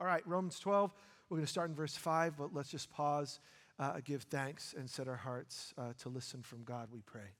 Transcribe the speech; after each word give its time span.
All 0.00 0.06
right, 0.06 0.26
Romans 0.26 0.58
12, 0.58 0.94
we're 1.28 1.36
going 1.36 1.44
to 1.44 1.50
start 1.50 1.68
in 1.68 1.76
verse 1.76 1.94
5, 1.94 2.38
but 2.38 2.54
let's 2.54 2.70
just 2.70 2.90
pause, 2.90 3.38
uh, 3.78 3.98
give 4.02 4.22
thanks, 4.22 4.74
and 4.74 4.88
set 4.88 5.08
our 5.08 5.16
hearts 5.16 5.74
uh, 5.76 5.92
to 5.98 6.08
listen 6.08 6.40
from 6.40 6.64
God, 6.64 6.88
we 6.90 7.02
pray. 7.02 7.34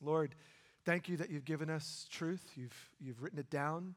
Lord, 0.00 0.36
thank 0.84 1.08
you 1.08 1.16
that 1.16 1.28
you've 1.28 1.44
given 1.44 1.68
us 1.68 2.06
truth. 2.08 2.52
You've, 2.54 2.90
you've 3.00 3.20
written 3.20 3.40
it 3.40 3.50
down 3.50 3.96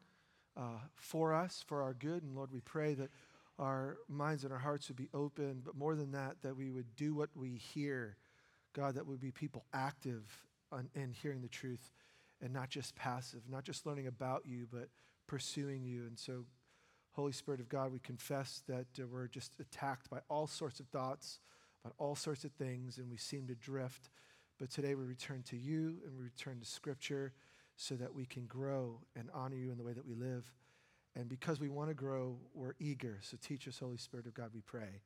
uh, 0.57 0.79
for 0.95 1.31
us, 1.31 1.63
for 1.67 1.83
our 1.83 1.93
good. 1.93 2.23
And 2.23 2.35
Lord, 2.35 2.51
we 2.51 2.61
pray 2.61 2.95
that 2.95 3.11
our 3.59 3.97
minds 4.09 4.45
and 4.45 4.51
our 4.51 4.57
hearts 4.57 4.87
would 4.87 4.97
be 4.97 5.09
open, 5.13 5.61
but 5.63 5.75
more 5.75 5.93
than 5.93 6.13
that, 6.13 6.37
that 6.41 6.57
we 6.57 6.71
would 6.71 6.95
do 6.95 7.13
what 7.13 7.29
we 7.35 7.49
hear. 7.51 8.17
God, 8.73 8.95
that 8.95 9.05
would 9.05 9.21
be 9.21 9.29
people 9.29 9.63
active 9.75 10.23
on, 10.71 10.89
in 10.95 11.11
hearing 11.11 11.43
the 11.43 11.49
truth 11.49 11.91
and 12.41 12.51
not 12.51 12.71
just 12.71 12.95
passive, 12.95 13.41
not 13.47 13.63
just 13.63 13.85
learning 13.85 14.07
about 14.07 14.47
you, 14.47 14.65
but 14.73 14.87
pursuing 15.27 15.83
you. 15.83 16.07
And 16.07 16.17
so, 16.17 16.45
Holy 17.13 17.33
Spirit 17.33 17.59
of 17.59 17.67
God, 17.67 17.91
we 17.91 17.99
confess 17.99 18.63
that 18.67 18.87
uh, 18.99 19.05
we're 19.05 19.27
just 19.27 19.51
attacked 19.59 20.09
by 20.09 20.19
all 20.29 20.47
sorts 20.47 20.79
of 20.79 20.87
thoughts, 20.87 21.39
about 21.83 21.93
all 21.97 22.15
sorts 22.15 22.45
of 22.45 22.51
things, 22.53 22.97
and 22.97 23.09
we 23.09 23.17
seem 23.17 23.47
to 23.47 23.55
drift. 23.55 24.09
But 24.57 24.69
today 24.69 24.95
we 24.95 25.03
return 25.03 25.43
to 25.49 25.57
you 25.57 25.97
and 26.05 26.15
we 26.17 26.23
return 26.23 26.59
to 26.59 26.65
Scripture 26.65 27.33
so 27.75 27.95
that 27.95 28.13
we 28.13 28.25
can 28.25 28.45
grow 28.45 28.99
and 29.15 29.29
honor 29.33 29.55
you 29.55 29.71
in 29.71 29.77
the 29.77 29.83
way 29.83 29.93
that 29.93 30.05
we 30.05 30.15
live. 30.15 30.51
And 31.15 31.27
because 31.27 31.59
we 31.59 31.67
want 31.67 31.89
to 31.89 31.93
grow, 31.93 32.37
we're 32.53 32.75
eager. 32.79 33.19
So 33.21 33.37
teach 33.41 33.67
us, 33.67 33.79
Holy 33.79 33.97
Spirit 33.97 34.27
of 34.27 34.33
God, 34.33 34.51
we 34.53 34.61
pray. 34.61 35.01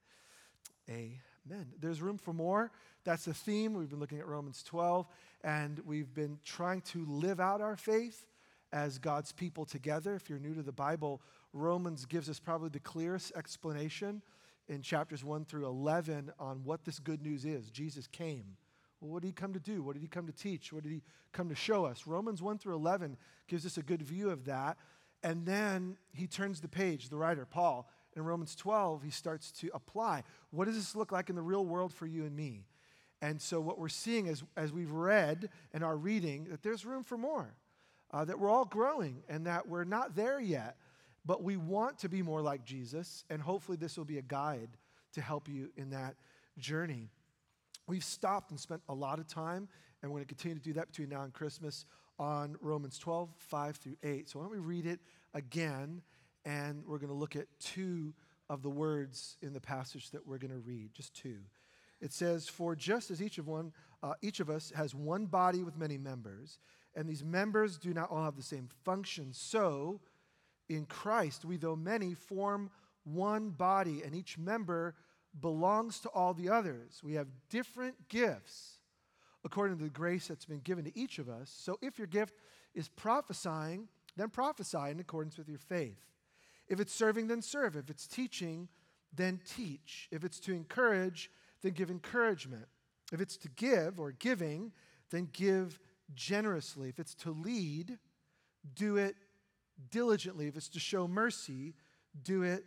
Amen. 0.88 1.68
There's 1.80 2.02
room 2.02 2.18
for 2.18 2.34
more. 2.34 2.72
That's 3.04 3.26
the 3.26 3.34
theme. 3.34 3.74
We've 3.74 3.90
been 3.90 4.00
looking 4.00 4.20
at 4.20 4.28
Romans 4.28 4.62
12, 4.62 5.08
and 5.44 5.80
we've 5.86 6.14
been 6.14 6.38
trying 6.44 6.82
to 6.82 7.04
live 7.06 7.40
out 7.40 7.62
our 7.62 7.76
faith 7.76 8.28
as 8.72 9.00
God's 9.00 9.32
people 9.32 9.66
together. 9.66 10.16
If 10.16 10.30
you're 10.30 10.38
new 10.38 10.54
to 10.54 10.62
the 10.62 10.72
Bible, 10.72 11.22
Romans 11.56 12.06
gives 12.06 12.30
us 12.30 12.38
probably 12.38 12.68
the 12.68 12.82
clearest 12.82 13.32
explanation 13.34 14.22
in 14.68 14.82
chapters 14.82 15.24
1 15.24 15.46
through 15.46 15.66
11 15.66 16.32
on 16.38 16.62
what 16.66 16.84
this 16.84 17.00
good 17.00 17.22
news 17.22 17.46
is. 17.46 17.70
Jesus 17.70 18.08
came. 18.08 18.58
Well, 19.00 19.12
what 19.12 19.22
did 19.22 19.30
he 19.30 19.34
come 19.34 19.54
to 19.54 19.60
do? 19.60 19.82
What 19.82 19.94
did 19.94 20.02
he 20.02 20.10
come 20.10 20.28
to 20.28 20.34
teach? 20.34 20.74
What 20.74 20.84
did 20.84 20.92
he 20.92 21.02
come 21.32 21.48
to 21.48 21.56
show 21.56 21.86
us? 21.86 22.06
Romans 22.06 22.42
1 22.42 22.58
through 22.58 22.76
11 22.76 23.16
gives 23.48 23.66
us 23.66 23.78
a 23.78 23.82
good 23.82 24.02
view 24.02 24.30
of 24.32 24.44
that. 24.46 24.78
And 25.24 25.46
then 25.46 25.96
he 26.12 26.28
turns 26.28 26.60
the 26.60 26.68
page, 26.68 27.08
the 27.08 27.16
writer, 27.16 27.46
Paul. 27.46 27.90
In 28.18 28.26
Romans 28.26 28.54
12, 28.56 29.04
he 29.04 29.10
starts 29.10 29.52
to 29.54 29.70
apply. 29.74 30.24
What 30.52 30.66
does 30.66 30.76
this 30.76 30.94
look 30.94 31.14
like 31.14 31.30
in 31.30 31.38
the 31.38 31.42
real 31.42 31.66
world 31.66 31.94
for 31.94 32.06
you 32.06 32.26
and 32.26 32.36
me? 32.36 32.66
And 33.22 33.42
so, 33.42 33.62
what 33.62 33.80
we're 33.80 33.88
seeing 33.88 34.28
is, 34.28 34.44
as 34.58 34.74
we've 34.74 34.92
read 34.92 35.50
and 35.74 35.84
are 35.84 35.96
reading, 35.96 36.48
that 36.52 36.64
there's 36.64 36.86
room 36.86 37.04
for 37.04 37.18
more, 37.18 37.56
uh, 38.12 38.26
that 38.26 38.40
we're 38.40 38.50
all 38.50 38.66
growing 38.66 39.24
and 39.30 39.48
that 39.48 39.68
we're 39.68 39.86
not 39.86 40.16
there 40.16 40.40
yet, 40.40 40.78
but 41.26 41.44
we 41.44 41.58
want 41.58 42.00
to 42.00 42.10
be 42.10 42.22
more 42.22 42.42
like 42.42 42.64
Jesus. 42.64 43.24
And 43.30 43.42
hopefully, 43.42 43.78
this 43.78 43.98
will 43.98 44.06
be 44.06 44.18
a 44.18 44.24
guide 44.24 44.70
to 45.14 45.22
help 45.22 45.48
you 45.48 45.70
in 45.76 45.90
that 45.92 46.16
journey. 46.58 47.10
We've 47.88 48.04
stopped 48.04 48.52
and 48.52 48.60
spent 48.60 48.82
a 48.90 48.94
lot 48.94 49.20
of 49.20 49.28
time, 49.28 49.68
and 50.02 50.12
we're 50.12 50.20
going 50.20 50.28
to 50.28 50.34
continue 50.34 50.58
to 50.58 50.64
do 50.64 50.74
that 50.74 50.88
between 50.88 51.10
now 51.10 51.24
and 51.24 51.34
Christmas 51.34 51.86
on 52.18 52.56
Romans 52.62 52.98
12, 52.98 53.30
5 53.38 53.76
through 53.78 53.98
8. 54.04 54.30
So 54.30 54.40
why 54.40 54.46
don't 54.46 54.54
we 54.54 54.60
read 54.60 54.86
it 54.86 55.00
again, 55.34 56.02
and 56.46 56.84
we're 56.86 56.98
going 56.98 57.10
to 57.10 57.16
look 57.16 57.36
at 57.36 57.48
two 57.60 58.14
of 58.50 58.62
the 58.62 58.70
words 58.70 59.38
in 59.42 59.54
the 59.54 59.60
passage 59.60 60.12
that 60.12 60.26
we're 60.26 60.38
going 60.38 60.52
to 60.52 60.60
read, 60.60 60.94
just 60.94 61.14
two. 61.16 61.38
It 62.02 62.14
says, 62.14 62.48
"For 62.48 62.76
just 62.76 63.10
as 63.10 63.22
each 63.22 63.38
of 63.38 63.48
one, 63.48 63.74
uh, 64.04 64.14
each 64.22 64.40
of 64.40 64.50
us 64.50 64.72
has 64.72 64.94
one 64.94 65.26
body 65.26 65.64
with 65.64 65.78
many 65.78 65.98
members, 65.98 66.60
and 66.96 67.10
these 67.10 67.24
members 67.24 67.78
do 67.78 67.94
not 67.94 68.12
all 68.12 68.24
have 68.24 68.36
the 68.36 68.44
same 68.44 68.70
function, 68.84 69.34
so 69.34 70.00
in 70.70 70.86
Christ 70.86 71.46
we, 71.46 71.58
though 71.58 71.76
many, 71.76 72.14
form 72.14 72.70
one 73.04 73.50
body, 73.50 74.02
and 74.04 74.16
each 74.16 74.38
member 74.38 74.96
belongs 75.40 76.00
to 76.00 76.10
all 76.10 76.34
the 76.34 76.50
others. 76.50 77.02
We 77.04 77.14
have 77.14 77.28
different 77.50 78.10
gifts." 78.10 78.80
according 79.46 79.78
to 79.78 79.84
the 79.84 79.90
grace 79.92 80.28
that's 80.28 80.46
been 80.46 80.60
given 80.60 80.84
to 80.84 81.00
each 81.00 81.20
of 81.20 81.30
us. 81.30 81.56
So 81.56 81.78
if 81.82 82.00
your 82.00 82.08
gift 82.08 82.34
is 82.74 82.90
prophesying, 82.90 83.88
then 84.18 84.30
prophesy 84.30 84.90
in 84.90 85.00
accordance 85.00 85.38
with 85.38 85.48
your 85.48 85.60
faith. 85.60 86.02
If 86.68 86.80
it's 86.80 86.94
serving, 86.94 87.28
then 87.28 87.44
serve. 87.44 87.76
If 87.76 87.92
it's 87.92 88.08
teaching, 88.08 88.68
then 89.14 89.40
teach. 89.46 90.10
If 90.12 90.24
it's 90.24 90.40
to 90.42 90.54
encourage, 90.54 91.30
then 91.62 91.74
give 91.74 91.92
encouragement. 91.92 92.66
If 93.14 93.22
it's 93.22 93.38
to 93.38 93.50
give 93.50 94.00
or 94.00 94.12
giving, 94.12 94.72
then 95.12 95.30
give 95.32 95.80
generously. 96.16 96.90
If 96.90 97.00
it's 97.00 97.14
to 97.16 97.32
lead, 97.32 98.00
do 98.74 98.98
it 98.98 99.16
diligently. 99.92 100.48
If 100.48 100.58
it's 100.58 100.70
to 100.70 100.80
show 100.80 101.08
mercy, 101.08 101.76
do 102.24 102.44
it 102.44 102.66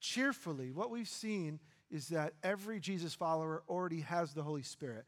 cheerfully. 0.00 0.70
What 0.70 0.90
we've 0.90 1.08
seen 1.08 1.60
is 1.90 2.08
that 2.08 2.34
every 2.42 2.80
Jesus 2.80 3.14
follower 3.14 3.62
already 3.68 4.00
has 4.00 4.32
the 4.32 4.42
Holy 4.42 4.62
Spirit. 4.62 5.04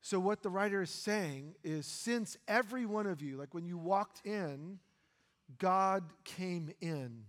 So, 0.00 0.20
what 0.20 0.42
the 0.42 0.50
writer 0.50 0.82
is 0.82 0.90
saying 0.90 1.54
is 1.64 1.86
since 1.86 2.36
every 2.46 2.86
one 2.86 3.06
of 3.06 3.22
you, 3.22 3.36
like 3.36 3.54
when 3.54 3.64
you 3.64 3.76
walked 3.76 4.24
in, 4.24 4.78
God 5.58 6.04
came 6.24 6.70
in 6.80 7.24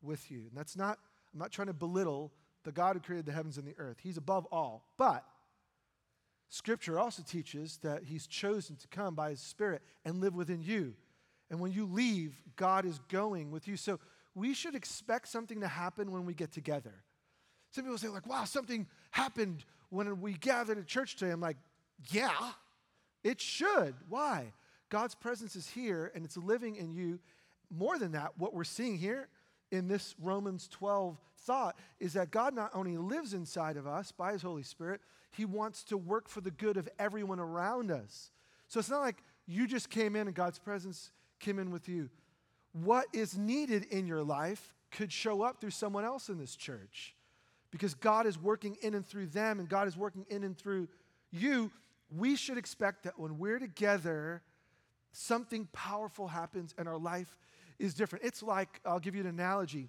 with 0.00 0.30
you. 0.30 0.40
And 0.48 0.52
that's 0.54 0.76
not, 0.76 0.98
I'm 1.32 1.40
not 1.40 1.50
trying 1.50 1.68
to 1.68 1.72
belittle 1.72 2.32
the 2.64 2.72
God 2.72 2.94
who 2.94 3.00
created 3.00 3.26
the 3.26 3.32
heavens 3.32 3.58
and 3.58 3.66
the 3.66 3.74
earth. 3.78 3.98
He's 4.00 4.16
above 4.16 4.46
all. 4.52 4.86
But 4.96 5.24
Scripture 6.48 6.98
also 6.98 7.22
teaches 7.22 7.78
that 7.78 8.04
He's 8.04 8.26
chosen 8.26 8.76
to 8.76 8.88
come 8.88 9.14
by 9.14 9.30
His 9.30 9.40
Spirit 9.40 9.82
and 10.04 10.20
live 10.20 10.34
within 10.34 10.62
you. 10.62 10.94
And 11.52 11.60
when 11.60 11.70
you 11.70 11.84
leave, 11.84 12.34
God 12.56 12.86
is 12.86 12.98
going 13.10 13.50
with 13.50 13.68
you. 13.68 13.76
So 13.76 14.00
we 14.34 14.54
should 14.54 14.74
expect 14.74 15.28
something 15.28 15.60
to 15.60 15.68
happen 15.68 16.10
when 16.10 16.24
we 16.24 16.32
get 16.32 16.50
together. 16.50 16.94
Some 17.70 17.84
people 17.84 17.98
say, 17.98 18.08
like, 18.08 18.26
wow, 18.26 18.44
something 18.44 18.86
happened 19.10 19.64
when 19.90 20.22
we 20.22 20.32
gathered 20.32 20.78
at 20.78 20.86
church 20.86 21.16
today. 21.16 21.30
I'm 21.30 21.42
like, 21.42 21.58
yeah, 22.10 22.52
it 23.22 23.38
should. 23.38 23.94
Why? 24.08 24.54
God's 24.88 25.14
presence 25.14 25.54
is 25.54 25.68
here 25.68 26.10
and 26.14 26.24
it's 26.24 26.38
living 26.38 26.76
in 26.76 26.94
you. 26.94 27.18
More 27.70 27.98
than 27.98 28.12
that, 28.12 28.32
what 28.38 28.54
we're 28.54 28.64
seeing 28.64 28.96
here 28.96 29.28
in 29.70 29.88
this 29.88 30.14
Romans 30.22 30.68
12 30.68 31.18
thought 31.40 31.78
is 32.00 32.14
that 32.14 32.30
God 32.30 32.54
not 32.54 32.70
only 32.72 32.96
lives 32.96 33.34
inside 33.34 33.76
of 33.76 33.86
us 33.86 34.10
by 34.10 34.32
his 34.32 34.40
Holy 34.40 34.62
Spirit, 34.62 35.02
he 35.32 35.44
wants 35.44 35.84
to 35.84 35.98
work 35.98 36.30
for 36.30 36.40
the 36.40 36.50
good 36.50 36.78
of 36.78 36.88
everyone 36.98 37.40
around 37.40 37.90
us. 37.90 38.30
So 38.68 38.80
it's 38.80 38.88
not 38.88 39.02
like 39.02 39.22
you 39.46 39.66
just 39.66 39.90
came 39.90 40.16
in 40.16 40.28
and 40.28 40.34
God's 40.34 40.58
presence 40.58 41.10
came 41.42 41.58
in 41.58 41.70
with 41.70 41.88
you. 41.88 42.08
What 42.72 43.06
is 43.12 43.36
needed 43.36 43.84
in 43.90 44.06
your 44.06 44.22
life 44.22 44.74
could 44.90 45.12
show 45.12 45.42
up 45.42 45.60
through 45.60 45.70
someone 45.70 46.04
else 46.04 46.30
in 46.30 46.38
this 46.38 46.56
church 46.56 47.14
because 47.70 47.94
God 47.94 48.26
is 48.26 48.38
working 48.38 48.76
in 48.82 48.94
and 48.94 49.06
through 49.06 49.26
them 49.26 49.60
and 49.60 49.68
God 49.68 49.86
is 49.88 49.96
working 49.96 50.24
in 50.30 50.44
and 50.44 50.56
through 50.56 50.88
you, 51.30 51.70
we 52.10 52.36
should 52.36 52.56
expect 52.56 53.04
that 53.04 53.18
when 53.18 53.38
we're 53.38 53.58
together, 53.58 54.42
something 55.12 55.68
powerful 55.72 56.28
happens 56.28 56.74
and 56.78 56.88
our 56.88 56.98
life 56.98 57.36
is 57.78 57.94
different. 57.94 58.24
It's 58.24 58.42
like, 58.42 58.80
I'll 58.84 59.00
give 59.00 59.14
you 59.14 59.22
an 59.22 59.26
analogy, 59.26 59.88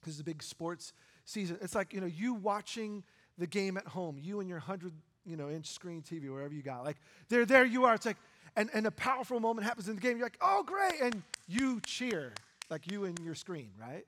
because 0.00 0.14
it's 0.14 0.20
a 0.20 0.24
big 0.24 0.42
sports 0.42 0.92
season. 1.24 1.58
It's 1.62 1.74
like, 1.74 1.92
you 1.92 2.00
know, 2.00 2.06
you 2.06 2.34
watching 2.34 3.02
the 3.38 3.46
game 3.46 3.76
at 3.76 3.86
home, 3.86 4.18
you 4.20 4.40
and 4.40 4.48
your 4.48 4.58
100 4.58 4.92
you 5.24 5.36
know, 5.36 5.48
inch 5.48 5.68
screen 5.68 6.02
TV, 6.02 6.30
wherever 6.30 6.52
you 6.52 6.62
got. 6.62 6.84
Like, 6.84 6.98
there, 7.28 7.46
there 7.46 7.64
you 7.64 7.84
are. 7.84 7.94
It's 7.94 8.06
like, 8.06 8.18
and, 8.56 8.70
and 8.72 8.86
a 8.86 8.90
powerful 8.90 9.40
moment 9.40 9.66
happens 9.66 9.88
in 9.88 9.96
the 9.96 10.00
game. 10.00 10.16
You're 10.16 10.26
like, 10.26 10.38
oh, 10.40 10.62
great. 10.64 11.00
And 11.02 11.22
you 11.48 11.80
cheer, 11.80 12.32
like 12.70 12.90
you 12.90 13.04
and 13.04 13.18
your 13.20 13.34
screen, 13.34 13.70
right? 13.80 14.06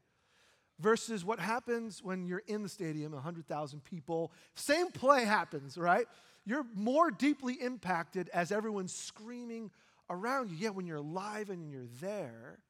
Versus 0.79 1.25
what 1.25 1.39
happens 1.39 2.03
when 2.03 2.27
you're 2.27 2.43
in 2.47 2.63
the 2.63 2.69
stadium, 2.69 3.13
100,000 3.13 3.85
people, 3.85 4.31
same 4.55 4.91
play 4.91 5.25
happens, 5.25 5.79
right? 5.79 6.07
you're 6.47 6.65
more 6.75 7.11
deeply 7.11 7.55
impacted 7.55 8.31
as 8.33 8.53
everyone's 8.53 8.95
screaming 8.95 9.71
around 10.09 10.49
you. 10.49 10.57
Yet 10.57 10.75
when 10.75 10.87
you're 10.87 10.99
alive 10.99 11.51
and 11.51 11.69
you're 11.71 11.89
there, 12.01 12.61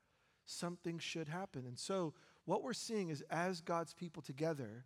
something 0.47 0.99
should 0.99 1.29
happen. 1.29 1.65
And 1.67 1.79
so, 1.79 2.15
what 2.47 2.63
we're 2.63 2.73
seeing 2.73 3.11
is 3.11 3.23
as 3.31 3.61
God's 3.61 3.93
people 3.93 4.23
together, 4.23 4.85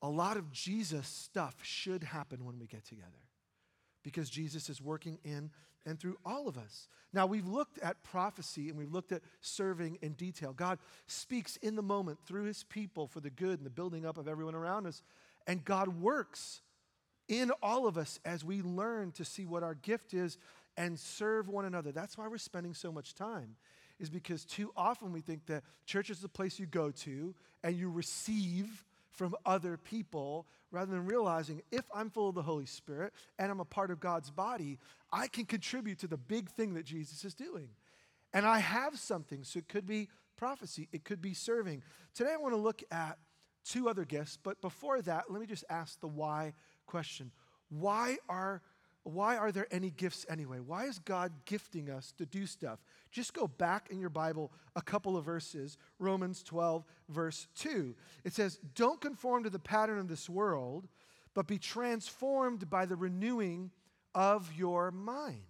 a 0.00 0.08
lot 0.08 0.36
of 0.36 0.50
Jesus 0.50 1.06
stuff 1.06 1.56
should 1.62 2.02
happen 2.02 2.44
when 2.44 2.58
we 2.58 2.66
get 2.66 2.84
together 2.84 3.10
because 4.02 4.30
Jesus 4.30 4.70
is 4.70 4.80
working 4.80 5.18
in 5.24 5.50
and 5.86 5.98
through 5.98 6.18
all 6.26 6.48
of 6.48 6.58
us. 6.58 6.88
Now, 7.12 7.26
we've 7.26 7.46
looked 7.46 7.78
at 7.78 8.02
prophecy 8.02 8.68
and 8.68 8.76
we've 8.76 8.92
looked 8.92 9.12
at 9.12 9.22
serving 9.40 9.98
in 10.02 10.12
detail. 10.12 10.52
God 10.52 10.78
speaks 11.06 11.56
in 11.58 11.76
the 11.76 11.82
moment 11.82 12.18
through 12.26 12.44
his 12.44 12.64
people 12.64 13.06
for 13.06 13.20
the 13.20 13.30
good 13.30 13.58
and 13.58 13.64
the 13.64 13.70
building 13.70 14.04
up 14.04 14.18
of 14.18 14.28
everyone 14.28 14.54
around 14.54 14.86
us. 14.86 15.02
And 15.46 15.64
God 15.64 15.88
works 15.88 16.60
in 17.28 17.52
all 17.62 17.86
of 17.86 17.96
us 17.96 18.20
as 18.24 18.44
we 18.44 18.62
learn 18.62 19.12
to 19.12 19.24
see 19.24 19.46
what 19.46 19.62
our 19.62 19.74
gift 19.74 20.12
is 20.12 20.36
and 20.76 20.98
serve 20.98 21.48
one 21.48 21.64
another. 21.64 21.92
That's 21.92 22.18
why 22.18 22.28
we're 22.28 22.38
spending 22.38 22.74
so 22.74 22.92
much 22.92 23.14
time, 23.14 23.56
is 23.98 24.10
because 24.10 24.44
too 24.44 24.72
often 24.76 25.12
we 25.12 25.20
think 25.20 25.46
that 25.46 25.62
church 25.86 26.10
is 26.10 26.20
the 26.20 26.28
place 26.28 26.58
you 26.58 26.66
go 26.66 26.90
to 26.90 27.34
and 27.62 27.76
you 27.76 27.90
receive 27.90 28.84
from 29.16 29.34
other 29.44 29.76
people 29.76 30.46
rather 30.70 30.92
than 30.92 31.06
realizing 31.06 31.62
if 31.72 31.84
I'm 31.94 32.10
full 32.10 32.28
of 32.28 32.34
the 32.34 32.42
Holy 32.42 32.66
Spirit 32.66 33.12
and 33.38 33.50
I'm 33.50 33.60
a 33.60 33.64
part 33.64 33.90
of 33.90 33.98
God's 33.98 34.30
body, 34.30 34.78
I 35.12 35.26
can 35.26 35.46
contribute 35.46 35.98
to 36.00 36.06
the 36.06 36.16
big 36.16 36.50
thing 36.50 36.74
that 36.74 36.84
Jesus 36.84 37.24
is 37.24 37.34
doing. 37.34 37.70
And 38.32 38.46
I 38.46 38.58
have 38.58 38.98
something, 38.98 39.42
so 39.42 39.58
it 39.58 39.68
could 39.68 39.86
be 39.86 40.08
prophecy, 40.36 40.88
it 40.92 41.04
could 41.04 41.22
be 41.22 41.32
serving. 41.32 41.82
Today 42.14 42.32
I 42.34 42.36
want 42.36 42.54
to 42.54 42.60
look 42.60 42.82
at 42.90 43.18
two 43.64 43.88
other 43.88 44.04
gifts, 44.04 44.38
but 44.42 44.60
before 44.60 45.00
that, 45.02 45.30
let 45.30 45.40
me 45.40 45.46
just 45.46 45.64
ask 45.70 45.98
the 46.00 46.06
why 46.06 46.52
question. 46.86 47.32
Why 47.70 48.18
are 48.28 48.62
why 49.06 49.36
are 49.36 49.52
there 49.52 49.68
any 49.70 49.90
gifts 49.90 50.26
anyway? 50.28 50.58
Why 50.58 50.86
is 50.86 50.98
God 50.98 51.32
gifting 51.44 51.90
us 51.90 52.12
to 52.18 52.26
do 52.26 52.46
stuff? 52.46 52.80
Just 53.12 53.34
go 53.34 53.46
back 53.46 53.88
in 53.90 54.00
your 54.00 54.10
Bible 54.10 54.50
a 54.74 54.82
couple 54.82 55.16
of 55.16 55.24
verses, 55.24 55.78
Romans 55.98 56.42
12, 56.42 56.84
verse 57.08 57.46
2. 57.56 57.94
It 58.24 58.32
says, 58.32 58.58
Don't 58.74 59.00
conform 59.00 59.44
to 59.44 59.50
the 59.50 59.58
pattern 59.58 59.98
of 59.98 60.08
this 60.08 60.28
world, 60.28 60.88
but 61.34 61.46
be 61.46 61.58
transformed 61.58 62.68
by 62.68 62.84
the 62.84 62.96
renewing 62.96 63.70
of 64.14 64.52
your 64.56 64.90
mind. 64.90 65.44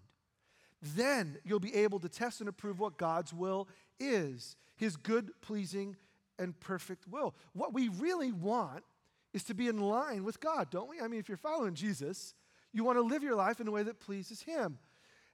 Then 0.83 1.39
you'll 1.43 1.59
be 1.59 1.75
able 1.75 2.01
to 2.01 2.09
test 2.09 2.41
and 2.41 2.49
approve 2.49 2.79
what 2.79 2.99
God's 2.99 3.33
will 3.33 3.69
is 3.99 4.57
his 4.77 4.97
good, 4.97 5.31
pleasing, 5.41 5.97
and 6.39 6.59
perfect 6.61 7.09
will. 7.09 7.35
What 7.55 7.73
we 7.73 7.89
really 7.89 8.33
want 8.33 8.85
is 9.33 9.43
to 9.45 9.55
be 9.55 9.69
in 9.69 9.81
line 9.81 10.25
with 10.25 10.41
God, 10.41 10.71
don't 10.71 10.89
we? 10.89 11.01
I 11.01 11.09
mean, 11.09 11.19
if 11.19 11.29
you're 11.29 11.39
following 11.39 11.75
Jesus, 11.75 12.35
you 12.77 12.85
want 12.85 12.99
to 12.99 13.03
live 13.03 13.23
your 13.23 13.35
life 13.35 13.59
in 13.59 13.67
a 13.69 13.71
way 13.71 13.83
that 13.85 14.01
pleases 14.01 14.43
Him. 14.43 14.79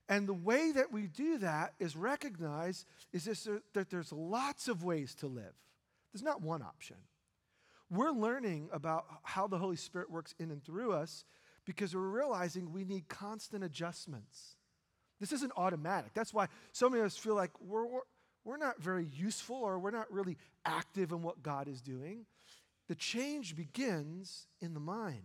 And 0.08 0.28
the 0.28 0.34
way 0.34 0.70
that 0.72 0.92
we 0.92 1.08
do 1.08 1.38
that 1.38 1.74
is 1.80 1.96
recognize 1.96 2.86
is 3.12 3.24
this, 3.24 3.48
uh, 3.48 3.58
that 3.74 3.90
there's 3.90 4.12
lots 4.12 4.68
of 4.68 4.84
ways 4.84 5.14
to 5.16 5.26
live. 5.26 5.52
There's 6.12 6.22
not 6.22 6.40
one 6.40 6.62
option. 6.62 6.96
We're 7.90 8.12
learning 8.12 8.68
about 8.72 9.06
how 9.24 9.48
the 9.48 9.58
Holy 9.58 9.74
Spirit 9.74 10.08
works 10.08 10.36
in 10.38 10.52
and 10.52 10.62
through 10.62 10.92
us 10.92 11.24
because 11.64 11.96
we're 11.96 12.02
realizing 12.02 12.72
we 12.72 12.84
need 12.84 13.08
constant 13.08 13.64
adjustments. 13.64 14.54
This 15.18 15.32
isn't 15.32 15.52
automatic. 15.56 16.12
That's 16.14 16.32
why 16.32 16.46
so 16.70 16.88
many 16.88 17.00
of 17.00 17.06
us 17.06 17.16
feel 17.16 17.34
like 17.34 17.50
we're, 17.60 17.86
we're, 17.86 18.00
we're 18.44 18.56
not 18.56 18.80
very 18.80 19.06
useful 19.06 19.56
or 19.56 19.80
we're 19.80 19.90
not 19.90 20.12
really 20.12 20.36
active 20.64 21.10
in 21.10 21.22
what 21.22 21.42
God 21.42 21.66
is 21.66 21.80
doing. 21.80 22.24
The 22.88 22.94
change 22.94 23.56
begins 23.56 24.46
in 24.60 24.74
the 24.74 24.80
mind. 24.80 25.22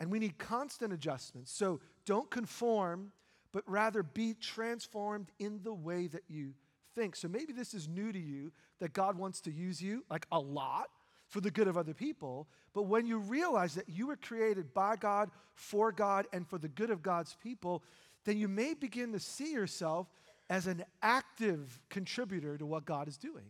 And 0.00 0.10
we 0.10 0.18
need 0.18 0.38
constant 0.38 0.92
adjustments. 0.92 1.52
So 1.52 1.80
don't 2.04 2.30
conform, 2.30 3.12
but 3.52 3.62
rather 3.66 4.02
be 4.02 4.34
transformed 4.34 5.30
in 5.38 5.60
the 5.62 5.74
way 5.74 6.08
that 6.08 6.24
you 6.28 6.54
think. 6.94 7.16
So 7.16 7.28
maybe 7.28 7.52
this 7.52 7.74
is 7.74 7.88
new 7.88 8.12
to 8.12 8.18
you 8.18 8.52
that 8.80 8.92
God 8.92 9.16
wants 9.16 9.40
to 9.42 9.52
use 9.52 9.80
you 9.80 10.04
like 10.10 10.26
a 10.32 10.38
lot 10.38 10.88
for 11.28 11.40
the 11.40 11.50
good 11.50 11.68
of 11.68 11.76
other 11.76 11.94
people. 11.94 12.48
But 12.72 12.82
when 12.82 13.06
you 13.06 13.18
realize 13.18 13.74
that 13.74 13.88
you 13.88 14.08
were 14.08 14.16
created 14.16 14.74
by 14.74 14.96
God, 14.96 15.30
for 15.54 15.92
God, 15.92 16.26
and 16.32 16.46
for 16.46 16.58
the 16.58 16.68
good 16.68 16.90
of 16.90 17.02
God's 17.02 17.36
people, 17.42 17.82
then 18.24 18.38
you 18.38 18.48
may 18.48 18.74
begin 18.74 19.12
to 19.12 19.20
see 19.20 19.52
yourself 19.52 20.08
as 20.50 20.66
an 20.66 20.84
active 21.02 21.80
contributor 21.88 22.58
to 22.58 22.66
what 22.66 22.84
God 22.84 23.08
is 23.08 23.16
doing. 23.16 23.46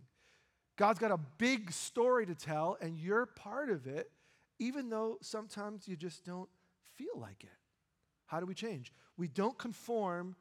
God's 0.76 0.98
got 0.98 1.10
a 1.10 1.20
big 1.38 1.72
story 1.72 2.26
to 2.26 2.34
tell, 2.34 2.76
and 2.80 2.98
you're 2.98 3.26
part 3.26 3.70
of 3.70 3.86
it 3.86 4.10
even 4.58 4.90
though 4.90 5.18
sometimes 5.20 5.88
you 5.88 5.96
just 5.96 6.24
don't 6.24 6.48
feel 6.96 7.18
like 7.18 7.42
it. 7.42 7.50
How 8.26 8.40
do 8.40 8.46
we 8.46 8.54
change? 8.54 8.92
We 9.16 9.28
don't 9.28 9.58
conform 9.58 10.36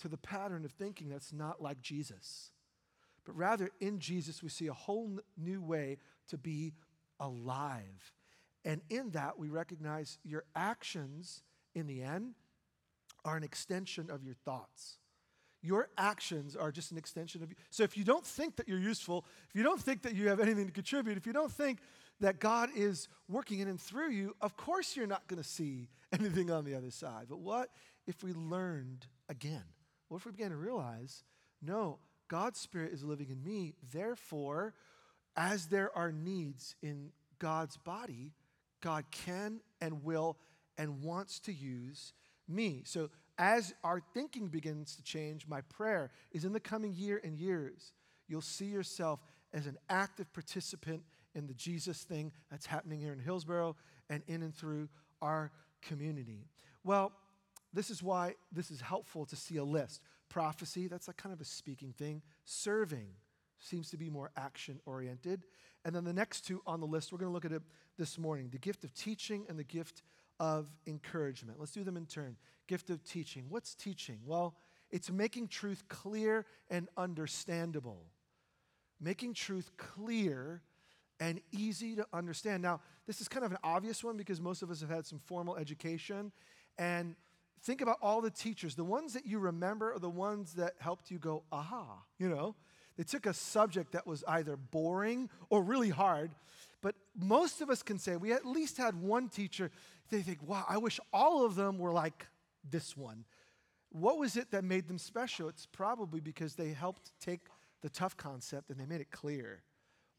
to 0.00 0.08
the 0.08 0.16
pattern 0.16 0.64
of 0.64 0.72
thinking 0.72 1.08
that's 1.08 1.32
not 1.32 1.60
like 1.62 1.80
Jesus, 1.80 2.50
but 3.24 3.36
rather 3.36 3.70
in 3.80 3.98
Jesus, 3.98 4.42
we 4.42 4.48
see 4.48 4.68
a 4.68 4.72
whole 4.72 5.18
new 5.36 5.62
way 5.62 5.98
to 6.28 6.38
be 6.38 6.72
alive. 7.20 8.12
And 8.64 8.80
in 8.90 9.10
that, 9.10 9.38
we 9.38 9.48
recognize 9.48 10.18
your 10.24 10.44
actions 10.54 11.42
in 11.74 11.86
the 11.86 12.02
end 12.02 12.34
are 13.24 13.36
an 13.36 13.42
extension 13.42 14.10
of 14.10 14.24
your 14.24 14.34
thoughts. 14.34 14.98
Your 15.60 15.88
actions 15.98 16.54
are 16.54 16.70
just 16.70 16.92
an 16.92 16.98
extension 16.98 17.42
of 17.42 17.50
you. 17.50 17.56
So 17.70 17.82
if 17.82 17.96
you 17.96 18.04
don't 18.04 18.24
think 18.24 18.56
that 18.56 18.68
you're 18.68 18.78
useful, 18.78 19.24
if 19.48 19.56
you 19.56 19.62
don't 19.62 19.80
think 19.80 20.02
that 20.02 20.14
you 20.14 20.28
have 20.28 20.38
anything 20.38 20.66
to 20.66 20.72
contribute, 20.72 21.16
if 21.16 21.26
you 21.26 21.32
don't 21.32 21.50
think 21.50 21.80
that 22.20 22.40
God 22.40 22.70
is 22.74 23.08
working 23.28 23.60
in 23.60 23.68
and 23.68 23.80
through 23.80 24.10
you, 24.10 24.34
of 24.40 24.56
course 24.56 24.96
you're 24.96 25.06
not 25.06 25.26
going 25.28 25.42
to 25.42 25.48
see 25.48 25.88
anything 26.12 26.50
on 26.50 26.64
the 26.64 26.74
other 26.74 26.90
side. 26.90 27.26
But 27.28 27.40
what 27.40 27.70
if 28.06 28.22
we 28.22 28.32
learned 28.32 29.06
again? 29.28 29.64
What 30.08 30.18
if 30.18 30.26
we 30.26 30.32
began 30.32 30.50
to 30.50 30.56
realize, 30.56 31.22
no, 31.62 31.98
God's 32.28 32.58
Spirit 32.58 32.92
is 32.92 33.02
living 33.02 33.28
in 33.30 33.42
me. 33.42 33.74
Therefore, 33.92 34.74
as 35.36 35.66
there 35.66 35.96
are 35.96 36.12
needs 36.12 36.76
in 36.82 37.10
God's 37.38 37.76
body, 37.76 38.32
God 38.80 39.04
can 39.10 39.60
and 39.80 40.04
will 40.04 40.36
and 40.76 41.02
wants 41.02 41.40
to 41.40 41.52
use 41.52 42.12
me. 42.46 42.82
So, 42.84 43.10
as 43.38 43.72
our 43.84 44.00
thinking 44.14 44.48
begins 44.48 44.96
to 44.96 45.02
change, 45.02 45.46
my 45.46 45.60
prayer 45.60 46.10
is 46.32 46.44
in 46.44 46.52
the 46.52 46.60
coming 46.60 46.92
year 46.92 47.20
and 47.22 47.38
years, 47.38 47.92
you'll 48.26 48.40
see 48.40 48.66
yourself 48.66 49.20
as 49.52 49.66
an 49.66 49.78
active 49.88 50.32
participant 50.32 51.02
in 51.34 51.46
the 51.46 51.54
Jesus 51.54 52.02
thing 52.02 52.32
that's 52.50 52.66
happening 52.66 53.00
here 53.00 53.12
in 53.12 53.18
Hillsboro 53.18 53.76
and 54.08 54.22
in 54.26 54.42
and 54.42 54.54
through 54.54 54.88
our 55.20 55.50
community. 55.82 56.46
Well, 56.84 57.12
this 57.72 57.90
is 57.90 58.02
why 58.02 58.34
this 58.50 58.70
is 58.70 58.80
helpful 58.80 59.26
to 59.26 59.36
see 59.36 59.56
a 59.56 59.64
list. 59.64 60.02
Prophecy, 60.28 60.88
that's 60.88 61.08
a 61.08 61.12
kind 61.12 61.32
of 61.32 61.40
a 61.40 61.44
speaking 61.44 61.92
thing. 61.92 62.22
Serving 62.44 63.08
seems 63.58 63.90
to 63.90 63.96
be 63.96 64.08
more 64.08 64.30
action 64.36 64.80
oriented. 64.86 65.44
And 65.84 65.94
then 65.94 66.04
the 66.04 66.12
next 66.12 66.46
two 66.46 66.62
on 66.66 66.80
the 66.80 66.86
list, 66.86 67.12
we're 67.12 67.18
going 67.18 67.30
to 67.30 67.34
look 67.34 67.44
at 67.44 67.52
it 67.52 67.62
this 67.98 68.18
morning 68.18 68.48
the 68.50 68.58
gift 68.58 68.84
of 68.84 68.94
teaching 68.94 69.46
and 69.48 69.58
the 69.58 69.64
gift 69.64 70.02
of 70.40 70.68
encouragement. 70.86 71.58
Let's 71.58 71.72
do 71.72 71.84
them 71.84 71.96
in 71.96 72.06
turn. 72.06 72.36
Gift 72.66 72.90
of 72.90 73.02
teaching. 73.04 73.46
What's 73.48 73.74
teaching? 73.74 74.18
Well, 74.24 74.54
it's 74.90 75.10
making 75.10 75.48
truth 75.48 75.84
clear 75.88 76.46
and 76.70 76.88
understandable. 76.96 78.06
Making 79.00 79.34
truth 79.34 79.70
clear 79.76 80.62
and 81.20 81.40
easy 81.52 81.96
to 81.96 82.06
understand. 82.12 82.62
Now, 82.62 82.80
this 83.06 83.20
is 83.20 83.28
kind 83.28 83.44
of 83.44 83.52
an 83.52 83.58
obvious 83.64 84.04
one 84.04 84.16
because 84.16 84.40
most 84.40 84.62
of 84.62 84.70
us 84.70 84.80
have 84.80 84.90
had 84.90 85.06
some 85.06 85.18
formal 85.18 85.56
education. 85.56 86.32
And 86.78 87.16
think 87.62 87.80
about 87.80 87.98
all 88.02 88.20
the 88.20 88.30
teachers. 88.30 88.74
The 88.74 88.84
ones 88.84 89.14
that 89.14 89.26
you 89.26 89.38
remember 89.38 89.92
are 89.92 89.98
the 89.98 90.08
ones 90.08 90.54
that 90.54 90.74
helped 90.78 91.10
you 91.10 91.18
go, 91.18 91.42
aha, 91.50 92.02
you 92.18 92.28
know? 92.28 92.54
They 92.96 93.04
took 93.04 93.26
a 93.26 93.34
subject 93.34 93.92
that 93.92 94.06
was 94.06 94.24
either 94.26 94.56
boring 94.56 95.30
or 95.50 95.62
really 95.62 95.90
hard. 95.90 96.32
But 96.82 96.94
most 97.16 97.60
of 97.60 97.70
us 97.70 97.82
can 97.82 97.98
say 97.98 98.16
we 98.16 98.32
at 98.32 98.44
least 98.44 98.76
had 98.76 98.94
one 99.00 99.28
teacher, 99.28 99.70
they 100.10 100.22
think, 100.22 100.42
wow, 100.42 100.64
I 100.68 100.78
wish 100.78 100.98
all 101.12 101.44
of 101.44 101.54
them 101.54 101.78
were 101.78 101.92
like 101.92 102.26
this 102.68 102.96
one. 102.96 103.24
What 103.90 104.18
was 104.18 104.36
it 104.36 104.50
that 104.50 104.64
made 104.64 104.88
them 104.88 104.98
special? 104.98 105.48
It's 105.48 105.66
probably 105.66 106.20
because 106.20 106.54
they 106.54 106.72
helped 106.72 107.12
take 107.20 107.40
the 107.82 107.88
tough 107.88 108.16
concept 108.16 108.70
and 108.70 108.78
they 108.78 108.86
made 108.86 109.00
it 109.00 109.10
clear 109.10 109.62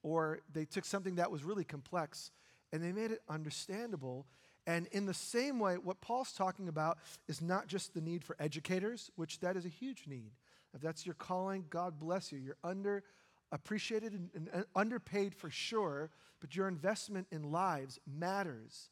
or 0.09 0.39
they 0.51 0.65
took 0.65 0.85
something 0.85 1.15
that 1.15 1.29
was 1.29 1.43
really 1.43 1.63
complex 1.63 2.31
and 2.73 2.83
they 2.83 2.91
made 2.91 3.11
it 3.11 3.21
understandable. 3.29 4.25
And 4.65 4.87
in 4.87 5.05
the 5.05 5.13
same 5.13 5.59
way, 5.59 5.75
what 5.75 6.01
Paul's 6.01 6.31
talking 6.31 6.67
about 6.67 6.97
is 7.27 7.41
not 7.41 7.67
just 7.67 7.93
the 7.93 8.01
need 8.01 8.23
for 8.23 8.35
educators, 8.39 9.11
which 9.15 9.39
that 9.41 9.55
is 9.55 9.65
a 9.65 9.69
huge 9.69 10.05
need. 10.07 10.31
If 10.73 10.81
that's 10.81 11.05
your 11.05 11.15
calling, 11.15 11.65
God 11.69 11.99
bless 11.99 12.31
you. 12.31 12.39
You're 12.39 12.57
under 12.63 13.03
appreciated 13.51 14.13
and, 14.13 14.49
and, 14.53 14.65
underpaid 14.75 15.33
for 15.33 15.49
sure, 15.49 16.09
but 16.39 16.55
your 16.55 16.67
investment 16.67 17.27
in 17.31 17.51
lives 17.51 17.99
matters, 18.05 18.89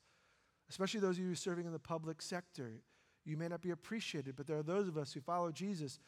especially 0.69 0.99
those 0.99 1.17
of 1.17 1.23
you 1.23 1.35
serving 1.35 1.65
in 1.65 1.71
the 1.71 1.79
public 1.79 2.21
sector. 2.21 2.81
You 3.25 3.37
may 3.37 3.47
not 3.47 3.61
be 3.61 3.71
appreciated, 3.71 4.35
but 4.35 4.47
there 4.47 4.57
are 4.57 4.63
those 4.63 4.87
of 4.87 4.97
us 4.97 5.13
who 5.13 5.21
follow 5.21 5.51
Jesus 5.51 5.99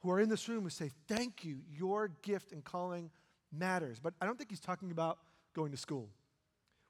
who 0.00 0.10
are 0.10 0.20
in 0.20 0.28
this 0.28 0.48
room 0.48 0.62
who 0.62 0.70
say, 0.70 0.90
Thank 1.06 1.44
you. 1.44 1.58
Your 1.76 2.08
gift 2.22 2.52
and 2.52 2.64
calling 2.64 3.10
matters. 3.52 3.98
But 4.00 4.14
I 4.20 4.26
don't 4.26 4.36
think 4.36 4.50
he's 4.50 4.60
talking 4.60 4.90
about 4.90 5.18
going 5.54 5.70
to 5.70 5.76
school. 5.76 6.08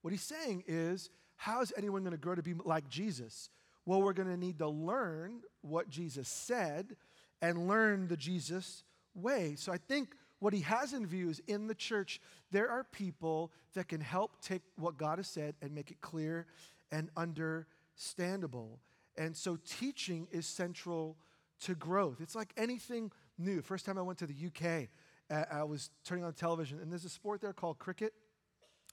What 0.02 0.10
he's 0.10 0.22
saying 0.22 0.64
is, 0.66 1.10
how 1.36 1.60
is 1.60 1.72
anyone 1.76 2.02
going 2.02 2.12
to 2.12 2.18
grow 2.18 2.34
to 2.34 2.42
be 2.42 2.54
like 2.64 2.88
Jesus? 2.88 3.50
Well, 3.86 4.02
we're 4.02 4.12
going 4.12 4.28
to 4.28 4.36
need 4.36 4.58
to 4.58 4.68
learn 4.68 5.40
what 5.62 5.88
Jesus 5.88 6.28
said 6.28 6.96
and 7.40 7.68
learn 7.68 8.08
the 8.08 8.16
Jesus 8.16 8.82
way. 9.14 9.54
So 9.56 9.72
I 9.72 9.78
think 9.78 10.14
what 10.40 10.52
he 10.52 10.60
has 10.60 10.92
in 10.92 11.06
view 11.06 11.30
is 11.30 11.40
in 11.46 11.66
the 11.66 11.74
church, 11.74 12.20
there 12.50 12.70
are 12.70 12.84
people 12.84 13.52
that 13.74 13.88
can 13.88 14.00
help 14.00 14.40
take 14.40 14.62
what 14.76 14.96
God 14.96 15.18
has 15.18 15.28
said 15.28 15.54
and 15.62 15.74
make 15.74 15.90
it 15.90 16.00
clear 16.00 16.46
and 16.92 17.10
understandable. 17.16 18.78
And 19.16 19.36
so 19.36 19.58
teaching 19.66 20.28
is 20.30 20.46
central 20.46 21.16
to 21.62 21.74
growth. 21.74 22.20
It's 22.20 22.36
like 22.36 22.52
anything 22.56 23.10
new. 23.36 23.62
First 23.62 23.84
time 23.84 23.98
I 23.98 24.02
went 24.02 24.18
to 24.20 24.26
the 24.26 24.34
UK, 24.46 24.88
I 25.30 25.62
was 25.64 25.90
turning 26.04 26.24
on 26.24 26.32
television, 26.32 26.80
and 26.80 26.90
there's 26.90 27.04
a 27.04 27.10
sport 27.10 27.40
there 27.40 27.52
called 27.52 27.78
cricket. 27.78 28.14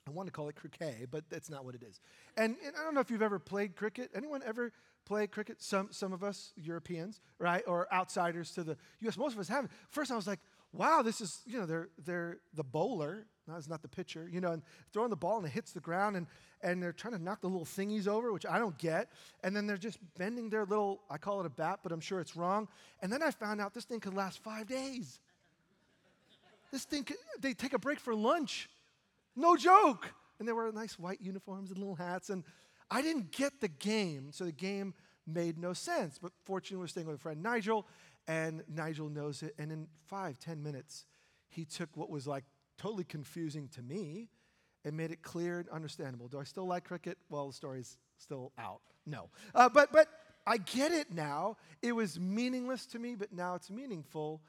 I 0.08 0.12
want 0.12 0.28
to 0.28 0.32
call 0.32 0.50
it 0.50 0.56
croquet, 0.56 1.08
but 1.10 1.24
that's 1.30 1.50
not 1.50 1.66
what 1.66 1.74
it 1.74 1.82
is. 1.82 2.00
And, 2.38 2.56
and, 2.64 2.76
I 2.80 2.84
don't 2.84 2.94
know 2.94 3.00
if 3.00 3.10
you've 3.10 3.24
ever 3.24 3.40
played 3.40 3.76
cricket. 3.76 4.12
Anyone 4.14 4.42
ever 4.46 4.72
played 5.06 5.32
cricket? 5.32 5.62
Some, 5.64 5.88
some 5.92 6.14
of 6.14 6.24
us, 6.24 6.54
Europeans, 6.56 7.22
right, 7.40 7.64
or 7.66 7.92
outsiders 7.92 8.52
to 8.52 8.64
the 8.64 8.78
U.S. 9.00 9.18
Most 9.18 9.34
of 9.34 9.40
us 9.40 9.48
haven't. 9.48 9.72
First, 9.90 10.12
I 10.12 10.16
was 10.16 10.28
like, 10.28 10.40
wow, 10.74 11.02
this 11.02 11.22
is, 11.22 11.42
you 11.46 11.60
know, 11.60 11.66
they're, 11.66 11.90
they're 12.06 12.38
the 12.54 12.64
bowler. 12.64 13.26
No, 13.48 13.56
it's 13.56 13.70
not 13.70 13.82
the 13.82 13.88
pitcher, 13.88 14.28
you 14.32 14.42
know, 14.42 14.52
and 14.52 14.64
throwing 14.92 15.10
the 15.10 15.16
ball 15.16 15.38
and 15.38 15.46
it 15.46 15.52
hits 15.52 15.72
the 15.72 15.80
ground, 15.80 16.16
and, 16.18 16.28
and 16.62 16.82
they're 16.82 16.92
trying 16.92 17.14
to 17.14 17.22
knock 17.22 17.42
the 17.42 17.48
little 17.48 17.66
thingies 17.66 18.08
over, 18.08 18.34
which 18.34 18.46
I 18.46 18.60
don't 18.60 18.78
get. 18.78 19.12
And 19.44 19.56
then 19.56 19.68
they're 19.68 19.78
just 19.78 20.00
bending 20.18 20.50
their 20.50 20.66
little, 20.66 21.02
I 21.10 21.18
call 21.18 21.40
it 21.40 21.46
a 21.46 21.50
bat, 21.50 21.80
but 21.84 21.92
I'm 21.92 22.00
sure 22.00 22.20
it's 22.20 22.36
wrong. 22.36 22.68
And 23.02 23.12
then 23.14 23.22
I 23.22 23.32
found 23.32 23.62
out 23.62 23.74
this 23.74 23.86
thing 23.86 24.00
could 24.00 24.16
last 24.16 24.40
five 24.44 24.68
days. 24.68 25.20
This 26.76 26.84
thing, 26.84 27.08
they 27.40 27.54
take 27.54 27.74
a 27.74 27.80
break 27.80 28.00
for 28.00 28.14
lunch. 28.14 28.70
No 29.36 29.56
joke. 29.56 30.12
And 30.38 30.48
they 30.48 30.52
wear 30.52 30.70
nice 30.74 31.00
white 31.00 31.22
uniforms 31.22 31.70
and 31.72 31.80
little 31.80 31.96
hats. 31.96 32.30
And 32.30 32.44
I 32.92 33.02
didn't 33.02 33.32
get 33.32 33.62
the 33.62 33.70
game, 33.70 34.32
so 34.32 34.44
the 34.44 34.52
game 34.52 34.94
made 35.26 35.58
no 35.58 35.72
sense. 35.72 36.20
But 36.22 36.34
fortunately, 36.44 36.84
we're 36.84 36.88
staying 36.88 37.08
with 37.08 37.16
a 37.16 37.20
friend 37.20 37.42
Nigel, 37.42 37.88
and 38.28 38.64
Nigel 38.68 39.10
knows 39.10 39.42
it. 39.42 39.56
And 39.58 39.72
in 39.72 39.88
five, 40.08 40.38
ten 40.38 40.62
minutes, 40.62 41.06
he 41.48 41.64
took 41.64 41.90
what 41.96 42.10
was 42.10 42.28
like 42.28 42.44
totally 42.78 43.06
confusing 43.06 43.70
to 43.70 43.82
me 43.82 44.30
and 44.84 44.98
made 44.98 45.12
it 45.12 45.22
clear 45.22 45.60
and 45.60 45.70
understandable. 45.70 46.28
Do 46.28 46.40
I 46.40 46.44
still 46.44 46.68
like 46.68 46.84
cricket? 46.84 47.18
Well, 47.30 47.48
the 47.48 47.54
story's 47.54 47.98
still 48.18 48.52
out. 48.58 48.82
No. 49.06 49.30
Uh, 49.54 49.70
but, 49.70 49.94
but 49.94 50.08
I 50.46 50.58
get 50.58 50.92
it 50.92 51.14
now. 51.14 51.58
It 51.82 51.94
was 51.94 52.20
meaningless 52.20 52.86
to 52.88 53.00
me, 53.00 53.16
but 53.16 53.32
now 53.32 53.56
it's 53.56 53.72
meaningful. 53.72 54.42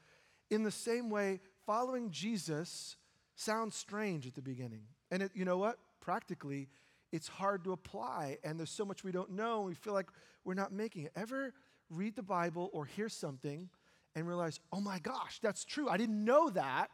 In 0.49 0.63
the 0.63 0.71
same 0.71 1.09
way, 1.09 1.39
following 1.67 2.09
Jesus 2.09 2.95
sounds 3.35 3.75
strange 3.75 4.25
at 4.25 4.33
the 4.33 4.41
beginning. 4.41 4.83
And 5.11 5.21
it, 5.21 5.31
you 5.35 5.45
know 5.45 5.57
what? 5.57 5.77
Practically, 5.99 6.69
it's 7.11 7.27
hard 7.27 7.63
to 7.65 7.73
apply, 7.73 8.37
and 8.43 8.57
there's 8.57 8.71
so 8.71 8.85
much 8.85 9.03
we 9.03 9.11
don't 9.11 9.31
know, 9.31 9.57
and 9.57 9.67
we 9.67 9.73
feel 9.75 9.93
like 9.93 10.07
we're 10.43 10.53
not 10.53 10.71
making 10.71 11.03
it. 11.03 11.11
Ever 11.15 11.53
read 11.89 12.15
the 12.15 12.23
Bible 12.23 12.69
or 12.73 12.85
hear 12.85 13.09
something 13.09 13.69
and 14.15 14.27
realize, 14.27 14.59
oh 14.71 14.79
my 14.79 14.99
gosh, 14.99 15.39
that's 15.41 15.63
true. 15.65 15.87
I 15.89 15.97
didn't 15.97 16.23
know 16.23 16.49
that. 16.49 16.89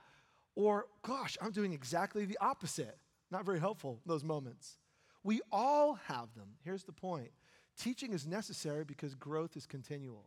Or, 0.55 0.87
gosh, 1.03 1.37
I'm 1.41 1.51
doing 1.51 1.71
exactly 1.71 2.25
the 2.25 2.37
opposite. 2.41 2.97
Not 3.31 3.45
very 3.45 3.59
helpful, 3.59 3.99
those 4.05 4.23
moments. 4.23 4.77
We 5.23 5.41
all 5.51 5.95
have 6.07 6.33
them. 6.35 6.49
Here's 6.63 6.83
the 6.83 6.91
point 6.91 7.31
teaching 7.79 8.11
is 8.13 8.27
necessary 8.27 8.83
because 8.83 9.15
growth 9.15 9.55
is 9.55 9.65
continual. 9.65 10.25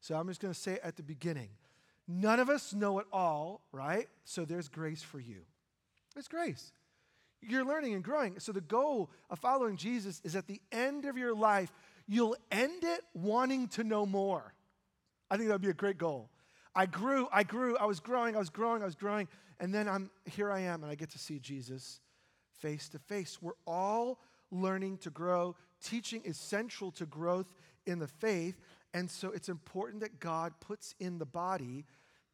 So 0.00 0.14
I'm 0.14 0.28
just 0.28 0.40
going 0.40 0.54
to 0.54 0.58
say 0.58 0.78
at 0.82 0.96
the 0.96 1.02
beginning 1.02 1.48
none 2.08 2.40
of 2.40 2.48
us 2.48 2.72
know 2.72 2.98
it 2.98 3.06
all, 3.12 3.62
right? 3.72 4.08
So 4.24 4.44
there's 4.44 4.68
grace 4.68 5.02
for 5.02 5.20
you. 5.20 5.42
There's 6.14 6.28
grace. 6.28 6.72
You're 7.42 7.64
learning 7.64 7.94
and 7.94 8.02
growing. 8.02 8.38
So 8.40 8.52
the 8.52 8.60
goal 8.60 9.10
of 9.30 9.38
following 9.38 9.76
Jesus 9.76 10.20
is 10.24 10.34
at 10.34 10.46
the 10.46 10.60
end 10.72 11.04
of 11.04 11.16
your 11.16 11.34
life, 11.34 11.72
you'll 12.08 12.36
end 12.50 12.82
it 12.82 13.02
wanting 13.14 13.68
to 13.68 13.84
know 13.84 14.06
more. 14.06 14.54
I 15.30 15.36
think 15.36 15.48
that 15.48 15.54
would 15.54 15.62
be 15.62 15.70
a 15.70 15.74
great 15.74 15.98
goal. 15.98 16.30
I 16.74 16.86
grew, 16.86 17.28
I 17.32 17.42
grew, 17.42 17.76
I 17.76 17.86
was 17.86 18.00
growing, 18.00 18.36
I 18.36 18.38
was 18.38 18.50
growing, 18.50 18.82
I 18.82 18.84
was 18.84 18.94
growing, 18.94 19.28
and 19.60 19.72
then 19.72 19.88
I'm 19.88 20.10
here 20.24 20.50
I 20.50 20.60
am 20.60 20.82
and 20.82 20.92
I 20.92 20.94
get 20.94 21.10
to 21.10 21.18
see 21.18 21.38
Jesus 21.38 22.00
face 22.58 22.88
to 22.90 22.98
face. 22.98 23.38
We're 23.40 23.52
all 23.66 24.18
learning 24.50 24.98
to 24.98 25.10
grow. 25.10 25.56
Teaching 25.82 26.22
is 26.24 26.36
central 26.36 26.90
to 26.92 27.06
growth 27.06 27.46
in 27.86 27.98
the 27.98 28.08
faith, 28.08 28.60
and 28.96 29.10
so 29.10 29.30
it's 29.30 29.50
important 29.50 30.00
that 30.00 30.20
God 30.20 30.54
puts 30.58 30.94
in 30.98 31.18
the 31.18 31.26
body 31.26 31.84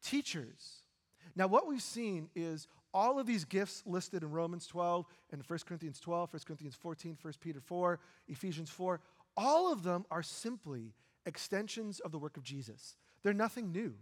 teachers. 0.01 0.83
Now, 1.35 1.47
what 1.47 1.67
we've 1.67 1.81
seen 1.81 2.29
is 2.35 2.69
all 2.93 3.19
of 3.19 3.27
these 3.27 3.43
gifts 3.43 3.83
listed 3.85 4.23
in 4.23 4.31
Romans 4.31 4.65
12 4.67 5.05
and 5.33 5.43
1 5.45 5.59
Corinthians 5.67 5.99
12, 5.99 6.31
1 6.31 6.41
Corinthians 6.47 6.75
14, 6.75 7.17
1 7.21 7.33
Peter 7.41 7.59
4, 7.59 7.99
Ephesians 8.29 8.69
4, 8.69 9.01
all 9.35 9.73
of 9.73 9.83
them 9.83 10.05
are 10.09 10.23
simply 10.23 10.93
extensions 11.25 11.99
of 11.99 12.13
the 12.13 12.17
work 12.17 12.37
of 12.37 12.43
Jesus. 12.43 12.95
They're 13.23 13.33
nothing 13.33 13.73
new. 13.73 13.95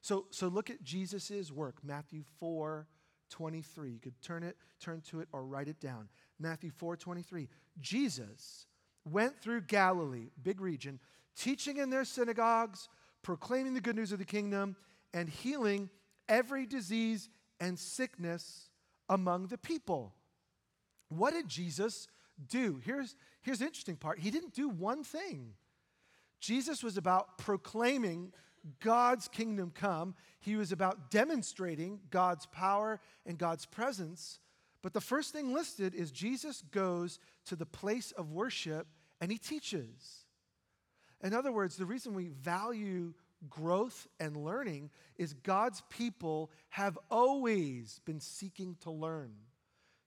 So, 0.00 0.26
so 0.30 0.48
look 0.48 0.70
at 0.70 0.82
Jesus' 0.82 1.52
work, 1.52 1.76
Matthew 1.84 2.24
4, 2.40 2.88
23. 3.30 3.92
You 3.92 4.00
could 4.00 4.20
turn 4.22 4.42
it, 4.42 4.56
turn 4.80 5.02
to 5.02 5.20
it, 5.20 5.28
or 5.30 5.44
write 5.44 5.68
it 5.68 5.78
down. 5.78 6.08
Matthew 6.40 6.70
4, 6.70 6.96
23. 6.96 7.48
Jesus 7.78 8.66
went 9.08 9.38
through 9.40 9.60
Galilee, 9.62 10.30
big 10.42 10.60
region, 10.60 10.98
teaching 11.38 11.76
in 11.76 11.90
their 11.90 12.04
synagogues, 12.04 12.88
proclaiming 13.22 13.74
the 13.74 13.80
good 13.80 13.96
news 13.96 14.12
of 14.12 14.18
the 14.18 14.24
kingdom, 14.24 14.76
and 15.14 15.28
healing 15.28 15.88
every 16.28 16.66
disease 16.66 17.28
and 17.60 17.78
sickness 17.78 18.68
among 19.08 19.46
the 19.46 19.58
people. 19.58 20.14
What 21.08 21.32
did 21.32 21.48
Jesus 21.48 22.08
do? 22.48 22.80
Here's, 22.84 23.16
here's 23.42 23.60
the 23.60 23.66
interesting 23.66 23.96
part 23.96 24.18
He 24.18 24.30
didn't 24.30 24.54
do 24.54 24.68
one 24.68 25.04
thing. 25.04 25.54
Jesus 26.40 26.82
was 26.82 26.96
about 26.96 27.38
proclaiming 27.38 28.32
God's 28.80 29.28
kingdom 29.28 29.72
come, 29.74 30.14
he 30.40 30.56
was 30.56 30.72
about 30.72 31.10
demonstrating 31.10 32.00
God's 32.10 32.46
power 32.46 33.00
and 33.24 33.38
God's 33.38 33.66
presence. 33.66 34.40
But 34.82 34.92
the 34.92 35.00
first 35.00 35.32
thing 35.32 35.52
listed 35.52 35.94
is 35.94 36.10
Jesus 36.10 36.62
goes 36.70 37.18
to 37.46 37.56
the 37.56 37.66
place 37.66 38.12
of 38.12 38.30
worship 38.30 38.86
and 39.20 39.32
he 39.32 39.38
teaches. 39.38 40.26
In 41.22 41.34
other 41.34 41.52
words, 41.52 41.76
the 41.76 41.86
reason 41.86 42.14
we 42.14 42.28
value 42.28 43.12
growth 43.48 44.06
and 44.20 44.36
learning 44.36 44.90
is 45.16 45.34
God's 45.34 45.82
people 45.90 46.50
have 46.70 46.98
always 47.10 48.00
been 48.04 48.20
seeking 48.20 48.76
to 48.82 48.90
learn. 48.90 49.32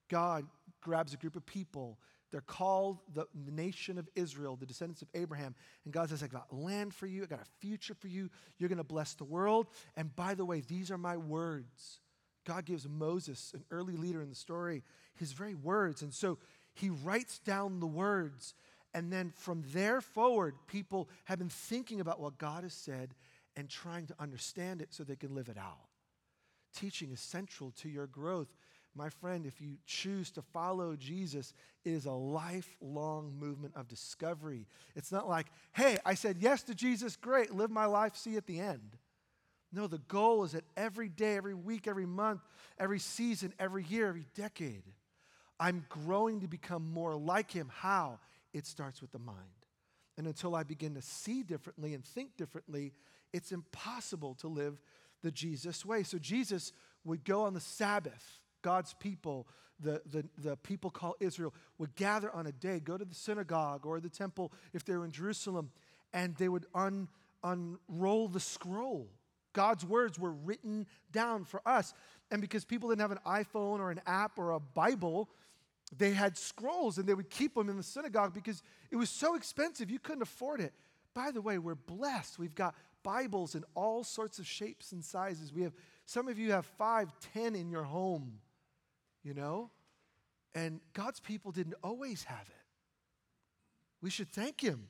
God 0.10 0.46
grabs 0.82 1.14
a 1.14 1.18
group 1.18 1.36
of 1.36 1.46
people. 1.46 1.98
They're 2.32 2.42
called 2.42 3.00
the, 3.14 3.26
nation 3.52 3.98
of 3.98 4.08
Israel, 4.16 4.56
the 4.56 4.66
descendants 4.66 5.02
of 5.02 5.10
Abraham. 5.14 5.54
And 5.84 5.94
God 5.94 6.10
says, 6.10 6.24
I 6.24 6.28
got 6.28 6.54
land 6.54 6.94
for 6.94 7.06
you, 7.06 7.24
I 7.24 7.26
got 7.26 7.42
a 7.42 7.60
future 7.60 7.94
for 7.94 8.08
you. 8.08 8.30
You're 8.58 8.70
going 8.70 8.78
to 8.78 8.84
bless 8.84 9.14
the 9.14 9.26
world. 9.26 9.68
And 9.98 10.16
by 10.16 10.34
the 10.34 10.46
way, 10.46 10.62
these 10.62 10.92
are 10.92 10.98
my 10.98 11.18
words. 11.18 12.00
God 12.46 12.66
gives 12.66 12.88
Moses, 12.88 13.52
an 13.54 13.64
early 13.70 13.96
leader 13.96 14.22
in 14.22 14.30
the 14.30 14.36
story, 14.36 14.84
his 15.16 15.34
very 15.34 15.56
words. 15.56 16.02
And 16.02 16.14
so 16.14 16.40
he 16.74 16.90
writes 16.90 17.40
down 17.40 17.80
the 17.80 17.88
words 17.88 18.54
and 18.94 19.12
then 19.12 19.32
from 19.36 19.64
there 19.74 20.02
forward, 20.02 20.56
people 20.68 21.10
have 21.26 21.40
been 21.40 21.50
thinking 21.50 22.02
about 22.02 22.20
what 22.20 22.38
God 22.38 22.64
has 22.64 22.74
said 22.74 23.16
and 23.56 23.70
trying 23.70 24.08
to 24.08 24.16
understand 24.20 24.82
it 24.82 24.94
so 24.94 25.04
they 25.04 25.16
can 25.16 25.34
live 25.34 25.50
it 25.50 25.58
out. 25.58 25.88
Teaching 26.76 27.12
is 27.12 27.20
central 27.20 27.72
to 27.82 27.90
your 27.90 28.08
growth. 28.08 28.48
My 28.94 29.10
friend, 29.10 29.46
if 29.46 29.62
you 29.62 29.78
choose 29.86 30.32
to 30.32 30.42
follow 30.42 30.96
Jesus, 30.98 31.54
it 31.86 31.92
is 31.92 32.06
a 32.06 32.12
lifelong 32.12 33.34
movement 33.40 33.74
of 33.76 33.88
discovery. 33.88 34.68
It's 34.96 35.12
not 35.12 35.30
like, 35.30 35.48
hey, 35.74 35.98
I 36.06 36.14
said 36.14 36.38
yes 36.40 36.64
to 36.64 36.76
Jesus, 36.76 37.16
great, 37.16 37.54
live 37.54 37.72
my 37.72 37.86
life, 37.86 38.16
see 38.16 38.36
at 38.36 38.48
the 38.48 38.60
end. 38.60 38.98
No, 39.72 39.88
the 39.88 40.00
goal 40.00 40.44
is 40.44 40.52
that 40.52 40.66
every 40.76 41.08
day, 41.08 41.38
every 41.38 41.54
week, 41.54 41.88
every 41.88 42.06
month, 42.06 42.42
every 42.78 43.00
season, 43.00 43.54
every 43.58 43.86
year, 43.86 44.10
every 44.10 44.28
decade, 44.36 44.84
I'm 45.58 45.86
growing 45.88 46.42
to 46.42 46.48
become 46.48 46.92
more 46.92 47.16
like 47.16 47.52
Him. 47.52 47.72
How? 47.74 48.20
It 48.54 48.66
starts 48.66 49.02
with 49.02 49.12
the 49.12 49.20
mind. 49.20 49.38
And 50.18 50.28
until 50.28 50.56
I 50.56 50.64
begin 50.64 50.96
to 50.96 51.02
see 51.02 51.44
differently 51.44 51.94
and 51.94 52.04
think 52.04 52.38
differently, 52.38 52.94
it's 53.34 53.52
impossible 53.52 54.36
to 54.36 54.48
live 54.48 54.82
the 55.24 55.32
Jesus 55.32 55.86
way. 55.86 56.04
So 56.04 56.18
Jesus 56.18 56.74
would 57.04 57.24
go 57.24 57.44
on 57.44 57.54
the 57.54 57.60
Sabbath. 57.60 58.40
God's 58.62 58.94
people, 58.96 59.48
the, 59.80 60.02
the, 60.06 60.26
the 60.38 60.58
people 60.58 60.90
called 60.90 61.16
Israel, 61.20 61.54
would 61.78 61.96
gather 61.96 62.32
on 62.32 62.46
a 62.46 62.52
day, 62.52 62.80
go 62.80 62.98
to 62.98 63.06
the 63.06 63.16
synagogue 63.16 63.86
or 63.86 64.00
the 64.00 64.10
temple 64.10 64.52
if 64.74 64.84
they 64.86 64.96
were 64.96 65.06
in 65.06 65.12
Jerusalem, 65.12 65.72
and 66.14 66.36
they 66.36 66.50
would 66.50 66.66
un, 66.76 67.08
unroll 67.44 68.28
the 68.28 68.40
scroll. 68.40 69.10
God's 69.54 69.86
words 69.86 70.20
were 70.20 70.32
written 70.32 70.88
down 71.12 71.46
for 71.46 71.62
us. 71.68 71.94
And 72.30 72.42
because 72.42 72.64
people 72.64 72.90
didn't 72.90 73.02
have 73.02 73.12
an 73.12 73.20
iPhone 73.26 73.80
or 73.80 73.92
an 73.92 74.02
app 74.06 74.38
or 74.38 74.52
a 74.52 74.60
Bible, 74.60 75.30
they 75.96 76.12
had 76.12 76.38
scrolls 76.38 76.98
and 76.98 77.08
they 77.08 77.14
would 77.14 77.30
keep 77.30 77.56
them 77.56 77.70
in 77.70 77.78
the 77.78 77.84
synagogue 77.84 78.34
because 78.34 78.64
it 78.90 78.96
was 78.96 79.10
so 79.10 79.36
expensive, 79.36 79.90
you 79.90 80.00
couldn't 80.00 80.22
afford 80.22 80.62
it. 80.62 80.74
By 81.14 81.32
the 81.32 81.42
way, 81.42 81.58
we're 81.58 81.76
blessed. 81.76 82.40
We've 82.40 82.56
got 82.56 82.76
Bibles 83.04 83.56
in 83.56 83.64
all 83.76 84.04
sorts 84.04 84.40
of 84.40 84.48
shapes 84.48 84.92
and 84.92 85.04
sizes. 85.04 85.52
We 85.54 85.64
have 85.64 85.74
some 86.06 86.28
of 86.28 86.40
you 86.40 86.52
have 86.52 86.66
five, 86.66 87.12
ten 87.34 87.56
in 87.56 87.70
your 87.70 87.84
home, 87.84 88.40
you 89.24 89.34
know? 89.34 89.70
And 90.56 90.80
God's 90.94 91.20
people 91.20 91.52
didn't 91.52 91.76
always 91.84 92.24
have 92.24 92.48
it. 92.48 92.66
We 94.02 94.10
should 94.10 94.32
thank 94.32 94.62
Him 94.62 94.88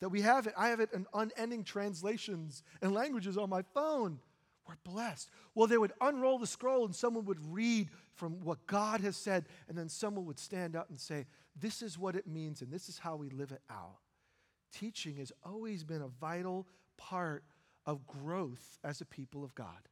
that 0.00 0.08
we 0.08 0.20
have 0.20 0.46
it. 0.46 0.54
I 0.56 0.68
have 0.68 0.80
it 0.80 0.90
in 0.92 1.06
unending 1.14 1.64
translations 1.64 2.62
and 2.82 2.92
languages 2.92 3.38
on 3.38 3.48
my 3.48 3.62
phone. 3.62 4.18
We're 4.66 4.76
blessed. 4.84 5.30
Well, 5.54 5.66
they 5.66 5.78
would 5.78 5.92
unroll 6.00 6.38
the 6.38 6.46
scroll 6.46 6.84
and 6.84 6.94
someone 6.94 7.26
would 7.26 7.52
read 7.52 7.90
from 8.14 8.40
what 8.44 8.66
God 8.66 9.00
has 9.00 9.16
said, 9.16 9.46
and 9.68 9.76
then 9.76 9.88
someone 9.88 10.26
would 10.26 10.38
stand 10.38 10.76
up 10.76 10.88
and 10.90 10.98
say, 10.98 11.26
This 11.58 11.82
is 11.82 11.98
what 11.98 12.16
it 12.16 12.26
means, 12.26 12.62
and 12.62 12.72
this 12.72 12.88
is 12.88 12.98
how 12.98 13.16
we 13.16 13.28
live 13.30 13.52
it 13.52 13.62
out. 13.70 13.98
Teaching 14.72 15.16
has 15.16 15.32
always 15.44 15.84
been 15.84 16.02
a 16.02 16.08
vital 16.08 16.66
part 16.96 17.44
of 17.86 18.06
growth 18.06 18.78
as 18.82 19.00
a 19.00 19.04
people 19.04 19.44
of 19.44 19.54
God. 19.54 19.88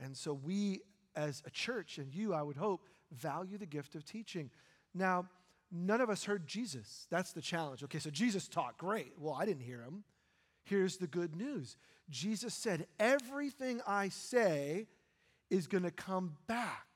And 0.00 0.16
so 0.16 0.32
we, 0.32 0.80
as 1.14 1.42
a 1.46 1.50
church, 1.50 1.98
and 1.98 2.12
you, 2.12 2.34
I 2.34 2.42
would 2.42 2.56
hope, 2.56 2.86
value 3.12 3.58
the 3.58 3.66
gift 3.66 3.94
of 3.94 4.04
teaching. 4.04 4.50
Now, 4.92 5.26
none 5.70 6.00
of 6.00 6.10
us 6.10 6.24
heard 6.24 6.46
Jesus. 6.46 7.06
That's 7.10 7.32
the 7.32 7.40
challenge. 7.40 7.82
Okay, 7.84 7.98
so 7.98 8.10
Jesus 8.10 8.48
taught. 8.48 8.78
Great. 8.78 9.12
Well, 9.18 9.34
I 9.34 9.44
didn't 9.44 9.62
hear 9.62 9.82
him. 9.82 10.04
Here's 10.64 10.96
the 10.96 11.06
good 11.06 11.36
news 11.36 11.76
Jesus 12.10 12.54
said, 12.54 12.86
Everything 12.98 13.80
I 13.86 14.08
say 14.08 14.86
is 15.50 15.66
going 15.66 15.84
to 15.84 15.90
come 15.90 16.36
back. 16.46 16.93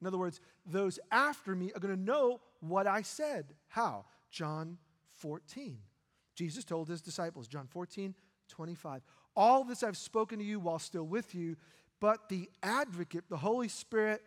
In 0.00 0.06
other 0.06 0.18
words, 0.18 0.40
those 0.64 0.98
after 1.10 1.54
me 1.54 1.72
are 1.74 1.80
going 1.80 1.94
to 1.94 2.00
know 2.00 2.40
what 2.60 2.86
I 2.86 3.02
said. 3.02 3.54
How? 3.68 4.04
John 4.30 4.78
14. 5.14 5.78
Jesus 6.34 6.64
told 6.64 6.88
his 6.88 7.02
disciples, 7.02 7.48
John 7.48 7.66
14, 7.66 8.14
25, 8.48 9.02
All 9.34 9.64
this 9.64 9.82
I've 9.82 9.96
spoken 9.96 10.38
to 10.38 10.44
you 10.44 10.60
while 10.60 10.78
still 10.78 11.04
with 11.04 11.34
you, 11.34 11.56
but 12.00 12.28
the 12.28 12.48
advocate, 12.62 13.24
the 13.28 13.36
Holy 13.36 13.68
Spirit, 13.68 14.22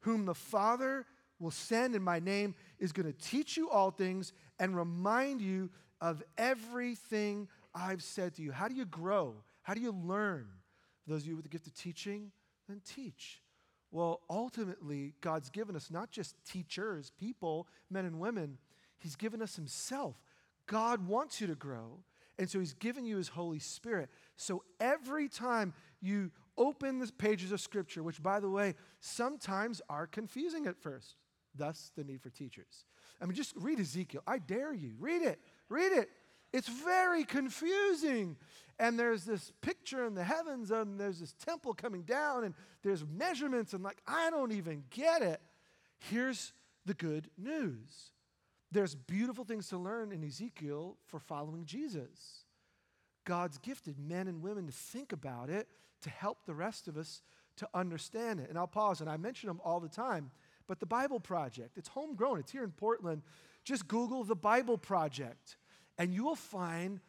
whom 0.00 0.26
the 0.26 0.34
Father 0.34 1.06
will 1.38 1.52
send 1.52 1.94
in 1.94 2.02
my 2.02 2.18
name, 2.18 2.54
is 2.78 2.92
going 2.92 3.06
to 3.06 3.18
teach 3.18 3.56
you 3.56 3.70
all 3.70 3.90
things 3.90 4.32
and 4.58 4.76
remind 4.76 5.40
you 5.40 5.70
of 6.00 6.22
everything 6.36 7.48
I've 7.74 8.02
said 8.02 8.34
to 8.34 8.42
you. 8.42 8.52
How 8.52 8.68
do 8.68 8.74
you 8.74 8.86
grow? 8.86 9.34
How 9.62 9.74
do 9.74 9.80
you 9.80 9.92
learn? 9.92 10.48
For 11.04 11.10
those 11.10 11.22
of 11.22 11.28
you 11.28 11.36
with 11.36 11.44
the 11.44 11.48
gift 11.48 11.66
of 11.66 11.74
teaching, 11.74 12.32
then 12.68 12.80
teach. 12.84 13.40
Well, 13.90 14.20
ultimately, 14.28 15.14
God's 15.20 15.48
given 15.48 15.76
us 15.76 15.90
not 15.90 16.10
just 16.10 16.34
teachers, 16.44 17.12
people, 17.18 17.68
men 17.90 18.04
and 18.04 18.18
women, 18.18 18.58
He's 18.98 19.16
given 19.16 19.42
us 19.42 19.56
Himself. 19.56 20.16
God 20.66 21.06
wants 21.06 21.40
you 21.40 21.46
to 21.46 21.54
grow, 21.54 22.00
and 22.38 22.50
so 22.50 22.58
He's 22.58 22.74
given 22.74 23.06
you 23.06 23.16
His 23.16 23.28
Holy 23.28 23.58
Spirit. 23.58 24.10
So 24.36 24.64
every 24.80 25.28
time 25.28 25.72
you 26.00 26.30
open 26.58 26.98
the 26.98 27.10
pages 27.12 27.52
of 27.52 27.60
Scripture, 27.60 28.02
which, 28.02 28.22
by 28.22 28.40
the 28.40 28.50
way, 28.50 28.74
sometimes 29.00 29.80
are 29.88 30.06
confusing 30.06 30.66
at 30.66 30.76
first, 30.76 31.16
thus 31.54 31.92
the 31.96 32.04
need 32.04 32.22
for 32.22 32.30
teachers. 32.30 32.84
I 33.20 33.24
mean, 33.24 33.34
just 33.34 33.54
read 33.56 33.80
Ezekiel. 33.80 34.22
I 34.26 34.38
dare 34.38 34.74
you. 34.74 34.94
Read 34.98 35.22
it. 35.22 35.40
Read 35.68 35.92
it. 35.92 36.10
It's 36.52 36.68
very 36.68 37.24
confusing. 37.24 38.36
And 38.78 38.98
there's 38.98 39.24
this 39.24 39.52
picture 39.62 40.06
in 40.06 40.14
the 40.14 40.24
heavens, 40.24 40.70
and 40.70 41.00
there's 41.00 41.20
this 41.20 41.32
temple 41.32 41.72
coming 41.72 42.02
down, 42.02 42.44
and 42.44 42.54
there's 42.82 43.04
measurements, 43.06 43.72
and 43.72 43.82
like, 43.82 44.02
I 44.06 44.30
don't 44.30 44.52
even 44.52 44.84
get 44.90 45.22
it. 45.22 45.40
Here's 45.98 46.52
the 46.84 46.94
good 46.94 47.30
news 47.38 48.10
there's 48.72 48.94
beautiful 48.94 49.44
things 49.44 49.68
to 49.68 49.78
learn 49.78 50.12
in 50.12 50.24
Ezekiel 50.24 50.96
for 51.06 51.20
following 51.20 51.64
Jesus. 51.64 52.44
God's 53.24 53.58
gifted 53.58 53.98
men 53.98 54.28
and 54.28 54.42
women 54.42 54.66
to 54.66 54.72
think 54.72 55.12
about 55.12 55.48
it, 55.50 55.68
to 56.02 56.10
help 56.10 56.44
the 56.44 56.54
rest 56.54 56.88
of 56.88 56.96
us 56.96 57.22
to 57.56 57.68
understand 57.74 58.40
it. 58.40 58.48
And 58.50 58.58
I'll 58.58 58.66
pause, 58.66 59.00
and 59.00 59.08
I 59.08 59.16
mention 59.16 59.46
them 59.48 59.60
all 59.64 59.80
the 59.80 59.88
time, 59.88 60.30
but 60.66 60.80
the 60.80 60.86
Bible 60.86 61.20
Project, 61.20 61.78
it's 61.78 61.88
homegrown, 61.88 62.38
it's 62.40 62.52
here 62.52 62.64
in 62.64 62.72
Portland. 62.72 63.22
Just 63.64 63.88
Google 63.88 64.24
the 64.24 64.36
Bible 64.36 64.78
Project, 64.78 65.56
and 65.98 66.12
you 66.12 66.24
will 66.24 66.36
find 66.36 67.00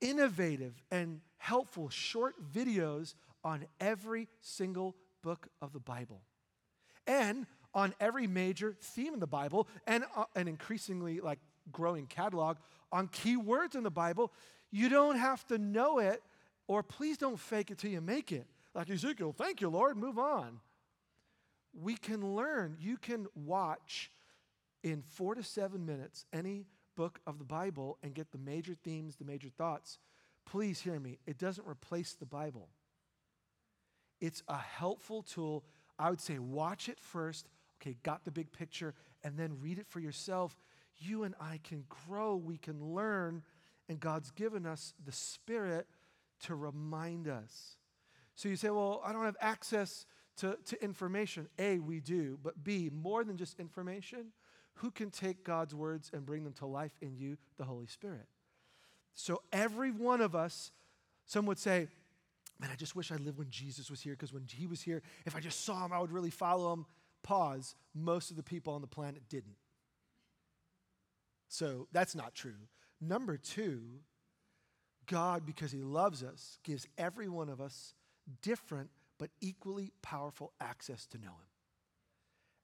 innovative 0.00 0.82
and 0.90 1.20
helpful 1.38 1.88
short 1.88 2.34
videos 2.52 3.14
on 3.44 3.66
every 3.80 4.28
single 4.40 4.96
book 5.22 5.48
of 5.60 5.72
the 5.72 5.80
Bible. 5.80 6.22
And 7.06 7.46
on 7.74 7.94
every 8.00 8.26
major 8.26 8.76
theme 8.80 9.14
in 9.14 9.20
the 9.20 9.26
Bible 9.26 9.68
and 9.86 10.04
uh, 10.16 10.24
an 10.34 10.48
increasingly 10.48 11.20
like 11.20 11.38
growing 11.70 12.06
catalog 12.06 12.56
on 12.92 13.08
key 13.08 13.36
words 13.36 13.76
in 13.76 13.82
the 13.82 13.90
Bible. 13.90 14.32
You 14.70 14.88
don't 14.88 15.16
have 15.16 15.46
to 15.48 15.58
know 15.58 15.98
it, 15.98 16.22
or 16.66 16.82
please 16.82 17.16
don't 17.16 17.38
fake 17.38 17.70
it 17.70 17.78
till 17.78 17.90
you 17.90 18.00
make 18.00 18.32
it. 18.32 18.46
Like 18.74 18.90
Ezekiel, 18.90 19.34
thank 19.36 19.60
you, 19.60 19.68
Lord, 19.68 19.96
move 19.96 20.18
on. 20.18 20.60
We 21.72 21.96
can 21.96 22.34
learn. 22.34 22.76
You 22.80 22.96
can 22.96 23.26
watch 23.34 24.10
in 24.82 25.02
four 25.02 25.34
to 25.34 25.42
seven 25.42 25.84
minutes 25.86 26.24
any 26.32 26.66
book 27.00 27.18
of 27.26 27.38
the 27.38 27.44
Bible 27.46 27.96
and 28.02 28.12
get 28.12 28.30
the 28.30 28.36
major 28.36 28.74
themes, 28.74 29.16
the 29.16 29.24
major 29.24 29.48
thoughts. 29.48 29.98
Please 30.44 30.80
hear 30.80 31.00
me. 31.00 31.16
It 31.26 31.38
doesn't 31.38 31.66
replace 31.66 32.12
the 32.12 32.26
Bible. 32.26 32.68
It's 34.20 34.42
a 34.48 34.58
helpful 34.58 35.22
tool. 35.22 35.64
I 35.98 36.10
would 36.10 36.20
say 36.20 36.38
watch 36.38 36.90
it 36.90 37.00
first, 37.00 37.48
okay, 37.80 37.96
got 38.02 38.26
the 38.26 38.30
big 38.30 38.52
picture, 38.52 38.92
and 39.24 39.38
then 39.38 39.56
read 39.62 39.78
it 39.78 39.86
for 39.86 39.98
yourself. 39.98 40.58
You 40.98 41.22
and 41.22 41.34
I 41.40 41.60
can 41.64 41.84
grow, 42.06 42.36
we 42.36 42.58
can 42.58 42.94
learn, 42.94 43.44
and 43.88 43.98
God's 43.98 44.30
given 44.32 44.66
us 44.66 44.92
the 45.02 45.12
Spirit 45.12 45.86
to 46.40 46.54
remind 46.54 47.28
us. 47.28 47.78
So 48.34 48.50
you 48.50 48.56
say, 48.56 48.68
well, 48.68 49.00
I 49.02 49.14
don't 49.14 49.24
have 49.24 49.38
access 49.40 50.04
to, 50.36 50.58
to 50.66 50.84
information. 50.84 51.48
A, 51.58 51.78
we 51.78 52.00
do, 52.00 52.38
but 52.42 52.62
B, 52.62 52.90
more 52.92 53.24
than 53.24 53.38
just 53.38 53.58
information, 53.58 54.32
who 54.80 54.90
can 54.90 55.10
take 55.10 55.44
God's 55.44 55.74
words 55.74 56.10
and 56.12 56.24
bring 56.26 56.44
them 56.44 56.52
to 56.54 56.66
life 56.66 56.96
in 57.00 57.16
you? 57.16 57.36
The 57.58 57.64
Holy 57.64 57.86
Spirit. 57.86 58.26
So 59.14 59.42
every 59.52 59.90
one 59.90 60.20
of 60.20 60.34
us, 60.34 60.70
some 61.26 61.46
would 61.46 61.58
say, 61.58 61.88
man, 62.60 62.70
I 62.72 62.76
just 62.76 62.94
wish 62.94 63.10
I 63.10 63.16
lived 63.16 63.38
when 63.38 63.50
Jesus 63.50 63.90
was 63.90 64.00
here 64.00 64.14
because 64.14 64.32
when 64.32 64.46
he 64.48 64.66
was 64.66 64.82
here, 64.82 65.02
if 65.26 65.34
I 65.34 65.40
just 65.40 65.64
saw 65.64 65.84
him, 65.84 65.92
I 65.92 66.00
would 66.00 66.12
really 66.12 66.30
follow 66.30 66.72
him 66.72 66.86
pause, 67.22 67.74
most 67.94 68.30
of 68.30 68.36
the 68.36 68.42
people 68.42 68.74
on 68.74 68.80
the 68.80 68.86
planet 68.86 69.22
didn't. 69.28 69.56
So 71.48 71.88
that's 71.92 72.14
not 72.14 72.34
true. 72.34 72.54
Number 73.00 73.36
two, 73.36 73.82
God, 75.06 75.44
because 75.44 75.72
He 75.72 75.82
loves 75.82 76.22
us, 76.22 76.58
gives 76.62 76.86
every 76.96 77.28
one 77.28 77.48
of 77.48 77.60
us 77.60 77.94
different 78.42 78.90
but 79.18 79.30
equally 79.40 79.92
powerful 80.00 80.52
access 80.60 81.06
to 81.06 81.18
know 81.18 81.28
Him. 81.28 81.49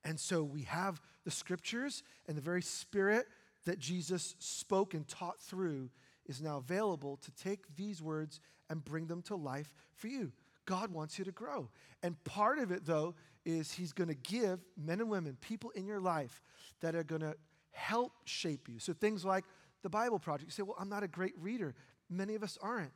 And 0.07 0.21
so 0.21 0.45
we 0.45 0.62
have 0.62 1.03
the 1.25 1.33
scriptures 1.33 2.05
and 2.29 2.37
the 2.37 2.40
very 2.40 2.62
spirit 2.62 3.27
that 3.64 3.81
Jesus 3.81 4.37
spoke 4.38 4.95
and 4.95 5.07
taught 5.07 5.40
through 5.40 5.90
is 6.27 6.40
now 6.40 6.59
available 6.59 7.16
to 7.16 7.31
take 7.33 7.75
these 7.75 8.01
words 8.01 8.40
and 8.71 8.85
bring 8.85 9.09
them 9.09 9.21
to 9.23 9.35
life 9.35 9.75
for 9.97 10.07
you. 10.07 10.31
God 10.64 10.92
wants 10.92 11.19
you 11.19 11.25
to 11.25 11.33
grow. 11.33 11.69
And 12.05 12.23
part 12.23 12.61
of 12.61 12.71
it, 12.71 12.87
though, 12.87 13.16
is 13.45 13.73
He's 13.73 13.92
going 13.92 14.09
to 14.09 14.14
give 14.14 14.61
men 14.77 15.01
and 15.01 15.11
women, 15.11 15.37
people 15.40 15.71
in 15.71 15.87
your 15.87 16.01
life 16.01 16.40
that 16.81 16.95
are 16.95 17.05
going 17.05 17.23
to 17.23 17.35
help 17.73 18.12
shape 18.25 18.69
you. 18.69 18.79
So 18.79 18.92
things 18.92 19.25
like 19.25 19.45
the 19.83 19.90
Bible 19.90 20.21
Project. 20.21 20.49
You 20.49 20.53
say, 20.53 20.62
well, 20.62 20.77
I'm 20.79 20.88
not 20.88 21.03
a 21.03 21.09
great 21.09 21.35
reader. 21.40 21.75
Many 22.09 22.37
of 22.37 22.45
us 22.45 22.59
aren't. 22.62 22.92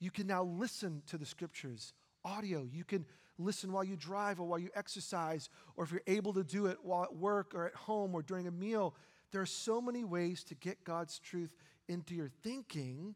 You 0.00 0.10
can 0.10 0.26
now 0.26 0.44
listen 0.44 1.02
to 1.06 1.16
the 1.16 1.26
scriptures, 1.26 1.94
audio. 2.24 2.66
You 2.70 2.84
can 2.84 3.06
listen 3.38 3.72
while 3.72 3.84
you 3.84 3.96
drive 3.96 4.40
or 4.40 4.44
while 4.44 4.58
you 4.58 4.70
exercise, 4.74 5.48
or 5.76 5.84
if 5.84 5.92
you're 5.92 6.02
able 6.06 6.32
to 6.34 6.44
do 6.44 6.66
it 6.66 6.78
while 6.82 7.04
at 7.04 7.14
work 7.14 7.54
or 7.54 7.66
at 7.66 7.74
home 7.74 8.14
or 8.14 8.22
during 8.22 8.46
a 8.46 8.50
meal. 8.50 8.94
There 9.30 9.40
are 9.40 9.46
so 9.46 9.80
many 9.80 10.04
ways 10.04 10.44
to 10.44 10.54
get 10.54 10.84
God's 10.84 11.18
truth 11.18 11.54
into 11.88 12.14
your 12.14 12.30
thinking. 12.42 13.14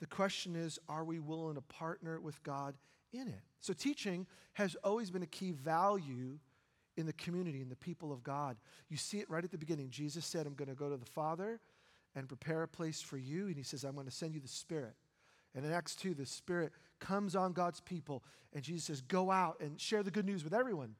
The 0.00 0.06
question 0.06 0.56
is, 0.56 0.78
are 0.88 1.04
we 1.04 1.18
willing 1.18 1.56
to 1.56 1.60
partner 1.60 2.20
with 2.20 2.42
God 2.42 2.74
in 3.12 3.28
it. 3.28 3.40
So, 3.60 3.72
teaching 3.72 4.26
has 4.54 4.76
always 4.84 5.10
been 5.10 5.22
a 5.22 5.26
key 5.26 5.52
value 5.52 6.38
in 6.96 7.06
the 7.06 7.12
community, 7.12 7.60
in 7.60 7.68
the 7.68 7.76
people 7.76 8.12
of 8.12 8.22
God. 8.22 8.56
You 8.88 8.96
see 8.96 9.18
it 9.18 9.30
right 9.30 9.44
at 9.44 9.50
the 9.50 9.58
beginning. 9.58 9.90
Jesus 9.90 10.26
said, 10.26 10.46
I'm 10.46 10.54
going 10.54 10.68
to 10.68 10.74
go 10.74 10.90
to 10.90 10.96
the 10.96 11.06
Father 11.06 11.60
and 12.14 12.28
prepare 12.28 12.62
a 12.62 12.68
place 12.68 13.00
for 13.00 13.16
you. 13.16 13.46
And 13.46 13.56
he 13.56 13.62
says, 13.62 13.84
I'm 13.84 13.94
going 13.94 14.06
to 14.06 14.12
send 14.12 14.34
you 14.34 14.40
the 14.40 14.48
Spirit. 14.48 14.94
And 15.54 15.64
in 15.64 15.72
Acts 15.72 15.94
2, 15.96 16.14
the 16.14 16.26
Spirit 16.26 16.72
comes 17.00 17.36
on 17.36 17.52
God's 17.52 17.80
people, 17.80 18.22
and 18.54 18.62
Jesus 18.62 18.84
says, 18.84 19.00
Go 19.00 19.30
out 19.30 19.60
and 19.60 19.80
share 19.80 20.02
the 20.02 20.10
good 20.10 20.26
news 20.26 20.44
with 20.44 20.54
everyone. 20.54 20.94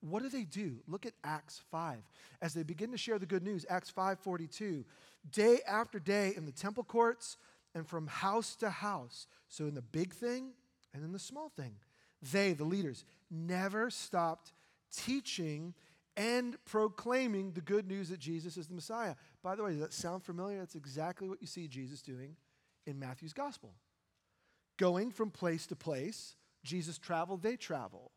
What 0.00 0.22
do 0.22 0.28
they 0.28 0.44
do? 0.44 0.76
Look 0.86 1.06
at 1.06 1.14
Acts 1.24 1.62
5. 1.70 1.96
As 2.42 2.52
they 2.52 2.62
begin 2.62 2.90
to 2.90 2.98
share 2.98 3.18
the 3.18 3.26
good 3.26 3.42
news, 3.42 3.64
Acts 3.70 3.90
5:42, 3.90 4.84
day 5.30 5.60
after 5.66 5.98
day 5.98 6.34
in 6.36 6.44
the 6.44 6.52
temple 6.52 6.84
courts 6.84 7.38
and 7.74 7.86
from 7.86 8.06
house 8.06 8.54
to 8.56 8.68
house. 8.68 9.26
So 9.48 9.64
in 9.64 9.74
the 9.74 9.82
big 9.82 10.12
thing 10.12 10.50
and 10.92 11.02
in 11.04 11.12
the 11.12 11.18
small 11.18 11.48
thing. 11.48 11.76
They, 12.32 12.52
the 12.52 12.64
leaders, 12.64 13.04
never 13.30 13.90
stopped 13.90 14.52
teaching 14.94 15.74
and 16.16 16.62
proclaiming 16.66 17.52
the 17.52 17.62
good 17.62 17.88
news 17.88 18.10
that 18.10 18.20
Jesus 18.20 18.56
is 18.56 18.68
the 18.68 18.74
Messiah. 18.74 19.14
By 19.42 19.56
the 19.56 19.62
way, 19.62 19.70
does 19.70 19.80
that 19.80 19.94
sound 19.94 20.22
familiar? 20.22 20.58
That's 20.58 20.74
exactly 20.74 21.28
what 21.28 21.40
you 21.40 21.46
see 21.46 21.66
Jesus 21.66 22.02
doing 22.02 22.36
in 22.86 22.98
Matthew's 22.98 23.32
gospel. 23.32 23.72
Going 24.82 25.12
from 25.12 25.30
place 25.30 25.68
to 25.68 25.76
place, 25.76 26.34
Jesus 26.64 26.98
traveled, 26.98 27.40
they 27.40 27.54
travel. 27.54 28.10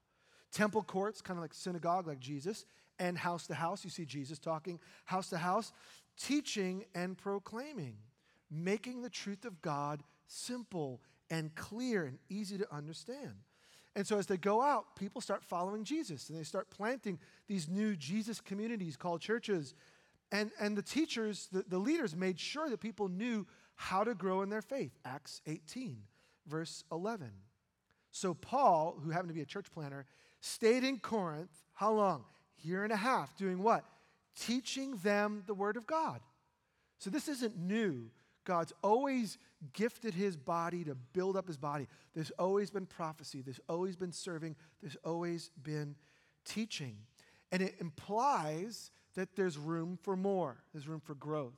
Temple 0.52 0.82
courts, 0.82 1.22
kind 1.22 1.38
of 1.38 1.44
like 1.44 1.54
synagogue, 1.54 2.08
like 2.08 2.20
Jesus, 2.20 2.66
and 2.98 3.16
house 3.16 3.46
to 3.46 3.54
house, 3.54 3.84
you 3.84 3.92
see 3.92 4.04
Jesus 4.04 4.40
talking 4.40 4.80
house 5.04 5.30
to 5.30 5.38
house, 5.38 5.74
teaching 6.20 6.84
and 6.96 7.16
proclaiming, 7.20 7.98
making 8.50 9.04
the 9.04 9.12
truth 9.12 9.46
of 9.46 9.62
God 9.62 10.02
simple 10.26 11.04
and 11.30 11.54
clear 11.54 12.06
and 12.06 12.18
easy 12.30 12.58
to 12.58 12.76
understand. 12.76 13.36
And 13.96 14.08
so 14.08 14.18
as 14.18 14.26
they 14.26 14.38
go 14.38 14.60
out, 14.60 14.96
people 14.96 15.22
start 15.22 15.44
following 15.44 15.84
Jesus 15.84 16.30
and 16.30 16.40
they 16.40 16.44
start 16.44 16.72
planting 16.72 17.20
these 17.48 17.70
new 17.70 17.96
Jesus 17.96 18.42
communities 18.42 18.98
called 18.98 19.22
churches. 19.22 19.76
And, 20.32 20.50
and 20.60 20.76
the 20.76 20.82
teachers, 20.82 21.48
the, 21.52 21.64
the 21.68 21.78
leaders, 21.78 22.16
made 22.16 22.40
sure 22.40 22.72
that 22.72 22.80
people 22.80 23.08
knew 23.08 23.46
how 23.76 24.04
to 24.04 24.16
grow 24.16 24.42
in 24.42 24.50
their 24.50 24.64
faith. 24.64 24.98
Acts 25.06 25.42
18, 25.46 25.98
verse 26.48 26.84
11. 26.92 27.32
So 28.12 28.34
Paul, 28.34 28.98
who 29.04 29.10
happened 29.10 29.30
to 29.30 29.36
be 29.36 29.42
a 29.42 29.46
church 29.46 29.72
planter, 29.72 30.06
stayed 30.40 30.84
in 30.84 31.00
Corinth, 31.00 31.52
how 31.74 31.92
long? 31.92 32.24
Year 32.62 32.84
and 32.84 32.94
a 32.94 32.98
half, 32.98 33.36
doing 33.36 33.62
what? 33.62 33.84
Teaching 34.40 34.98
them 35.04 35.44
the 35.48 35.54
word 35.54 35.78
of 35.78 35.86
God. 35.86 36.22
So 37.00 37.10
this 37.10 37.28
isn't 37.28 37.58
new. 37.58 38.10
God's 38.46 38.74
always 38.84 39.38
gifted 39.74 40.14
his 40.14 40.38
body 40.38 40.84
to 40.84 40.96
build 40.96 41.36
up 41.36 41.48
his 41.48 41.58
body. 41.58 41.88
There's 42.14 42.32
always 42.32 42.70
been 42.70 42.86
prophecy, 42.86 43.42
there's 43.42 43.60
always 43.68 43.96
been 43.96 44.12
serving, 44.12 44.56
there's 44.82 44.98
always 45.04 45.52
been 45.62 45.96
teaching. 46.46 46.98
And 47.52 47.62
it 47.62 47.76
implies 47.80 48.92
that 49.16 49.36
there's 49.36 49.58
room 49.58 49.98
for 50.02 50.16
more, 50.16 50.64
there's 50.74 50.88
room 50.88 51.02
for 51.02 51.16
growth. 51.16 51.58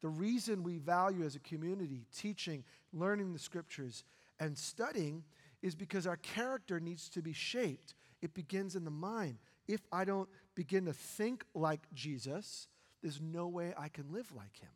The 0.00 0.08
reason 0.08 0.62
we 0.62 0.78
value 0.78 1.24
as 1.24 1.34
a 1.34 1.40
community 1.40 2.06
teaching, 2.16 2.62
learning 2.92 3.32
the 3.32 3.38
scriptures, 3.38 4.04
and 4.40 4.56
studying 4.56 5.24
is 5.62 5.74
because 5.74 6.06
our 6.06 6.16
character 6.16 6.80
needs 6.80 7.08
to 7.10 7.22
be 7.22 7.32
shaped. 7.32 7.94
It 8.22 8.34
begins 8.34 8.76
in 8.76 8.84
the 8.84 8.90
mind. 8.90 9.38
If 9.66 9.80
I 9.92 10.04
don't 10.04 10.28
begin 10.54 10.86
to 10.86 10.92
think 10.92 11.44
like 11.54 11.80
Jesus, 11.92 12.68
there's 13.02 13.20
no 13.20 13.48
way 13.48 13.74
I 13.76 13.88
can 13.88 14.12
live 14.12 14.32
like 14.34 14.58
him. 14.60 14.70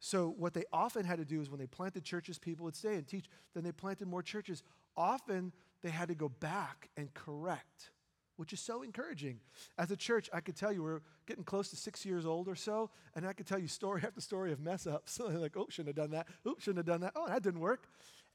So, 0.00 0.34
what 0.36 0.52
they 0.52 0.64
often 0.70 1.06
had 1.06 1.18
to 1.18 1.24
do 1.24 1.40
is 1.40 1.48
when 1.48 1.58
they 1.58 1.66
planted 1.66 2.04
churches, 2.04 2.38
people 2.38 2.64
would 2.64 2.76
stay 2.76 2.96
and 2.96 3.06
teach. 3.06 3.24
Then 3.54 3.64
they 3.64 3.72
planted 3.72 4.06
more 4.06 4.22
churches. 4.22 4.62
Often 4.96 5.52
they 5.82 5.88
had 5.88 6.08
to 6.08 6.14
go 6.14 6.28
back 6.28 6.90
and 6.96 7.12
correct, 7.14 7.90
which 8.36 8.52
is 8.52 8.60
so 8.60 8.82
encouraging. 8.82 9.40
As 9.78 9.90
a 9.90 9.96
church, 9.96 10.28
I 10.32 10.40
could 10.40 10.56
tell 10.56 10.72
you 10.72 10.82
we're 10.82 11.00
getting 11.26 11.42
close 11.42 11.70
to 11.70 11.76
six 11.76 12.04
years 12.04 12.26
old 12.26 12.48
or 12.48 12.54
so, 12.54 12.90
and 13.14 13.26
I 13.26 13.32
could 13.32 13.46
tell 13.46 13.58
you 13.58 13.66
story 13.66 14.02
after 14.06 14.20
story 14.20 14.52
of 14.52 14.60
mess 14.60 14.86
ups. 14.86 15.18
Like, 15.24 15.56
oh, 15.56 15.68
shouldn't 15.70 15.96
have 15.96 16.04
done 16.04 16.10
that. 16.10 16.28
Oops, 16.46 16.62
shouldn't 16.62 16.86
have 16.86 16.86
done 16.86 17.00
that. 17.00 17.12
Oh, 17.16 17.26
that 17.26 17.42
didn't 17.42 17.60
work. 17.60 17.88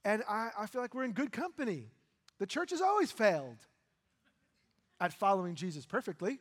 And 0.05 0.23
I, 0.29 0.49
I 0.57 0.65
feel 0.65 0.81
like 0.81 0.93
we're 0.93 1.03
in 1.03 1.11
good 1.11 1.31
company. 1.31 1.91
The 2.39 2.45
church 2.45 2.71
has 2.71 2.81
always 2.81 3.11
failed 3.11 3.57
at 4.99 5.13
following 5.13 5.55
Jesus 5.55 5.85
perfectly. 5.85 6.39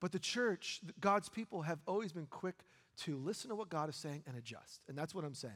But 0.00 0.12
the 0.12 0.18
church, 0.18 0.80
God's 1.00 1.28
people, 1.28 1.62
have 1.62 1.78
always 1.86 2.12
been 2.12 2.26
quick 2.26 2.56
to 2.98 3.16
listen 3.16 3.50
to 3.50 3.56
what 3.56 3.68
God 3.68 3.88
is 3.88 3.96
saying 3.96 4.22
and 4.26 4.36
adjust. 4.36 4.82
And 4.88 4.96
that's 4.96 5.14
what 5.14 5.24
I'm 5.24 5.34
saying. 5.34 5.54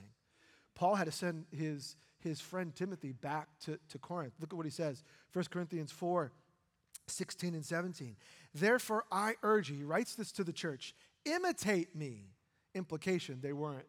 Paul 0.75 0.94
had 0.94 1.05
to 1.05 1.12
send 1.12 1.47
his, 1.51 1.97
his 2.21 2.40
friend 2.40 2.75
Timothy 2.75 3.12
back 3.12 3.49
to, 3.64 3.79
to 3.90 3.99
Corinth. 3.99 4.35
Look 4.40 4.53
at 4.53 4.57
what 4.57 4.66
he 4.66 4.71
says 4.71 5.03
1 5.33 5.44
Corinthians 5.51 5.92
4 5.92 6.33
16 7.07 7.55
and 7.55 7.64
17. 7.64 8.16
Therefore, 8.55 9.05
I 9.11 9.35
urge 9.42 9.71
you, 9.71 9.77
he 9.77 9.85
writes 9.85 10.14
this 10.14 10.31
to 10.33 10.44
the 10.44 10.53
church, 10.53 10.94
imitate 11.25 11.97
me. 11.97 12.35
Implication, 12.75 13.38
they 13.40 13.55
weren't. 13.55 13.87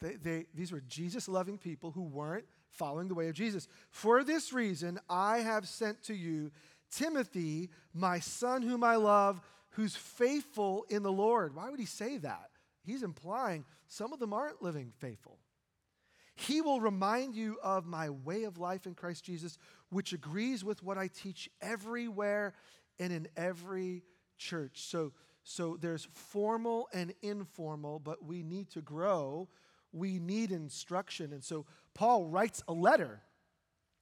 They, 0.00 0.14
they, 0.14 0.46
these 0.54 0.72
were 0.72 0.82
Jesus 0.82 1.28
loving 1.28 1.58
people 1.58 1.90
who 1.90 2.02
weren't 2.02 2.44
following 2.70 3.08
the 3.08 3.14
way 3.14 3.28
of 3.28 3.34
Jesus. 3.34 3.66
For 3.90 4.22
this 4.22 4.52
reason, 4.52 4.98
I 5.08 5.38
have 5.38 5.66
sent 5.66 6.02
to 6.04 6.14
you 6.14 6.50
Timothy, 6.90 7.70
my 7.92 8.20
son, 8.20 8.62
whom 8.62 8.84
I 8.84 8.96
love 8.96 9.40
who's 9.70 9.94
faithful 9.94 10.84
in 10.88 11.02
the 11.02 11.12
Lord. 11.12 11.54
Why 11.54 11.70
would 11.70 11.78
he 11.78 11.86
say 11.86 12.18
that? 12.18 12.50
He's 12.84 13.02
implying 13.02 13.64
some 13.86 14.12
of 14.12 14.18
them 14.18 14.32
aren't 14.32 14.62
living 14.62 14.92
faithful. 14.98 15.38
He 16.34 16.60
will 16.60 16.80
remind 16.80 17.34
you 17.34 17.58
of 17.62 17.86
my 17.86 18.10
way 18.10 18.44
of 18.44 18.58
life 18.58 18.86
in 18.86 18.94
Christ 18.94 19.24
Jesus, 19.24 19.58
which 19.90 20.12
agrees 20.12 20.64
with 20.64 20.82
what 20.82 20.98
I 20.98 21.08
teach 21.08 21.50
everywhere 21.60 22.54
and 22.98 23.12
in 23.12 23.28
every 23.36 24.04
church. 24.36 24.82
So, 24.82 25.12
so 25.42 25.76
there's 25.80 26.08
formal 26.12 26.88
and 26.92 27.12
informal, 27.22 27.98
but 27.98 28.24
we 28.24 28.42
need 28.42 28.70
to 28.70 28.80
grow. 28.80 29.48
We 29.92 30.18
need 30.18 30.50
instruction. 30.52 31.32
And 31.32 31.42
so 31.42 31.66
Paul 31.94 32.26
writes 32.26 32.62
a 32.68 32.72
letter, 32.72 33.20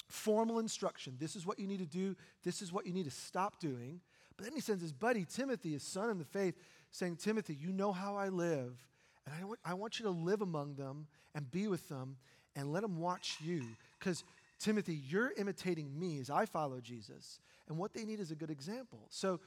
formal 0.08 0.58
instruction. 0.58 1.16
This 1.18 1.36
is 1.36 1.46
what 1.46 1.58
you 1.58 1.66
need 1.66 1.78
to 1.78 1.86
do, 1.86 2.16
this 2.44 2.62
is 2.62 2.72
what 2.72 2.86
you 2.86 2.92
need 2.92 3.04
to 3.04 3.10
stop 3.10 3.60
doing. 3.60 4.00
But 4.36 4.44
then 4.44 4.54
he 4.54 4.60
sends 4.60 4.82
his 4.82 4.92
buddy 4.92 5.24
Timothy, 5.24 5.72
his 5.72 5.82
son 5.82 6.10
in 6.10 6.18
the 6.18 6.24
faith, 6.24 6.54
saying, 6.90 7.16
Timothy, 7.16 7.54
you 7.54 7.72
know 7.72 7.92
how 7.92 8.16
I 8.16 8.28
live, 8.28 8.86
and 9.24 9.34
I 9.34 9.44
want, 9.44 9.60
I 9.64 9.74
want 9.74 9.98
you 9.98 10.04
to 10.04 10.10
live 10.10 10.42
among 10.42 10.74
them 10.74 11.06
and 11.34 11.50
be 11.50 11.68
with 11.68 11.88
them 11.88 12.16
and 12.54 12.72
let 12.72 12.82
them 12.82 13.00
watch 13.00 13.38
you. 13.42 13.62
Because, 13.98 14.24
Timothy, 14.58 15.00
you're 15.08 15.32
imitating 15.36 15.98
me 15.98 16.18
as 16.20 16.30
I 16.30 16.46
follow 16.46 16.80
Jesus, 16.80 17.40
and 17.68 17.78
what 17.78 17.92
they 17.92 18.04
need 18.04 18.20
is 18.20 18.30
a 18.30 18.34
good 18.34 18.50
example. 18.50 19.06
So, 19.10 19.40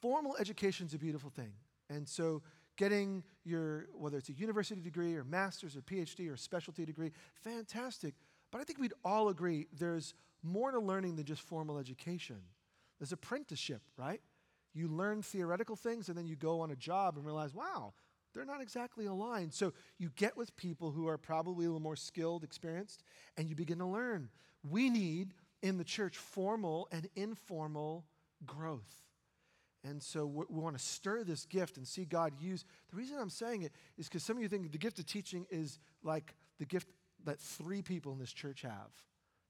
formal 0.00 0.36
education 0.38 0.86
is 0.86 0.94
a 0.94 0.98
beautiful 0.98 1.30
thing. 1.30 1.52
And 1.88 2.08
so, 2.08 2.42
getting 2.76 3.22
your, 3.44 3.86
whether 3.94 4.18
it's 4.18 4.28
a 4.28 4.32
university 4.32 4.80
degree 4.80 5.14
or 5.14 5.24
master's 5.24 5.76
or 5.76 5.82
PhD 5.82 6.32
or 6.32 6.36
specialty 6.36 6.84
degree, 6.84 7.12
fantastic. 7.34 8.14
But 8.50 8.60
I 8.60 8.64
think 8.64 8.78
we'd 8.78 8.94
all 9.04 9.28
agree 9.28 9.66
there's 9.72 10.14
more 10.42 10.70
to 10.70 10.78
learning 10.78 11.16
than 11.16 11.24
just 11.24 11.42
formal 11.42 11.78
education. 11.78 12.40
There's 12.98 13.12
apprenticeship, 13.12 13.82
right? 13.96 14.20
You 14.74 14.88
learn 14.88 15.22
theoretical 15.22 15.76
things 15.76 16.08
and 16.08 16.16
then 16.16 16.26
you 16.26 16.36
go 16.36 16.60
on 16.60 16.70
a 16.70 16.76
job 16.76 17.16
and 17.16 17.24
realize, 17.24 17.54
wow, 17.54 17.92
they're 18.32 18.44
not 18.44 18.62
exactly 18.62 19.06
aligned. 19.06 19.52
So 19.52 19.72
you 19.98 20.10
get 20.16 20.36
with 20.36 20.56
people 20.56 20.90
who 20.90 21.06
are 21.08 21.18
probably 21.18 21.66
a 21.66 21.68
little 21.68 21.80
more 21.80 21.96
skilled, 21.96 22.44
experienced, 22.44 23.02
and 23.36 23.48
you 23.48 23.54
begin 23.54 23.78
to 23.78 23.86
learn. 23.86 24.30
We 24.68 24.88
need 24.88 25.34
in 25.62 25.78
the 25.78 25.84
church 25.84 26.16
formal 26.16 26.88
and 26.90 27.08
informal 27.14 28.06
growth. 28.46 29.11
And 29.84 30.02
so 30.02 30.26
we, 30.26 30.44
want 30.48 30.78
to 30.78 30.82
stir 30.82 31.24
this 31.24 31.44
gift 31.44 31.76
and 31.76 31.86
see 31.86 32.04
God 32.04 32.34
use. 32.40 32.64
The 32.90 32.96
reason 32.96 33.16
I'm 33.20 33.30
saying 33.30 33.62
it 33.62 33.72
is 33.98 34.08
because 34.08 34.22
some 34.22 34.36
of 34.36 34.42
you 34.42 34.48
think 34.48 34.70
the 34.70 34.78
gift 34.78 34.98
of 34.98 35.06
teaching 35.06 35.46
is 35.50 35.78
like 36.04 36.34
the 36.58 36.66
gift 36.66 36.88
that 37.24 37.40
three 37.40 37.82
people 37.82 38.12
in 38.12 38.18
this 38.18 38.32
church 38.32 38.62
have 38.62 38.92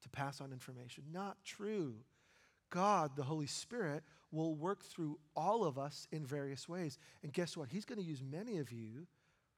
to 0.02 0.08
pass 0.08 0.40
on 0.40 0.52
information. 0.52 1.04
Not 1.12 1.36
true. 1.44 1.96
God, 2.70 3.16
the 3.16 3.22
Holy 3.22 3.46
Spirit, 3.46 4.02
will 4.30 4.54
work 4.54 4.82
through 4.82 5.18
all 5.36 5.64
of 5.64 5.78
us 5.78 6.08
in 6.10 6.24
various 6.24 6.68
ways. 6.68 6.98
And 7.22 7.32
guess 7.32 7.56
what? 7.56 7.68
He's 7.68 7.84
going 7.84 7.98
to 7.98 8.04
use 8.04 8.22
many 8.22 8.58
of 8.58 8.72
you 8.72 9.06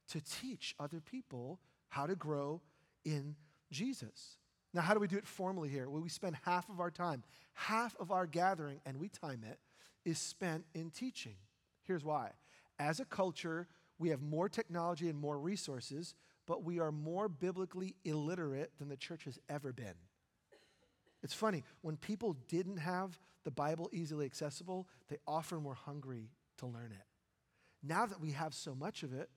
to 0.09 0.21
teach 0.21 0.75
other 0.79 0.99
people 0.99 1.59
how 1.87 2.05
to 2.05 2.15
grow 2.15 2.61
in 3.05 3.35
Jesus. 3.71 4.37
Now, 4.73 4.81
how 4.81 4.93
do 4.93 4.99
we 4.99 5.07
do 5.07 5.17
it 5.17 5.25
formally 5.25 5.69
here? 5.69 5.89
Well, 5.89 6.01
we 6.01 6.09
spend 6.09 6.35
half 6.43 6.69
of 6.69 6.81
our 6.81 6.91
time, 6.91 7.23
half 7.53 7.95
of 7.99 8.11
our 8.11 8.27
gathering, 8.27 8.81
and 8.85 8.99
we 8.99 9.07
time 9.07 9.43
it, 9.49 9.57
is 10.05 10.19
spent 10.19 10.65
in 10.73 10.91
teaching. 10.91 11.35
Here's 11.83 12.03
why. 12.03 12.31
As 12.79 12.99
a 12.99 13.05
culture, 13.05 13.67
we 13.97 14.09
have 14.09 14.21
more 14.21 14.47
technology 14.47 15.09
and 15.09 15.19
more 15.19 15.39
resources, 15.39 16.15
but 16.45 16.63
we 16.63 16.79
are 16.79 16.91
more 16.91 17.27
biblically 17.27 17.95
illiterate 18.05 18.71
than 18.77 18.89
the 18.89 18.97
church 18.97 19.25
has 19.25 19.39
ever 19.49 19.73
been. 19.73 19.95
It's 21.23 21.33
funny, 21.33 21.63
when 21.81 21.97
people 21.97 22.35
didn't 22.47 22.77
have 22.77 23.19
the 23.43 23.51
Bible 23.51 23.89
easily 23.91 24.25
accessible, 24.25 24.87
they 25.09 25.17
often 25.27 25.63
were 25.63 25.73
hungry 25.73 26.29
to 26.57 26.67
learn 26.67 26.91
it. 26.91 27.05
Now 27.81 28.05
that 28.05 28.21
we 28.21 28.31
have 28.31 28.53
so 28.53 28.75
much 28.75 29.03
of 29.03 29.13
it, 29.13 29.29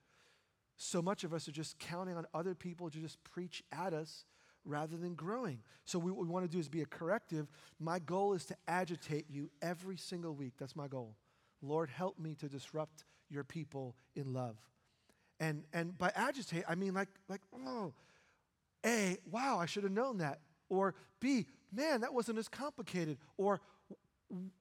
so 0.76 1.02
much 1.02 1.24
of 1.24 1.32
us 1.32 1.48
are 1.48 1.52
just 1.52 1.78
counting 1.78 2.16
on 2.16 2.26
other 2.32 2.54
people 2.54 2.90
to 2.90 2.98
just 2.98 3.22
preach 3.24 3.62
at 3.72 3.92
us 3.92 4.24
rather 4.68 4.96
than 4.96 5.14
growing. 5.14 5.58
So, 5.84 5.98
we, 5.98 6.12
what 6.12 6.26
we 6.26 6.28
want 6.28 6.44
to 6.44 6.50
do 6.50 6.58
is 6.58 6.68
be 6.68 6.82
a 6.82 6.86
corrective. 6.86 7.48
My 7.80 7.98
goal 7.98 8.34
is 8.34 8.44
to 8.46 8.56
agitate 8.68 9.26
you 9.28 9.50
every 9.62 9.96
single 9.96 10.34
week. 10.34 10.52
That's 10.58 10.76
my 10.76 10.86
goal. 10.86 11.16
Lord, 11.62 11.90
help 11.90 12.18
me 12.18 12.34
to 12.36 12.48
disrupt 12.48 13.04
your 13.30 13.44
people 13.44 13.96
in 14.14 14.32
love. 14.32 14.56
And, 15.40 15.64
and 15.72 15.96
by 15.96 16.12
agitate, 16.14 16.64
I 16.68 16.74
mean 16.74 16.94
like, 16.94 17.08
like, 17.28 17.40
oh, 17.54 17.92
A, 18.84 19.16
wow, 19.30 19.58
I 19.58 19.66
should 19.66 19.84
have 19.84 19.92
known 19.92 20.18
that. 20.18 20.40
Or 20.68 20.94
B, 21.20 21.46
man, 21.72 22.02
that 22.02 22.12
wasn't 22.12 22.38
as 22.38 22.48
complicated. 22.48 23.18
Or 23.36 23.60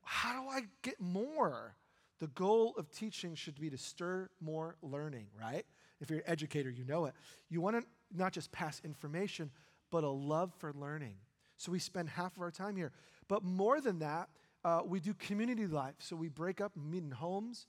how 0.03 0.41
do 0.41 0.49
I 0.49 0.61
get 0.81 0.99
more? 0.99 1.75
The 2.19 2.27
goal 2.27 2.73
of 2.77 2.89
teaching 2.89 3.35
should 3.35 3.59
be 3.59 3.69
to 3.69 3.77
stir 3.77 4.29
more 4.41 4.75
learning, 4.81 5.27
right? 5.39 5.65
If 5.99 6.09
you're 6.09 6.19
an 6.19 6.25
educator, 6.27 6.69
you 6.69 6.83
know 6.83 7.05
it. 7.05 7.13
You 7.49 7.61
want 7.61 7.77
to 7.77 7.83
not 8.15 8.31
just 8.31 8.51
pass 8.51 8.81
information, 8.83 9.51
but 9.91 10.03
a 10.03 10.09
love 10.09 10.53
for 10.57 10.73
learning. 10.73 11.15
So 11.57 11.71
we 11.71 11.79
spend 11.79 12.09
half 12.09 12.35
of 12.35 12.41
our 12.41 12.51
time 12.51 12.75
here. 12.75 12.91
But 13.27 13.43
more 13.43 13.81
than 13.81 13.99
that, 13.99 14.29
uh, 14.63 14.81
we 14.85 14.99
do 14.99 15.13
community 15.13 15.67
life. 15.67 15.95
So 15.99 16.15
we 16.15 16.29
break 16.29 16.61
up 16.61 16.73
and 16.75 16.89
meet 16.89 17.03
in 17.03 17.11
homes, 17.11 17.67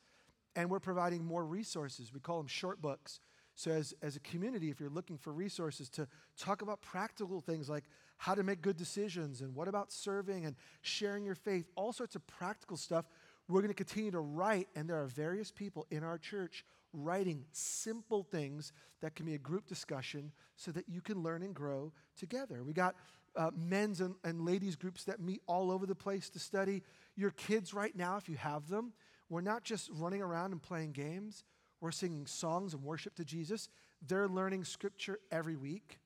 and 0.57 0.70
we're 0.70 0.81
providing 0.81 1.24
more 1.24 1.44
resources. 1.44 2.12
We 2.12 2.20
call 2.20 2.38
them 2.38 2.46
short 2.46 2.81
books. 2.81 3.20
So, 3.54 3.72
as, 3.72 3.92
as 4.02 4.14
a 4.14 4.20
community, 4.20 4.70
if 4.70 4.78
you're 4.78 4.88
looking 4.88 5.18
for 5.18 5.33
resources 5.33 5.88
to 5.90 6.07
talk 6.37 6.62
about 6.62 6.81
practical 6.81 7.40
things 7.40 7.68
like 7.68 7.85
how 8.16 8.37
to 8.37 8.44
make 8.44 8.62
good 8.62 8.76
decisions 8.76 9.40
and 9.40 9.52
what 9.52 9.66
about 9.66 9.90
serving 9.90 10.44
and 10.44 10.54
sharing 10.83 11.24
your 11.24 11.35
faith, 11.35 11.66
all 11.74 11.92
sorts 11.92 12.14
of 12.14 12.24
practical 12.28 12.76
stuff, 12.76 13.07
we're 13.48 13.61
going 13.61 13.68
to 13.68 13.74
continue 13.74 14.12
to 14.12 14.20
write. 14.20 14.68
And 14.76 14.88
there 14.88 15.02
are 15.02 15.07
various 15.07 15.50
people 15.50 15.87
in 15.90 16.04
our 16.04 16.18
church 16.18 16.64
writing 17.04 17.44
simple 17.52 18.22
things 18.22 18.72
that 19.00 19.14
can 19.14 19.26
be 19.26 19.34
a 19.34 19.38
group 19.38 19.66
discussion 19.66 20.32
so 20.56 20.70
that 20.72 20.88
you 20.88 21.00
can 21.00 21.22
learn 21.22 21.42
and 21.42 21.54
grow 21.54 21.92
together. 22.16 22.62
We 22.64 22.72
got 22.72 22.96
uh, 23.37 23.50
men's 23.56 24.00
and, 24.00 24.14
and 24.24 24.44
ladies 24.44 24.76
groups 24.76 25.04
that 25.04 25.20
meet 25.20 25.40
all 25.46 25.70
over 25.70 25.87
the 25.87 25.94
place 25.94 26.28
to 26.30 26.38
study. 26.38 26.82
Your 27.16 27.30
kids, 27.30 27.72
right 27.72 27.94
now, 27.94 28.16
if 28.16 28.28
you 28.28 28.37
have 28.37 28.68
them, 28.68 28.92
we're 29.28 29.40
not 29.40 29.62
just 29.64 29.90
running 29.92 30.22
around 30.22 30.52
and 30.52 30.62
playing 30.62 30.92
games 30.92 31.44
we're 31.80 31.90
singing 31.90 32.26
songs 32.26 32.74
and 32.74 32.82
worship 32.82 33.14
to 33.16 33.24
Jesus. 33.24 33.68
They're 34.06 34.28
learning 34.28 34.64
scripture 34.64 35.18
every 35.30 35.56
week. 35.56 35.98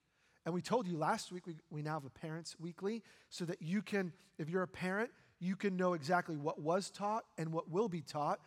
And 0.45 0.53
we 0.53 0.61
told 0.61 0.87
you 0.87 0.97
last 0.97 1.31
week, 1.31 1.47
we, 1.47 1.55
we 1.69 1.81
now 1.81 1.93
have 1.93 2.05
a 2.05 2.09
Parents 2.09 2.55
Weekly 2.59 3.01
so 3.29 3.45
that 3.45 3.61
you 3.61 3.81
can, 3.81 4.11
if 4.37 4.49
you're 4.49 4.63
a 4.63 4.67
parent, 4.67 5.09
you 5.39 5.55
can 5.55 5.77
know 5.77 5.93
exactly 5.93 6.35
what 6.35 6.59
was 6.59 6.89
taught 6.89 7.23
and 7.37 7.51
what 7.51 7.69
will 7.69 7.89
be 7.89 8.01
taught 8.01 8.39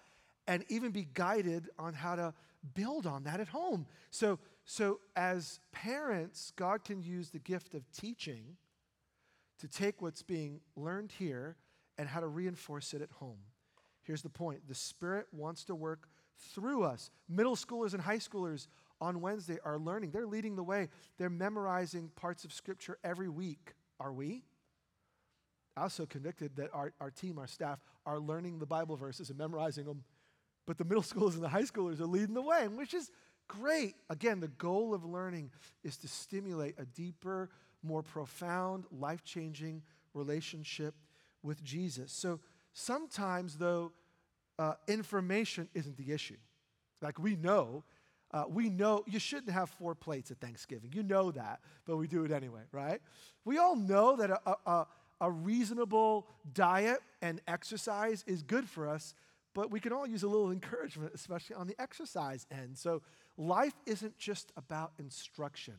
and 0.47 0.65
even 0.69 0.91
be 0.91 1.07
guided 1.15 1.69
on 1.79 1.95
how 1.95 2.17
to 2.17 2.35
build 2.75 3.07
on 3.07 3.25
that 3.25 3.41
at 3.41 3.49
home. 3.49 3.87
So, 4.11 4.39
so 4.65 5.01
as 5.15 5.61
parents, 5.73 6.53
God 6.57 6.85
can 6.85 7.03
use 7.03 7.31
the 7.31 7.39
gift 7.39 7.75
of 7.75 7.91
teaching 7.93 8.57
to 9.61 9.69
take 9.69 10.03
what's 10.03 10.23
being 10.23 10.61
learned 10.77 11.13
here 11.13 11.57
and 11.99 12.09
how 12.09 12.21
to 12.21 12.27
reinforce 12.27 12.93
it 12.95 13.03
at 13.03 13.11
home. 13.13 13.39
Here's 14.03 14.23
the 14.23 14.29
point 14.31 14.67
the 14.69 14.75
Spirit 14.75 15.27
wants 15.33 15.65
to 15.65 15.75
work 15.75 16.09
through 16.39 16.85
us. 16.85 17.11
Middle 17.29 17.57
schoolers 17.57 17.95
and 17.95 18.03
high 18.03 18.19
schoolers 18.19 18.69
on 19.01 19.21
Wednesday 19.21 19.59
are 19.65 19.79
learning. 19.79 20.11
They're 20.11 20.27
leading 20.27 20.57
the 20.57 20.63
way. 20.63 20.89
They're 21.19 21.31
memorizing 21.31 22.11
parts 22.15 22.45
of 22.45 22.53
Scripture 22.53 22.99
every 23.03 23.29
week. 23.29 23.75
Are 23.99 24.13
we? 24.13 24.45
I 25.77 25.85
was 25.85 25.93
so 25.93 26.07
convicted 26.07 26.57
that 26.57 26.71
our, 26.73 26.93
our 27.01 27.11
team, 27.11 27.39
our 27.39 27.47
staff, 27.47 27.79
are 28.07 28.19
learning 28.19 28.59
the 28.59 28.67
Bible 28.67 28.97
verses 28.97 29.29
and 29.29 29.39
memorizing 29.39 29.85
them. 29.85 30.05
But 30.67 30.79
the 30.79 30.85
middle 30.85 31.03
schoolers 31.03 31.35
and 31.35 31.43
the 31.43 31.49
high 31.49 31.63
schoolers 31.63 32.01
are 32.01 32.07
leading 32.07 32.35
the 32.35 32.43
way, 32.43 32.69
which 32.69 32.95
is 32.95 33.11
great. 33.49 33.95
Again, 34.11 34.41
the 34.41 34.49
goal 34.49 34.95
of 34.95 35.05
learning 35.05 35.51
is 35.85 35.97
to 35.99 36.09
stimulate 36.09 36.75
a 36.79 36.85
deeper, 36.85 37.51
more 37.83 38.03
profound, 38.03 38.85
life 38.91 39.25
changing 39.25 39.83
relationship 40.15 40.95
with 41.43 41.63
Jesus. 41.63 42.13
So 42.13 42.41
sometimes, 42.73 43.57
though, 43.57 43.93
uh, 44.59 44.75
information 44.89 45.69
isn't 45.75 45.97
the 45.97 46.13
issue. 46.13 46.37
Like 47.03 47.19
we 47.19 47.37
know, 47.37 47.85
uh, 48.33 48.45
we 48.49 48.69
know 48.69 49.05
you 49.07 49.19
shouldn't 49.19 49.51
have 49.51 49.71
four 49.71 49.95
plates 49.95 50.31
at 50.31 50.41
Thanksgiving. 50.41 50.91
You 50.93 51.03
know 51.03 51.31
that, 51.31 51.61
but 51.87 51.97
we 51.97 52.09
do 52.09 52.25
it 52.25 52.33
anyway, 52.33 52.63
right? 52.73 53.01
We 53.45 53.59
all 53.59 53.77
know 53.77 54.17
that 54.17 54.31
a, 54.31 54.57
a, 54.67 54.87
a 55.21 55.31
reasonable 55.31 56.27
diet 56.53 57.01
and 57.23 57.41
exercise 57.47 58.25
is 58.27 58.43
good 58.43 58.69
for 58.69 58.89
us, 58.89 59.15
but 59.57 59.71
we 59.71 59.81
can 59.81 59.91
all 59.91 60.07
use 60.07 60.23
a 60.23 60.29
little 60.29 60.51
encouragement, 60.53 61.13
especially 61.15 61.57
on 61.57 61.67
the 61.67 61.75
exercise 61.81 62.47
end. 62.51 62.77
So 62.77 63.01
life 63.39 63.73
isn't 63.87 64.19
just 64.19 64.53
about 64.55 64.93
instruction. 64.99 65.77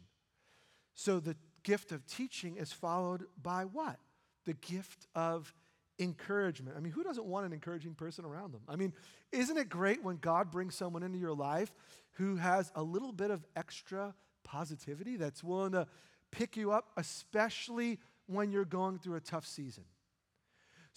So 0.96 1.20
the 1.20 1.36
gift 1.62 1.92
of 1.92 2.04
teaching 2.08 2.58
is 2.58 2.74
followed 2.74 3.26
by 3.40 3.66
what? 3.66 4.00
The 4.46 4.56
gift 4.56 5.06
of 5.13 5.54
encouragement. 6.00 6.76
I 6.76 6.80
mean, 6.80 6.92
who 6.92 7.04
doesn't 7.04 7.28
want 7.28 7.46
an 7.46 7.54
encouraging 7.54 7.94
person 7.94 8.26
around 8.26 8.52
them? 8.52 8.62
I 8.68 8.78
mean, 8.78 8.94
isn't 9.32 9.58
it 9.58 9.70
great 9.70 10.04
when 10.04 10.18
God 10.18 10.50
brings 10.50 10.74
someone 10.74 11.04
into 11.04 11.20
your 11.20 11.36
life 11.36 11.72
who 12.13 12.38
has 12.38 12.72
a 12.74 12.82
little 12.82 13.12
bit 13.12 13.30
of 13.30 13.46
extra 13.56 14.16
positivity 14.44 15.18
that's 15.18 15.44
willing 15.44 15.74
to 15.74 15.86
pick 16.32 16.58
you 16.58 16.72
up, 16.72 16.90
especially 16.98 18.00
when 18.26 18.52
you're 18.52 18.66
going 18.66 18.98
through 18.98 19.18
a 19.18 19.22
tough 19.22 19.46
season? 19.46 19.84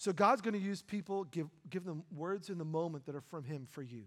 So, 0.01 0.11
God's 0.11 0.41
going 0.41 0.55
to 0.55 0.59
use 0.59 0.81
people, 0.81 1.25
give, 1.25 1.47
give 1.69 1.85
them 1.85 2.01
words 2.11 2.49
in 2.49 2.57
the 2.57 2.65
moment 2.65 3.05
that 3.05 3.13
are 3.13 3.21
from 3.21 3.43
Him 3.43 3.67
for 3.69 3.83
you. 3.83 4.05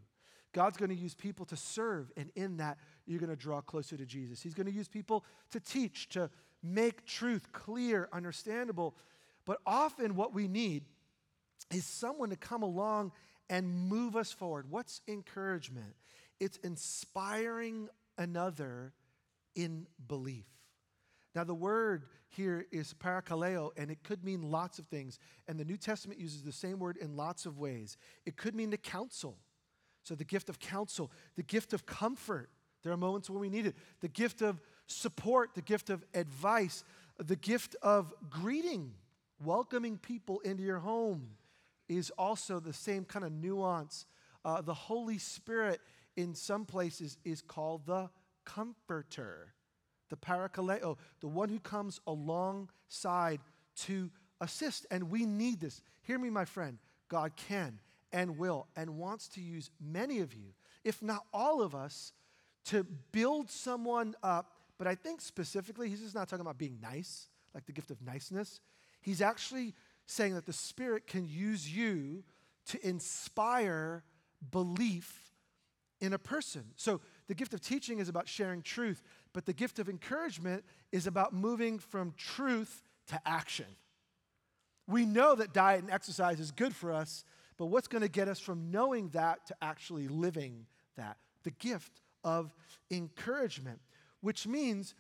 God's 0.53 0.77
going 0.77 0.89
to 0.89 0.97
use 0.97 1.15
people 1.15 1.47
to 1.47 1.57
serve, 1.57 2.11
and 2.17 2.33
in 2.35 2.57
that, 2.57 2.79
you're 3.07 3.21
going 3.21 3.31
to 3.31 3.37
draw 3.37 3.61
closer 3.61 3.97
to 3.97 4.05
Jesus. 4.05 4.43
He's 4.43 4.55
going 4.55 4.67
to 4.67 4.73
use 4.73 4.89
people 4.89 5.25
to 5.53 5.61
teach, 5.61 6.09
to 6.09 6.31
make 6.65 7.07
truth 7.07 7.53
clear, 7.53 8.09
understandable. 8.13 8.97
But 9.45 9.59
often, 9.65 10.17
what 10.17 10.35
we 10.35 10.49
need 10.49 10.83
is 11.73 11.85
someone 11.85 12.31
to 12.31 12.37
come 12.37 12.65
along 12.65 13.13
and 13.49 13.73
move 13.73 14.17
us 14.17 14.33
forward. 14.33 14.69
What's 14.69 15.01
encouragement? 15.07 15.95
It's 16.41 16.57
inspiring 16.65 17.89
another 18.19 18.95
in 19.55 19.87
belief. 20.09 20.54
Now, 21.35 21.45
the 21.45 21.55
word 21.55 22.05
here 22.29 22.67
is 22.71 22.95
parakaleo, 22.95 23.71
and 23.77 23.91
it 23.91 24.03
could 24.05 24.25
mean 24.25 24.51
lots 24.51 24.79
of 24.79 24.87
things. 24.87 25.19
And 25.49 25.59
the 25.59 25.65
New 25.65 25.77
Testament 25.77 26.21
uses 26.21 26.43
the 26.43 26.53
same 26.53 26.79
word 26.79 26.97
in 26.97 27.17
lots 27.17 27.45
of 27.45 27.59
ways. 27.59 27.97
It 28.25 28.37
could 28.37 28.55
mean 28.55 28.71
the 28.71 28.77
counsel. 28.77 29.37
So, 30.03 30.15
the 30.15 30.25
gift 30.25 30.49
of 30.49 30.59
counsel, 30.59 31.11
the 31.35 31.43
gift 31.43 31.73
of 31.73 31.87
comfort. 31.87 32.51
There 32.83 32.93
are 32.93 32.97
moments 32.97 33.31
when 33.31 33.41
we 33.41 33.49
need 33.49 33.67
it. 33.67 33.75
The 34.01 34.09
gift 34.09 34.43
of 34.43 34.61
support, 34.87 35.55
the 35.55 35.63
gift 35.63 35.91
of 35.91 36.05
advice, 36.13 36.85
the 37.19 37.37
gift 37.37 37.75
of 37.83 38.13
greeting, 38.29 38.93
welcoming 39.43 39.99
people 39.99 40.41
into 40.41 40.63
your 40.63 40.79
home 40.79 41.31
is 41.89 42.11
also 42.11 42.61
the 42.61 42.73
same 42.73 43.05
kind 43.05 43.25
of 43.25 43.33
nuance. 43.33 44.07
Uh, 44.45 44.61
the 44.61 44.75
Holy 44.75 45.19
Spirit, 45.19 45.81
in 46.17 46.35
some 46.35 46.65
places, 46.65 47.19
is 47.25 47.41
called 47.41 47.87
the 47.87 48.11
comforter, 48.45 49.55
the 50.11 50.17
parakaleo, 50.17 50.97
the 51.21 51.29
one 51.29 51.49
who 51.49 51.61
comes 51.61 52.01
alongside 52.07 53.41
to 53.77 54.11
assist. 54.41 54.87
And 54.91 55.11
we 55.11 55.27
need 55.27 55.61
this. 55.61 55.81
Hear 56.03 56.19
me, 56.19 56.31
my 56.31 56.45
friend. 56.45 56.79
God 57.09 57.33
can 57.37 57.79
and 58.13 58.39
will 58.39 58.69
and 58.77 58.97
wants 58.97 59.29
to 59.29 59.41
use 59.41 59.71
many 59.81 60.21
of 60.21 60.35
you, 60.35 60.55
if 60.85 61.03
not 61.03 61.25
all 61.33 61.63
of 61.63 61.75
us, 61.75 62.13
to 62.67 62.85
build 63.13 63.51
someone 63.51 64.15
up. 64.23 64.53
But 64.79 64.87
I 64.87 64.95
think 64.95 65.21
specifically, 65.21 65.89
he's 65.89 66.01
just 66.01 66.15
not 66.15 66.29
talking 66.29 66.41
about 66.41 66.59
being 66.59 66.79
nice, 66.81 67.29
like 67.55 67.67
the 67.67 67.73
gift 67.73 67.91
of 67.91 68.01
niceness. 68.03 68.61
He's 69.01 69.21
actually 69.21 69.75
saying 70.07 70.35
that 70.35 70.47
the 70.47 70.53
Spirit 70.53 71.07
can 71.07 71.27
use 71.29 71.75
you 71.75 72.25
to 72.67 72.87
inspire 72.87 74.03
belief 74.51 75.33
in 76.01 76.13
a 76.13 76.19
person. 76.19 76.65
So 76.77 77.01
the 77.29 77.35
gift 77.35 77.55
of 77.55 77.61
teaching 77.61 77.99
is 77.99 78.09
about 78.09 78.29
sharing 78.29 78.63
truth, 78.63 79.03
but 79.35 79.45
the 79.45 79.53
gift 79.53 79.79
of 79.79 79.91
encouragement 79.91 80.65
is 80.93 81.07
about 81.07 81.35
moving 81.35 81.79
from 81.79 82.15
truth 82.17 82.83
to 83.09 83.21
action. 83.27 83.67
We 84.87 85.05
know 85.05 85.35
that 85.35 85.53
diet 85.53 85.83
and 85.83 85.91
exercise 85.91 86.41
is 86.41 86.51
good 86.51 86.75
for 86.75 86.93
us, 86.93 87.25
but 87.59 87.67
what's 87.67 87.89
going 87.89 88.03
to 88.03 88.09
get 88.09 88.29
us 88.29 88.39
from 88.39 88.71
knowing 88.71 89.09
that 89.11 89.47
to 89.47 89.57
actually 89.61 90.09
living 90.09 90.67
that? 90.97 91.17
The 91.43 91.51
gift 91.51 92.01
of 92.23 92.55
encouragement, 92.91 93.81
which 94.21 94.47
means 94.47 94.95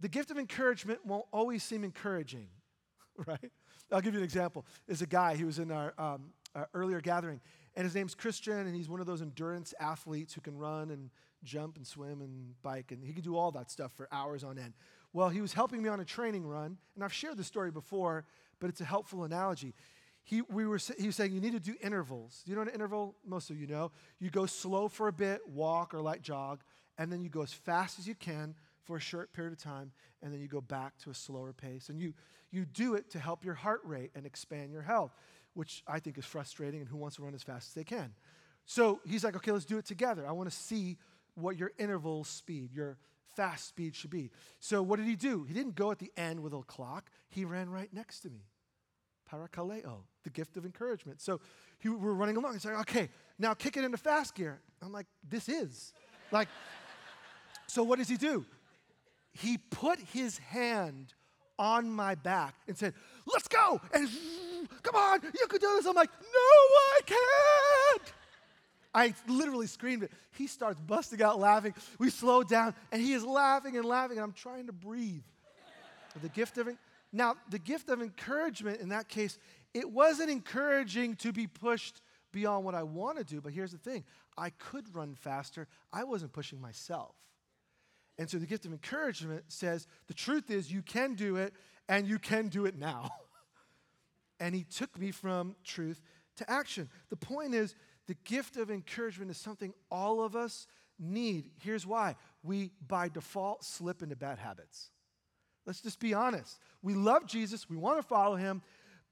the 0.00 0.08
gift 0.08 0.30
of 0.30 0.36
encouragement 0.36 1.06
won't 1.06 1.26
always 1.32 1.62
seem 1.62 1.84
encouraging, 1.84 2.48
right? 3.26 3.52
I'll 3.92 4.00
give 4.00 4.14
you 4.14 4.20
an 4.20 4.24
example. 4.24 4.66
There's 4.86 5.02
a 5.02 5.06
guy, 5.06 5.36
he 5.36 5.44
was 5.44 5.58
in 5.60 5.70
our, 5.70 5.94
um, 5.96 6.32
our 6.54 6.68
earlier 6.74 7.00
gathering, 7.00 7.40
and 7.76 7.84
his 7.84 7.94
name's 7.94 8.14
Christian, 8.14 8.66
and 8.66 8.74
he's 8.74 8.88
one 8.88 9.00
of 9.00 9.06
those 9.06 9.22
endurance 9.22 9.74
athletes 9.78 10.34
who 10.34 10.40
can 10.40 10.58
run 10.58 10.90
and 10.90 11.10
jump 11.46 11.76
and 11.76 11.86
swim 11.86 12.20
and 12.20 12.60
bike, 12.62 12.92
and 12.92 13.02
he 13.02 13.12
could 13.12 13.24
do 13.24 13.36
all 13.36 13.50
that 13.52 13.70
stuff 13.70 13.92
for 13.92 14.08
hours 14.12 14.44
on 14.44 14.58
end. 14.58 14.74
Well, 15.12 15.30
he 15.30 15.40
was 15.40 15.52
helping 15.54 15.82
me 15.82 15.88
on 15.88 16.00
a 16.00 16.04
training 16.04 16.46
run, 16.46 16.76
and 16.94 17.04
I've 17.04 17.12
shared 17.12 17.38
this 17.38 17.46
story 17.46 17.70
before, 17.70 18.26
but 18.60 18.68
it's 18.68 18.80
a 18.80 18.84
helpful 18.84 19.24
analogy 19.24 19.74
he, 20.26 20.42
we 20.42 20.66
were, 20.66 20.80
he 20.98 21.06
was 21.06 21.14
saying 21.14 21.32
you 21.32 21.40
need 21.40 21.52
to 21.52 21.60
do 21.60 21.76
intervals. 21.80 22.42
Do 22.44 22.50
you 22.50 22.56
know 22.56 22.62
an 22.62 22.68
interval? 22.68 23.14
Most 23.24 23.48
of 23.48 23.60
you 23.60 23.68
know. 23.68 23.92
You 24.18 24.28
go 24.28 24.44
slow 24.44 24.88
for 24.88 25.06
a 25.06 25.12
bit, 25.12 25.40
walk 25.48 25.94
or 25.94 26.00
light 26.00 26.20
jog, 26.20 26.62
and 26.98 27.12
then 27.12 27.22
you 27.22 27.28
go 27.28 27.42
as 27.42 27.52
fast 27.52 28.00
as 28.00 28.08
you 28.08 28.16
can 28.16 28.56
for 28.82 28.96
a 28.96 29.00
short 29.00 29.32
period 29.32 29.52
of 29.52 29.60
time, 29.60 29.92
and 30.22 30.32
then 30.32 30.40
you 30.40 30.48
go 30.48 30.60
back 30.60 30.98
to 30.98 31.10
a 31.10 31.14
slower 31.14 31.52
pace. 31.52 31.90
And 31.90 32.00
you, 32.00 32.12
you 32.50 32.64
do 32.64 32.94
it 32.94 33.08
to 33.10 33.20
help 33.20 33.44
your 33.44 33.54
heart 33.54 33.82
rate 33.84 34.10
and 34.16 34.26
expand 34.26 34.72
your 34.72 34.82
health, 34.82 35.12
which 35.54 35.84
I 35.86 36.00
think 36.00 36.18
is 36.18 36.24
frustrating, 36.24 36.80
and 36.80 36.88
who 36.88 36.96
wants 36.96 37.16
to 37.16 37.22
run 37.22 37.32
as 37.32 37.44
fast 37.44 37.68
as 37.68 37.74
they 37.74 37.84
can? 37.84 38.12
So 38.64 38.98
he's 39.06 39.22
like, 39.22 39.36
okay, 39.36 39.52
let's 39.52 39.64
do 39.64 39.78
it 39.78 39.86
together. 39.86 40.26
I 40.26 40.32
want 40.32 40.50
to 40.50 40.56
see 40.56 40.96
what 41.36 41.56
your 41.56 41.72
interval 41.78 42.24
speed, 42.24 42.72
your 42.72 42.96
fast 43.36 43.68
speed 43.68 43.94
should 43.94 44.10
be. 44.10 44.30
So 44.58 44.82
what 44.82 44.98
did 44.98 45.06
he 45.06 45.16
do? 45.16 45.44
He 45.44 45.54
didn't 45.54 45.74
go 45.74 45.90
at 45.90 45.98
the 45.98 46.10
end 46.16 46.40
with 46.40 46.52
a 46.52 46.62
clock, 46.62 47.10
he 47.28 47.44
ran 47.44 47.70
right 47.70 47.92
next 47.92 48.20
to 48.20 48.30
me 48.30 48.46
parakaleo, 49.30 50.02
the 50.24 50.30
gift 50.30 50.56
of 50.56 50.64
encouragement. 50.64 51.20
So 51.20 51.40
he, 51.78 51.88
we're 51.88 52.12
running 52.12 52.36
along. 52.36 52.54
He's 52.54 52.64
like, 52.64 52.80
okay, 52.80 53.08
now 53.38 53.54
kick 53.54 53.76
it 53.76 53.84
into 53.84 53.98
fast 53.98 54.34
gear. 54.34 54.60
I'm 54.82 54.92
like, 54.92 55.06
this 55.28 55.48
is. 55.48 55.92
Like, 56.30 56.48
so 57.66 57.82
what 57.82 57.98
does 57.98 58.08
he 58.08 58.16
do? 58.16 58.44
He 59.32 59.58
put 59.58 59.98
his 59.98 60.38
hand 60.38 61.14
on 61.58 61.90
my 61.90 62.14
back 62.14 62.54
and 62.68 62.76
said, 62.76 62.94
let's 63.26 63.48
go. 63.48 63.80
And 63.92 64.08
come 64.82 64.94
on, 64.94 65.20
you 65.22 65.46
can 65.46 65.60
do 65.60 65.68
this. 65.76 65.86
I'm 65.86 65.94
like, 65.94 66.10
no, 66.10 66.38
I 66.38 67.00
can't. 67.06 68.12
I 68.96 69.12
literally 69.28 69.66
screamed 69.66 70.04
it. 70.04 70.10
He 70.32 70.46
starts 70.46 70.80
busting 70.80 71.22
out 71.22 71.38
laughing. 71.38 71.74
We 71.98 72.08
slow 72.08 72.42
down, 72.42 72.74
and 72.90 73.02
he 73.02 73.12
is 73.12 73.22
laughing 73.24 73.76
and 73.76 73.84
laughing, 73.84 74.16
and 74.16 74.24
I'm 74.24 74.32
trying 74.32 74.68
to 74.68 74.72
breathe. 74.72 75.22
The 76.22 76.30
gift 76.30 76.56
of 76.56 76.70
now, 77.12 77.36
the 77.50 77.58
gift 77.58 77.90
of 77.90 78.00
encouragement 78.00 78.80
in 78.80 78.88
that 78.88 79.08
case, 79.08 79.38
it 79.74 79.90
wasn't 79.90 80.30
encouraging 80.30 81.16
to 81.16 81.30
be 81.30 81.46
pushed 81.46 82.00
beyond 82.32 82.64
what 82.64 82.74
I 82.74 82.84
want 82.84 83.18
to 83.18 83.24
do, 83.24 83.42
but 83.42 83.52
here's 83.52 83.72
the 83.72 83.78
thing 83.78 84.02
I 84.38 84.48
could 84.48 84.94
run 84.94 85.14
faster, 85.14 85.68
I 85.92 86.04
wasn't 86.04 86.32
pushing 86.32 86.58
myself. 86.58 87.14
And 88.18 88.30
so 88.30 88.38
the 88.38 88.46
gift 88.46 88.64
of 88.64 88.72
encouragement 88.72 89.44
says 89.48 89.86
the 90.06 90.14
truth 90.14 90.50
is 90.50 90.72
you 90.72 90.80
can 90.80 91.14
do 91.14 91.36
it 91.36 91.52
and 91.86 92.06
you 92.06 92.18
can 92.18 92.48
do 92.48 92.64
it 92.64 92.78
now. 92.78 93.10
and 94.40 94.54
he 94.54 94.64
took 94.64 94.98
me 94.98 95.10
from 95.10 95.54
truth 95.64 96.00
to 96.36 96.50
action. 96.50 96.88
The 97.10 97.16
point 97.16 97.54
is, 97.54 97.74
the 98.06 98.16
gift 98.24 98.56
of 98.56 98.70
encouragement 98.70 99.30
is 99.30 99.38
something 99.38 99.72
all 99.90 100.22
of 100.22 100.36
us 100.36 100.66
need. 100.98 101.50
Here's 101.62 101.86
why 101.86 102.16
we, 102.42 102.70
by 102.86 103.08
default, 103.08 103.64
slip 103.64 104.02
into 104.02 104.16
bad 104.16 104.38
habits. 104.38 104.90
Let's 105.66 105.80
just 105.80 105.98
be 105.98 106.14
honest. 106.14 106.58
We 106.82 106.94
love 106.94 107.26
Jesus, 107.26 107.68
we 107.68 107.76
want 107.76 107.98
to 108.00 108.06
follow 108.06 108.36
him, 108.36 108.62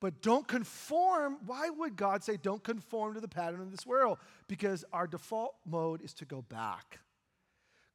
but 0.00 0.22
don't 0.22 0.46
conform. 0.46 1.38
Why 1.46 1.70
would 1.70 1.96
God 1.96 2.22
say 2.22 2.36
don't 2.36 2.62
conform 2.62 3.14
to 3.14 3.20
the 3.20 3.28
pattern 3.28 3.60
of 3.60 3.70
this 3.70 3.86
world? 3.86 4.18
Because 4.48 4.84
our 4.92 5.06
default 5.06 5.56
mode 5.66 6.02
is 6.02 6.14
to 6.14 6.24
go 6.24 6.42
back. 6.42 7.00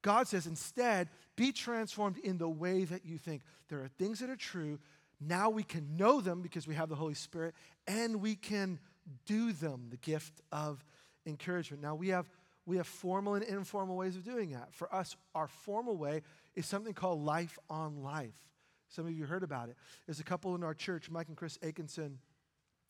God 0.02 0.28
says 0.28 0.46
instead, 0.46 1.10
be 1.36 1.52
transformed 1.52 2.18
in 2.18 2.38
the 2.38 2.50
way 2.50 2.84
that 2.86 3.06
you 3.06 3.18
think. 3.18 3.42
There 3.70 3.80
are 3.80 3.88
things 3.88 4.20
that 4.20 4.30
are 4.30 4.36
true. 4.36 4.80
Now 5.22 5.50
we 5.50 5.64
can 5.64 5.98
know 5.98 6.22
them 6.22 6.42
because 6.42 6.68
we 6.68 6.76
have 6.76 6.90
the 6.90 6.96
Holy 6.96 7.14
Spirit, 7.14 7.54
and 7.88 8.22
we 8.22 8.36
can 8.36 8.80
do 9.26 9.52
them, 9.52 9.88
the 9.90 9.98
gift 9.98 10.42
of 10.52 10.84
encouragement. 11.26 11.82
Now 11.82 11.96
we 11.96 12.10
have 12.10 12.30
we 12.66 12.78
have 12.78 12.88
formal 12.88 13.34
and 13.34 13.44
informal 13.44 13.98
ways 13.98 14.16
of 14.16 14.24
doing 14.24 14.52
that. 14.52 14.74
For 14.74 14.94
us, 14.94 15.16
our 15.34 15.48
formal 15.48 15.98
way 15.98 16.22
is 16.56 16.68
something 16.68 16.94
called 16.94 17.24
Life 17.24 17.58
on 17.68 18.04
Life. 18.04 18.36
Some 18.90 19.08
of 19.08 19.12
you 19.12 19.26
heard 19.26 19.44
about 19.44 19.70
it. 19.70 19.78
There's 20.06 20.20
a 20.20 20.24
couple 20.24 20.54
in 20.56 20.64
our 20.64 20.76
church, 20.76 21.10
Mike 21.10 21.28
and 21.30 21.38
Chris 21.38 21.58
Aikenson, 21.60 22.18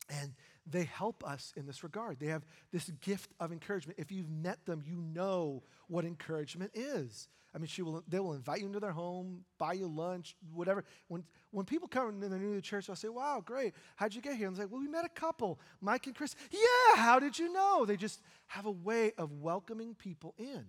and 0.10 0.34
they 0.65 0.84
help 0.84 1.24
us 1.24 1.54
in 1.56 1.65
this 1.65 1.84
regard. 1.84 2.19
They 2.19 2.28
have 2.28 2.45
this 2.72 2.89
gift 3.02 3.32
of 3.39 3.52
encouragement. 3.52 4.00
If 4.00 4.12
you've 4.12 4.30
met 4.30 4.65
them, 4.65 4.84
you 4.86 4.98
know 4.98 5.63
what 5.88 6.06
encouragement 6.06 6.72
is. 6.74 7.28
I 7.54 7.58
mean, 7.58 7.67
she 7.67 7.82
will, 7.82 8.04
they 8.08 8.19
will 8.19 8.34
invite 8.34 8.60
you 8.60 8.67
into 8.67 8.80
their 8.80 8.91
home, 8.91 9.43
buy 9.58 9.74
you 9.74 9.88
lunch, 9.88 10.36
whatever. 10.54 10.84
When, 11.08 11.24
when 11.50 11.65
people 11.65 11.88
come 11.88 12.10
and 12.10 12.22
they're 12.22 12.39
new 12.39 12.50
to 12.50 12.56
the 12.56 12.62
church, 12.62 12.89
I'll 12.89 12.95
say, 12.95 13.10
Wow, 13.10 13.41
great. 13.43 13.74
How'd 13.95 14.13
you 14.13 14.22
get 14.22 14.36
here? 14.36 14.48
And 14.48 14.56
they're 14.56 14.65
like, 14.65 14.72
Well, 14.72 14.82
we 14.82 14.88
met 14.88 15.06
a 15.06 15.10
couple, 15.10 15.60
Mike 15.82 16.06
and 16.06 16.15
Chris. 16.15 16.36
Yeah, 16.52 17.02
how 17.02 17.19
did 17.19 17.39
you 17.39 17.52
know? 17.52 17.86
They 17.86 17.98
just 17.98 18.22
have 18.48 18.67
a 18.67 18.72
way 18.72 19.13
of 19.17 19.32
welcoming 19.32 19.95
people 19.95 20.36
in. 20.38 20.65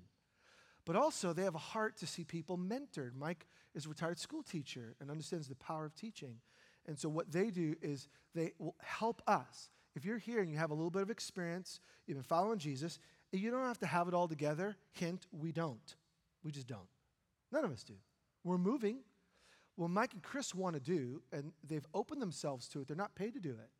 But 0.87 0.97
also, 0.97 1.35
they 1.35 1.43
have 1.43 1.55
a 1.55 1.59
heart 1.59 1.99
to 1.99 2.07
see 2.07 2.25
people 2.25 2.57
mentored. 2.57 3.15
Mike 3.15 3.47
is 3.75 3.85
a 3.85 3.89
retired 3.91 4.19
school 4.19 4.43
teacher 4.43 4.97
and 5.01 5.11
understands 5.11 5.49
the 5.49 5.55
power 5.55 5.85
of 5.85 5.95
teaching. 5.95 6.37
And 6.87 6.99
so, 6.99 7.09
what 7.09 7.31
they 7.31 7.51
do 7.51 7.75
is 7.83 8.09
they 8.35 8.53
will 8.59 8.77
help 8.81 9.23
us. 9.27 9.71
If 9.95 10.05
you're 10.05 10.19
here 10.19 10.41
and 10.41 10.51
you 10.51 10.57
have 10.57 10.71
a 10.71 10.75
little 10.75 10.91
bit 10.91 11.03
of 11.03 11.11
experience, 11.11 11.81
you've 12.07 12.17
been 12.17 12.23
following 12.23 12.59
Jesus, 12.59 12.99
you 13.33 13.51
don't 13.51 13.67
have 13.67 13.79
to 13.79 13.87
have 13.87 14.09
it 14.09 14.15
all 14.15 14.29
together. 14.29 14.77
Hint, 14.93 15.27
we 15.31 15.53
don't. 15.53 15.97
We 16.43 16.51
just 16.51 16.67
don't. 16.67 16.89
None 17.53 17.65
of 17.65 17.73
us 17.73 17.85
do. 17.85 17.95
We're 18.45 18.59
moving. 18.59 18.99
What 19.77 19.91
Mike 19.91 20.13
and 20.13 20.23
Chris 20.23 20.55
want 20.55 20.75
to 20.75 20.81
do, 20.81 21.23
and 21.33 21.53
they've 21.67 21.87
opened 21.95 22.21
themselves 22.21 22.69
to 22.69 22.81
it, 22.81 22.89
they're 22.89 22.97
not 22.97 23.15
paid 23.15 23.35
to 23.35 23.41
do 23.41 23.51
it. 23.51 23.71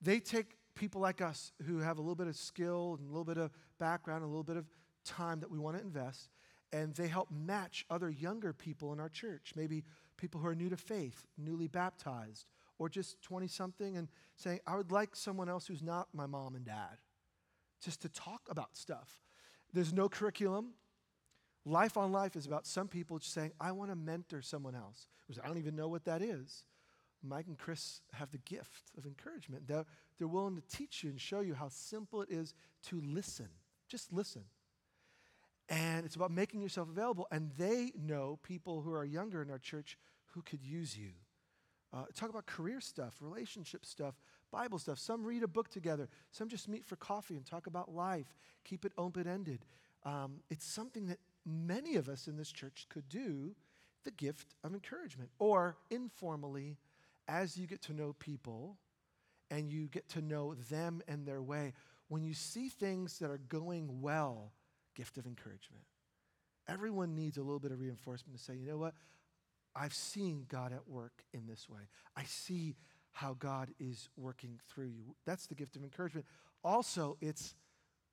They 0.00 0.20
take 0.20 0.56
people 0.74 1.00
like 1.00 1.20
us 1.20 1.52
who 1.66 1.78
have 1.78 1.98
a 1.98 2.00
little 2.00 2.14
bit 2.14 2.26
of 2.26 2.36
skill 2.36 2.96
and 2.98 3.08
a 3.08 3.10
little 3.10 3.24
bit 3.24 3.38
of 3.38 3.50
background, 3.78 4.22
a 4.22 4.26
little 4.26 4.42
bit 4.42 4.56
of 4.56 4.66
time 5.04 5.40
that 5.40 5.50
we 5.50 5.58
want 5.58 5.76
to 5.76 5.82
invest, 5.82 6.28
and 6.72 6.94
they 6.94 7.08
help 7.08 7.30
match 7.30 7.86
other 7.88 8.10
younger 8.10 8.52
people 8.52 8.92
in 8.92 9.00
our 9.00 9.08
church, 9.08 9.52
maybe 9.56 9.84
people 10.24 10.40
who 10.40 10.48
are 10.48 10.54
new 10.54 10.70
to 10.70 10.76
faith, 10.78 11.26
newly 11.36 11.68
baptized, 11.68 12.46
or 12.78 12.88
just 12.88 13.20
20 13.20 13.46
something, 13.46 13.98
and 13.98 14.08
saying, 14.36 14.58
I 14.66 14.74
would 14.74 14.90
like 14.90 15.14
someone 15.14 15.50
else 15.50 15.66
who's 15.66 15.82
not 15.82 16.08
my 16.14 16.24
mom 16.24 16.54
and 16.54 16.64
dad, 16.64 16.96
just 17.82 18.00
to 18.02 18.08
talk 18.08 18.40
about 18.48 18.74
stuff. 18.74 19.20
There's 19.74 19.92
no 19.92 20.08
curriculum. 20.08 20.70
Life 21.66 21.98
on 21.98 22.10
Life 22.10 22.36
is 22.36 22.46
about 22.46 22.66
some 22.66 22.88
people 22.88 23.18
just 23.18 23.34
saying, 23.34 23.52
I 23.60 23.72
want 23.72 23.90
to 23.90 23.96
mentor 23.96 24.40
someone 24.40 24.74
else. 24.74 25.08
I 25.42 25.46
don't 25.46 25.58
even 25.58 25.76
know 25.76 25.88
what 25.88 26.06
that 26.06 26.22
is. 26.22 26.64
Mike 27.22 27.46
and 27.46 27.58
Chris 27.58 28.00
have 28.14 28.30
the 28.30 28.38
gift 28.38 28.92
of 28.96 29.04
encouragement. 29.04 29.66
They're, 29.66 29.84
they're 30.18 30.26
willing 30.26 30.56
to 30.56 30.62
teach 30.74 31.04
you 31.04 31.10
and 31.10 31.20
show 31.20 31.40
you 31.40 31.52
how 31.52 31.68
simple 31.68 32.22
it 32.22 32.30
is 32.30 32.54
to 32.84 33.02
listen. 33.02 33.48
Just 33.88 34.10
listen. 34.10 34.44
And 35.68 36.04
it's 36.04 36.16
about 36.16 36.30
making 36.30 36.60
yourself 36.60 36.88
available. 36.88 37.26
And 37.30 37.50
they 37.56 37.92
know 37.98 38.38
people 38.42 38.82
who 38.82 38.92
are 38.92 39.04
younger 39.04 39.42
in 39.42 39.50
our 39.50 39.58
church 39.58 39.96
who 40.34 40.42
could 40.42 40.62
use 40.62 40.96
you. 40.96 41.10
Uh, 41.92 42.04
talk 42.14 42.28
about 42.28 42.46
career 42.46 42.80
stuff, 42.80 43.14
relationship 43.20 43.86
stuff, 43.86 44.14
Bible 44.50 44.78
stuff. 44.78 44.98
Some 44.98 45.24
read 45.24 45.42
a 45.42 45.48
book 45.48 45.68
together. 45.68 46.08
Some 46.32 46.48
just 46.48 46.68
meet 46.68 46.84
for 46.84 46.96
coffee 46.96 47.36
and 47.36 47.46
talk 47.46 47.66
about 47.66 47.94
life. 47.94 48.34
Keep 48.64 48.84
it 48.84 48.92
open 48.98 49.28
ended. 49.28 49.64
Um, 50.04 50.40
it's 50.50 50.66
something 50.66 51.06
that 51.06 51.18
many 51.46 51.96
of 51.96 52.08
us 52.08 52.26
in 52.26 52.36
this 52.36 52.50
church 52.50 52.86
could 52.88 53.08
do 53.08 53.54
the 54.04 54.10
gift 54.10 54.54
of 54.64 54.74
encouragement. 54.74 55.30
Or 55.38 55.76
informally, 55.90 56.78
as 57.28 57.56
you 57.56 57.66
get 57.66 57.80
to 57.82 57.92
know 57.92 58.14
people 58.18 58.76
and 59.50 59.70
you 59.70 59.86
get 59.88 60.08
to 60.10 60.20
know 60.20 60.54
them 60.68 61.00
and 61.06 61.24
their 61.26 61.42
way, 61.42 61.72
when 62.08 62.24
you 62.24 62.34
see 62.34 62.68
things 62.68 63.18
that 63.20 63.30
are 63.30 63.40
going 63.48 64.02
well, 64.02 64.52
gift 64.94 65.18
of 65.18 65.26
encouragement. 65.26 65.84
Everyone 66.68 67.14
needs 67.14 67.36
a 67.36 67.42
little 67.42 67.58
bit 67.58 67.72
of 67.72 67.80
reinforcement 67.80 68.38
to 68.38 68.42
say, 68.42 68.54
you 68.54 68.66
know 68.66 68.78
what? 68.78 68.94
I've 69.76 69.94
seen 69.94 70.46
God 70.48 70.72
at 70.72 70.88
work 70.88 71.24
in 71.32 71.46
this 71.46 71.68
way. 71.68 71.88
I 72.16 72.24
see 72.24 72.76
how 73.12 73.34
God 73.38 73.70
is 73.78 74.08
working 74.16 74.60
through 74.68 74.86
you. 74.86 75.14
That's 75.24 75.46
the 75.46 75.54
gift 75.54 75.76
of 75.76 75.82
encouragement. 75.82 76.26
Also, 76.62 77.16
it's 77.20 77.54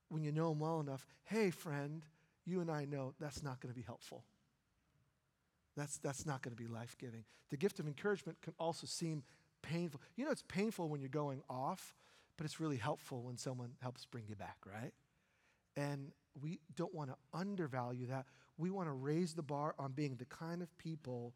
when 0.09 0.23
you 0.23 0.31
know 0.31 0.51
Him 0.51 0.59
well 0.59 0.79
enough, 0.79 1.05
hey, 1.23 1.49
friend, 1.49 2.05
you 2.45 2.61
and 2.61 2.69
I 2.69 2.85
know 2.85 3.13
that's 3.19 3.43
not 3.43 3.59
going 3.59 3.73
to 3.73 3.79
be 3.79 3.85
helpful. 3.85 4.23
That's, 5.77 5.97
that's 5.97 6.25
not 6.25 6.41
going 6.41 6.55
to 6.55 6.61
be 6.61 6.67
life 6.67 6.95
giving. 6.99 7.23
The 7.49 7.57
gift 7.57 7.79
of 7.79 7.87
encouragement 7.87 8.41
can 8.41 8.53
also 8.59 8.85
seem 8.85 9.23
painful. 9.61 10.01
You 10.15 10.25
know, 10.25 10.31
it's 10.31 10.43
painful 10.47 10.89
when 10.89 10.99
you're 10.99 11.09
going 11.09 11.41
off, 11.49 11.95
but 12.37 12.45
it's 12.45 12.59
really 12.59 12.77
helpful 12.77 13.23
when 13.23 13.37
someone 13.37 13.71
helps 13.81 14.05
bring 14.05 14.25
you 14.27 14.35
back, 14.35 14.57
right? 14.65 14.91
And 15.77 16.11
we 16.39 16.59
don't 16.75 16.93
want 16.93 17.09
to 17.09 17.15
undervalue 17.33 18.07
that. 18.07 18.25
We 18.61 18.69
want 18.69 18.87
to 18.89 18.93
raise 18.93 19.33
the 19.33 19.41
bar 19.41 19.73
on 19.79 19.93
being 19.93 20.17
the 20.17 20.25
kind 20.25 20.61
of 20.61 20.77
people 20.77 21.33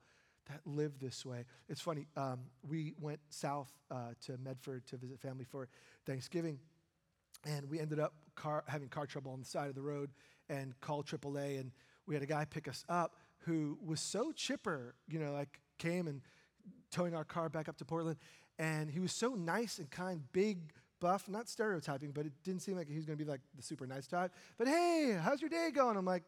that 0.47 0.61
live 0.63 0.99
this 0.99 1.25
way. 1.25 1.45
It's 1.67 1.81
funny, 1.81 2.05
um, 2.15 2.41
we 2.61 2.93
went 3.01 3.19
south 3.29 3.71
uh, 3.89 4.13
to 4.27 4.37
Medford 4.37 4.85
to 4.89 4.97
visit 4.97 5.19
family 5.19 5.43
for 5.43 5.67
Thanksgiving, 6.05 6.59
and 7.43 7.67
we 7.67 7.79
ended 7.79 7.99
up 7.99 8.13
car, 8.35 8.63
having 8.67 8.89
car 8.89 9.07
trouble 9.07 9.31
on 9.31 9.39
the 9.39 9.45
side 9.45 9.69
of 9.69 9.75
the 9.75 9.81
road 9.81 10.11
and 10.49 10.79
called 10.81 11.07
AAA, 11.07 11.59
and 11.59 11.71
we 12.05 12.13
had 12.13 12.21
a 12.21 12.27
guy 12.27 12.45
pick 12.45 12.67
us 12.67 12.85
up 12.89 13.15
who 13.39 13.79
was 13.83 13.99
so 13.99 14.31
chipper, 14.31 14.93
you 15.09 15.17
know, 15.17 15.33
like 15.33 15.59
came 15.79 16.07
and 16.07 16.21
towing 16.91 17.15
our 17.15 17.23
car 17.23 17.49
back 17.49 17.67
up 17.67 17.77
to 17.77 17.85
Portland, 17.85 18.17
and 18.59 18.91
he 18.91 18.99
was 18.99 19.11
so 19.11 19.33
nice 19.33 19.79
and 19.79 19.89
kind, 19.89 20.21
big, 20.31 20.59
buff, 20.99 21.27
not 21.27 21.49
stereotyping, 21.49 22.11
but 22.11 22.27
it 22.27 22.33
didn't 22.43 22.61
seem 22.61 22.77
like 22.77 22.87
he 22.87 22.97
was 22.97 23.05
going 23.05 23.17
to 23.17 23.25
be 23.25 23.27
like 23.27 23.41
the 23.55 23.63
super 23.63 23.87
nice 23.87 24.05
type. 24.05 24.31
But 24.59 24.67
hey, 24.67 25.17
how's 25.19 25.41
your 25.41 25.49
day 25.49 25.71
going? 25.73 25.97
I'm 25.97 26.05
like, 26.05 26.23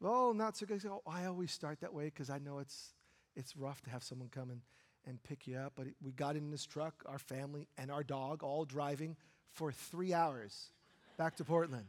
well, 0.00 0.34
not 0.34 0.56
so 0.56 0.66
good. 0.66 0.84
Oh, 0.86 1.02
I 1.06 1.26
always 1.26 1.52
start 1.52 1.80
that 1.80 1.92
way 1.92 2.06
because 2.06 2.30
I 2.30 2.38
know 2.38 2.58
it's 2.58 2.94
it's 3.36 3.56
rough 3.56 3.80
to 3.82 3.90
have 3.90 4.02
someone 4.02 4.28
come 4.28 4.50
and, 4.50 4.60
and 5.06 5.22
pick 5.22 5.46
you 5.46 5.56
up. 5.56 5.74
But 5.76 5.86
we 6.02 6.12
got 6.12 6.36
in 6.36 6.50
this 6.50 6.66
truck, 6.66 7.04
our 7.06 7.18
family 7.18 7.68
and 7.78 7.90
our 7.90 8.02
dog, 8.02 8.42
all 8.42 8.64
driving 8.64 9.16
for 9.52 9.72
three 9.72 10.12
hours 10.12 10.70
back 11.16 11.36
to 11.36 11.44
Portland. 11.44 11.86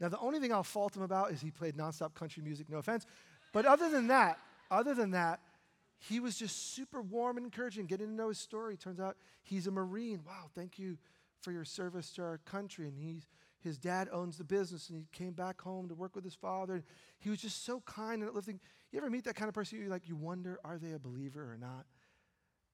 Now, 0.00 0.08
the 0.08 0.18
only 0.18 0.40
thing 0.40 0.52
I'll 0.52 0.62
fault 0.62 0.94
him 0.94 1.02
about 1.02 1.32
is 1.32 1.40
he 1.40 1.50
played 1.50 1.76
nonstop 1.76 2.14
country 2.14 2.42
music, 2.42 2.68
no 2.68 2.78
offense. 2.78 3.06
But 3.52 3.64
other 3.64 3.88
than 3.90 4.08
that, 4.08 4.38
other 4.70 4.94
than 4.94 5.12
that, 5.12 5.40
he 5.98 6.20
was 6.20 6.36
just 6.36 6.74
super 6.74 7.00
warm 7.00 7.38
and 7.38 7.46
encouraging, 7.46 7.86
getting 7.86 8.08
to 8.08 8.12
know 8.12 8.28
his 8.28 8.38
story. 8.38 8.76
Turns 8.76 9.00
out 9.00 9.16
he's 9.42 9.66
a 9.66 9.70
Marine. 9.70 10.20
Wow, 10.26 10.50
thank 10.54 10.78
you 10.78 10.98
for 11.40 11.52
your 11.52 11.64
service 11.64 12.10
to 12.12 12.22
our 12.22 12.38
country. 12.44 12.88
And 12.88 12.98
he's, 12.98 13.26
his 13.66 13.78
dad 13.78 14.08
owns 14.12 14.38
the 14.38 14.44
business, 14.44 14.88
and 14.88 14.98
he 14.98 15.06
came 15.12 15.32
back 15.32 15.60
home 15.60 15.88
to 15.88 15.94
work 15.94 16.14
with 16.14 16.24
his 16.24 16.34
father. 16.34 16.82
He 17.18 17.30
was 17.30 17.40
just 17.40 17.64
so 17.64 17.82
kind 17.86 18.22
and 18.22 18.28
uplifting. 18.30 18.60
You 18.92 18.98
ever 18.98 19.10
meet 19.10 19.24
that 19.24 19.36
kind 19.36 19.48
of 19.48 19.54
person? 19.54 19.78
You 19.78 19.88
like 19.88 20.08
you 20.08 20.16
wonder, 20.16 20.58
are 20.64 20.78
they 20.78 20.92
a 20.92 20.98
believer 20.98 21.42
or 21.42 21.58
not? 21.58 21.86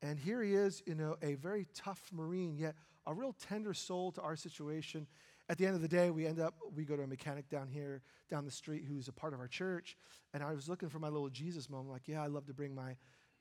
And 0.03 0.19
here 0.19 0.43
he 0.43 0.55
is, 0.55 0.83
you 0.87 0.95
know, 0.95 1.17
a 1.23 1.35
very 1.35 1.67
tough 1.75 2.01
Marine, 2.13 2.57
yet 2.57 2.75
a 3.07 3.15
real 3.15 3.35
tender 3.49 3.75
soul 3.75 4.13
to 4.13 4.21
our 4.21 4.37
situation. 4.37 5.07
At 5.49 5.59
the 5.59 5.67
end 5.67 5.75
of 5.75 5.83
the 5.83 5.89
day, 5.89 6.11
we 6.11 6.27
end 6.27 6.41
up, 6.41 6.55
we 6.75 6.85
go 6.85 6.97
to 6.97 7.03
a 7.03 7.07
mechanic 7.07 7.49
down 7.49 7.69
here, 7.69 8.03
down 8.31 8.45
the 8.45 8.51
street, 8.51 8.85
who's 8.87 9.09
a 9.09 9.13
part 9.13 9.33
of 9.33 9.41
our 9.41 9.49
church. 9.49 9.97
And 10.35 10.43
I 10.43 10.55
was 10.55 10.69
looking 10.69 10.89
for 10.89 10.99
my 10.99 11.09
little 11.09 11.29
Jesus 11.29 11.69
moment, 11.69 11.91
like, 11.91 12.07
yeah, 12.09 12.23
I 12.23 12.27
love 12.27 12.47
to 12.47 12.55
bring 12.55 12.75
my 12.75 12.97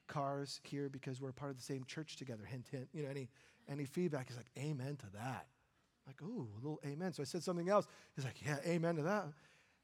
cars 0.08 0.60
here 0.64 0.90
because 0.90 1.22
we're 1.22 1.32
part 1.32 1.52
of 1.52 1.58
the 1.58 1.64
same 1.64 1.84
church 1.86 2.18
together. 2.18 2.44
Hint, 2.46 2.68
hint. 2.70 2.90
You 2.94 3.04
know, 3.04 3.10
any 3.10 3.30
any 3.70 3.86
feedback? 3.86 4.28
He's 4.28 4.38
like, 4.38 4.52
Amen 4.58 4.98
to 4.98 5.06
that. 5.14 5.48
Like, 6.08 6.22
ooh, 6.22 6.48
a 6.54 6.60
little 6.62 6.80
amen. 6.86 7.14
So 7.14 7.22
I 7.22 7.26
said 7.26 7.44
something 7.44 7.70
else. 7.70 7.88
He's 8.16 8.26
like, 8.26 8.46
Yeah, 8.46 8.58
amen 8.66 8.96
to 8.96 9.04
that. 9.04 9.26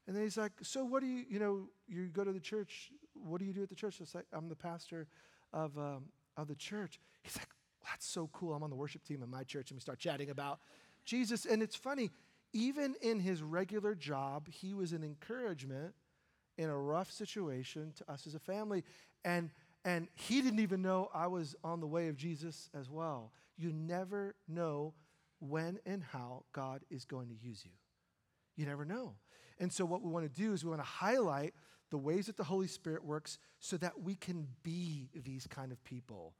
And 0.06 0.16
then 0.16 0.22
he's 0.22 0.36
like, 0.36 0.52
So 0.62 0.84
what 0.84 1.00
do 1.00 1.06
you, 1.06 1.24
you 1.28 1.38
know, 1.38 1.68
you 1.86 2.06
go 2.06 2.24
to 2.24 2.32
the 2.32 2.40
church. 2.40 2.90
What 3.14 3.38
do 3.38 3.44
you 3.44 3.52
do 3.52 3.62
at 3.62 3.68
the 3.68 3.74
church? 3.74 4.00
Like, 4.14 4.26
I'm 4.32 4.48
the 4.48 4.56
pastor 4.56 5.06
of, 5.52 5.76
um, 5.78 6.04
of 6.36 6.48
the 6.48 6.54
church. 6.54 6.98
He's 7.22 7.36
like, 7.36 7.48
That's 7.84 8.06
so 8.06 8.28
cool. 8.32 8.54
I'm 8.54 8.62
on 8.62 8.70
the 8.70 8.76
worship 8.76 9.04
team 9.04 9.22
in 9.22 9.30
my 9.30 9.44
church. 9.44 9.70
And 9.70 9.76
we 9.76 9.80
start 9.80 9.98
chatting 9.98 10.30
about 10.30 10.60
Jesus. 11.04 11.44
And 11.44 11.62
it's 11.62 11.76
funny, 11.76 12.10
even 12.52 12.94
in 13.00 13.20
his 13.20 13.42
regular 13.42 13.94
job, 13.94 14.48
he 14.48 14.74
was 14.74 14.92
an 14.92 15.04
encouragement 15.04 15.94
in 16.56 16.68
a 16.68 16.76
rough 16.76 17.10
situation 17.10 17.92
to 17.96 18.12
us 18.12 18.26
as 18.26 18.34
a 18.34 18.40
family. 18.40 18.84
And 19.24 19.50
and 19.84 20.08
he 20.14 20.42
didn't 20.42 20.58
even 20.58 20.82
know 20.82 21.08
I 21.14 21.28
was 21.28 21.54
on 21.62 21.80
the 21.80 21.86
way 21.86 22.08
of 22.08 22.16
Jesus 22.16 22.68
as 22.74 22.90
well. 22.90 23.32
You 23.56 23.72
never 23.72 24.34
know 24.48 24.92
when 25.40 25.78
and 25.86 26.02
how 26.02 26.44
God 26.52 26.82
is 26.90 27.04
going 27.04 27.28
to 27.28 27.34
use 27.34 27.64
you. 27.64 27.72
You 28.56 28.66
never 28.66 28.84
know. 28.84 29.14
And 29.58 29.72
so, 29.72 29.84
what 29.84 30.02
we 30.02 30.10
want 30.10 30.32
to 30.32 30.40
do 30.40 30.52
is 30.52 30.64
we 30.64 30.70
want 30.70 30.82
to 30.82 30.88
highlight 30.88 31.54
the 31.90 31.98
ways 31.98 32.26
that 32.26 32.36
the 32.36 32.44
Holy 32.44 32.66
Spirit 32.66 33.04
works 33.04 33.38
so 33.60 33.76
that 33.78 34.00
we 34.00 34.14
can 34.14 34.46
be 34.62 35.08
these 35.14 35.46
kind 35.46 35.72
of 35.72 35.82
people. 35.84 36.34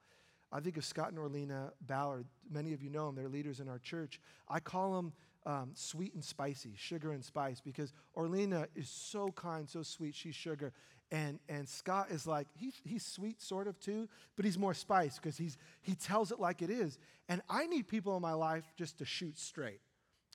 I 0.50 0.60
think 0.60 0.76
of 0.76 0.84
Scott 0.84 1.10
and 1.10 1.18
Orlena 1.18 1.72
Ballard. 1.80 2.26
Many 2.50 2.72
of 2.72 2.82
you 2.82 2.90
know 2.90 3.06
them, 3.06 3.14
they're 3.14 3.28
leaders 3.28 3.60
in 3.60 3.68
our 3.68 3.78
church. 3.78 4.20
I 4.48 4.60
call 4.60 4.94
them 4.94 5.12
um, 5.44 5.70
sweet 5.74 6.14
and 6.14 6.24
spicy, 6.24 6.74
sugar 6.76 7.12
and 7.12 7.24
spice, 7.24 7.60
because 7.60 7.92
Orlena 8.16 8.66
is 8.74 8.88
so 8.88 9.28
kind, 9.28 9.68
so 9.68 9.82
sweet, 9.82 10.14
she's 10.14 10.34
sugar. 10.34 10.72
And, 11.10 11.38
and 11.48 11.66
Scott 11.66 12.10
is 12.10 12.26
like, 12.26 12.46
he, 12.54 12.72
he's 12.84 13.04
sweet 13.04 13.40
sort 13.40 13.66
of 13.66 13.80
too, 13.80 14.08
but 14.36 14.44
he's 14.44 14.58
more 14.58 14.74
spice 14.74 15.16
because 15.16 15.38
he's, 15.38 15.56
he 15.80 15.94
tells 15.94 16.32
it 16.32 16.38
like 16.38 16.60
it 16.60 16.70
is. 16.70 16.98
And 17.28 17.40
I 17.48 17.66
need 17.66 17.88
people 17.88 18.14
in 18.16 18.22
my 18.22 18.34
life 18.34 18.64
just 18.76 18.98
to 18.98 19.06
shoot 19.06 19.38
straight. 19.38 19.80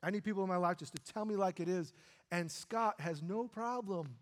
I 0.02 0.10
need 0.10 0.24
people 0.24 0.44
in 0.44 0.50
my 0.50 0.58
life 0.58 0.78
just 0.78 0.96
to 0.96 1.14
tell 1.14 1.26
me 1.26 1.36
like 1.36 1.60
it 1.60 1.70
is. 1.70 1.94
And 2.32 2.52
Scott 2.52 3.00
has 3.00 3.22
no 3.22 3.48
problem 3.48 4.16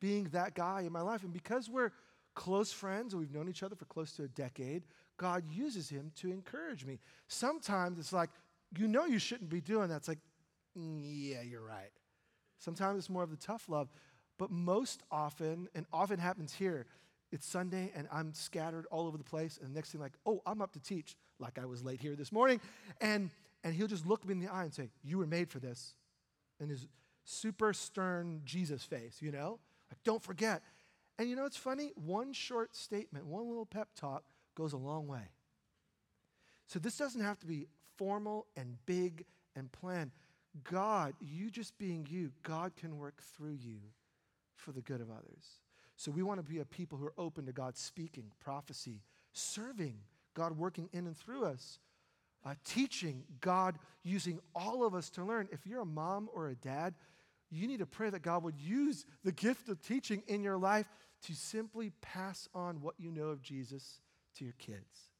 being 0.00 0.24
that 0.32 0.54
guy 0.54 0.82
in 0.82 0.92
my 0.92 1.00
life. 1.00 1.22
And 1.22 1.32
because 1.32 1.70
we're 1.70 1.92
close 2.34 2.72
friends 2.72 3.14
and 3.14 3.20
we've 3.20 3.32
known 3.32 3.48
each 3.48 3.62
other 3.62 3.76
for 3.76 3.84
close 3.84 4.12
to 4.12 4.24
a 4.24 4.28
decade, 4.28 4.82
God 5.16 5.44
uses 5.48 5.88
him 5.88 6.10
to 6.16 6.32
encourage 6.32 6.84
me. 6.84 6.98
Sometimes 7.28 7.98
it's 7.98 8.12
like, 8.12 8.30
you 8.76 8.88
know, 8.88 9.06
you 9.06 9.20
shouldn't 9.20 9.50
be 9.50 9.60
doing 9.60 9.88
that. 9.88 9.96
It's 9.96 10.08
like, 10.08 10.18
mm, 10.76 11.00
yeah, 11.04 11.42
you're 11.42 11.64
right. 11.64 11.92
Sometimes 12.58 12.98
it's 12.98 13.10
more 13.10 13.22
of 13.22 13.30
the 13.30 13.36
tough 13.36 13.68
love. 13.68 13.88
But 14.38 14.50
most 14.50 15.02
often, 15.10 15.68
and 15.74 15.86
often 15.92 16.18
happens 16.18 16.52
here, 16.52 16.86
it's 17.32 17.46
Sunday 17.46 17.90
and 17.94 18.06
I'm 18.12 18.32
scattered 18.32 18.86
all 18.90 19.06
over 19.06 19.18
the 19.18 19.24
place. 19.24 19.58
And 19.60 19.70
the 19.70 19.74
next 19.74 19.92
thing, 19.92 20.00
like, 20.00 20.12
oh, 20.26 20.42
I'm 20.46 20.62
up 20.62 20.72
to 20.72 20.80
teach, 20.80 21.16
like 21.38 21.58
I 21.58 21.66
was 21.66 21.82
late 21.82 22.00
here 22.00 22.14
this 22.14 22.32
morning. 22.32 22.60
And, 23.00 23.30
and 23.62 23.74
he'll 23.74 23.88
just 23.88 24.06
look 24.06 24.24
me 24.24 24.32
in 24.32 24.40
the 24.40 24.52
eye 24.52 24.64
and 24.64 24.74
say, 24.74 24.90
You 25.02 25.18
were 25.18 25.26
made 25.26 25.50
for 25.50 25.58
this. 25.58 25.94
And 26.60 26.70
his 26.70 26.86
super 27.24 27.72
stern 27.72 28.42
Jesus 28.44 28.84
face, 28.84 29.16
you 29.20 29.32
know? 29.32 29.58
Like, 29.90 30.02
don't 30.04 30.22
forget. 30.22 30.62
And 31.18 31.28
you 31.28 31.36
know 31.36 31.42
what's 31.42 31.56
funny? 31.56 31.92
One 31.94 32.32
short 32.32 32.76
statement, 32.76 33.26
one 33.26 33.48
little 33.48 33.66
pep 33.66 33.88
talk 33.96 34.24
goes 34.54 34.72
a 34.72 34.76
long 34.76 35.06
way. 35.06 35.30
So 36.66 36.78
this 36.78 36.96
doesn't 36.96 37.20
have 37.20 37.38
to 37.40 37.46
be 37.46 37.66
formal 37.96 38.46
and 38.56 38.76
big 38.86 39.24
and 39.56 39.70
planned. 39.70 40.10
God, 40.62 41.14
you 41.20 41.50
just 41.50 41.76
being 41.78 42.06
you, 42.08 42.30
God 42.42 42.76
can 42.76 42.96
work 42.96 43.20
through 43.36 43.58
you 43.60 43.78
for 44.64 44.72
the 44.72 44.80
good 44.80 45.00
of 45.00 45.10
others. 45.10 45.60
So 45.96 46.10
we 46.10 46.22
want 46.22 46.38
to 46.44 46.50
be 46.52 46.58
a 46.58 46.64
people 46.64 46.98
who 46.98 47.06
are 47.06 47.14
open 47.18 47.46
to 47.46 47.52
God 47.52 47.76
speaking, 47.76 48.32
prophecy, 48.40 49.02
serving, 49.32 49.98
God 50.34 50.56
working 50.56 50.88
in 50.92 51.06
and 51.06 51.16
through 51.16 51.44
us, 51.44 51.78
uh, 52.44 52.54
teaching, 52.64 53.24
God 53.40 53.78
using 54.02 54.40
all 54.54 54.84
of 54.84 54.94
us 54.94 55.10
to 55.10 55.24
learn. 55.24 55.48
If 55.52 55.66
you're 55.66 55.82
a 55.82 55.86
mom 55.86 56.28
or 56.34 56.48
a 56.48 56.54
dad, 56.54 56.94
you 57.50 57.68
need 57.68 57.78
to 57.78 57.86
pray 57.86 58.10
that 58.10 58.22
God 58.22 58.42
would 58.42 58.58
use 58.58 59.06
the 59.22 59.32
gift 59.32 59.68
of 59.68 59.80
teaching 59.80 60.22
in 60.26 60.42
your 60.42 60.56
life 60.56 60.88
to 61.22 61.34
simply 61.34 61.92
pass 62.00 62.48
on 62.54 62.80
what 62.80 62.94
you 62.98 63.10
know 63.10 63.28
of 63.28 63.40
Jesus 63.40 64.00
to 64.36 64.44
your 64.44 64.54
kids 64.58 65.12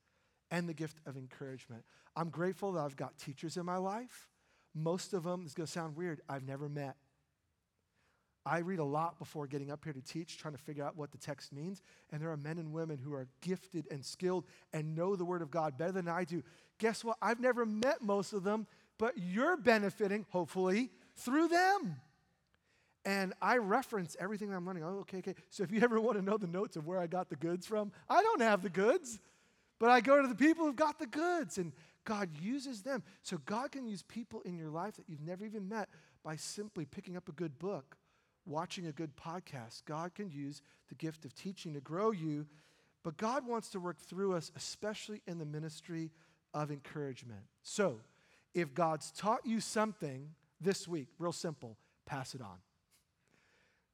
and 0.51 0.69
the 0.69 0.75
gift 0.75 0.99
of 1.07 1.17
encouragement. 1.17 1.85
I'm 2.17 2.31
grateful 2.31 2.73
that 2.73 2.81
I've 2.81 2.97
got 2.97 3.17
teachers 3.19 3.57
in 3.57 3.65
my 3.65 3.77
life. 3.77 4.29
Most 4.75 5.15
of 5.15 5.23
them, 5.23 5.43
it's 5.45 5.55
going 5.55 5.67
to 5.67 5.73
sound 5.73 5.97
weird, 5.97 6.21
I've 6.29 6.47
never 6.47 6.69
met. 6.69 6.97
I 8.47 8.59
read 8.59 8.79
a 8.79 8.85
lot 8.85 9.19
before 9.19 9.47
getting 9.47 9.71
up 9.71 9.85
here 9.85 9.93
to 9.93 10.03
teach, 10.03 10.37
trying 10.37 10.55
to 10.55 10.61
figure 10.61 10.85
out 10.85 10.97
what 10.97 11.13
the 11.13 11.19
text 11.19 11.53
means. 11.53 11.83
And 12.13 12.21
there 12.21 12.31
are 12.31 12.37
men 12.37 12.59
and 12.59 12.73
women 12.73 12.99
who 13.03 13.15
are 13.15 13.27
gifted 13.41 13.87
and 13.91 14.05
skilled 14.05 14.45
and 14.73 14.95
know 14.95 15.17
the 15.17 15.25
Word 15.25 15.41
of 15.41 15.51
God 15.51 15.79
better 15.79 15.93
than 15.93 16.09
I 16.09 16.25
do. 16.25 16.43
Guess 16.79 17.05
what? 17.05 17.17
I've 17.23 17.41
never 17.41 17.65
met 17.65 18.03
most 18.03 18.35
of 18.35 18.45
them, 18.45 18.67
but 18.99 19.15
you're 19.17 19.57
benefiting, 19.57 20.27
hopefully, 20.29 20.91
through 21.17 21.49
them. 21.49 21.97
And 23.07 23.33
I 23.41 23.57
reference 23.57 24.17
everything 24.21 24.53
I'm 24.53 24.67
learning. 24.67 24.85
Oh, 24.85 25.01
okay, 25.01 25.19
okay. 25.19 25.35
So 25.49 25.63
if 25.63 25.73
you 25.73 25.81
ever 25.81 25.99
want 26.01 26.19
to 26.19 26.25
know 26.25 26.37
the 26.37 26.47
notes 26.47 26.77
of 26.77 26.87
where 26.87 26.99
I 26.99 27.07
got 27.07 27.31
the 27.31 27.37
goods 27.37 27.67
from, 27.67 27.93
I 28.11 28.23
don't 28.23 28.43
have 28.43 28.63
the 28.63 28.71
goods, 28.71 29.21
but 29.79 29.91
I 29.91 30.01
go 30.01 30.21
to 30.21 30.29
the 30.29 30.35
people 30.35 30.67
who've 30.67 30.77
got 30.77 30.99
the 30.99 31.07
goods. 31.07 31.57
And 31.57 31.73
God 32.05 32.29
uses 32.43 32.83
them. 32.83 33.03
So 33.23 33.39
God 33.47 33.73
can 33.73 33.87
use 33.87 34.03
people 34.03 34.43
in 34.43 34.57
your 34.57 34.71
life 34.71 34.97
that 34.97 35.09
you've 35.09 35.23
never 35.23 35.47
even 35.47 35.69
met 35.69 35.89
by 36.23 36.37
simply 36.37 36.85
picking 36.85 37.17
up 37.17 37.29
a 37.29 37.33
good 37.33 37.59
book 37.59 37.97
watching 38.47 38.87
a 38.87 38.93
good 38.93 39.17
podcast. 39.17 39.85
God 39.85 40.15
can 40.15 40.31
use 40.31 40.63
the 40.89 40.95
gift 40.95 41.25
of 41.25 41.35
teaching 41.35 41.75
to 41.75 41.81
grow 41.81 42.11
you, 42.11 42.47
but 43.03 43.17
God 43.17 43.47
wants 43.47 43.69
to 43.71 43.81
work 43.81 43.99
through 43.99 44.35
us, 44.35 44.51
especially 44.57 45.23
in 45.27 45.39
the 45.39 45.45
ministry 45.45 46.11
of 46.53 46.71
encouragement. 46.71 47.43
So, 47.63 48.01
if 48.55 48.73
God's 48.73 49.11
taught 49.11 49.45
you 49.45 49.61
something 49.61 50.31
this 50.61 50.87
week, 50.87 51.09
real 51.19 51.33
simple, 51.33 51.77
pass 52.07 52.35
it 52.35 52.41
on. 52.41 52.59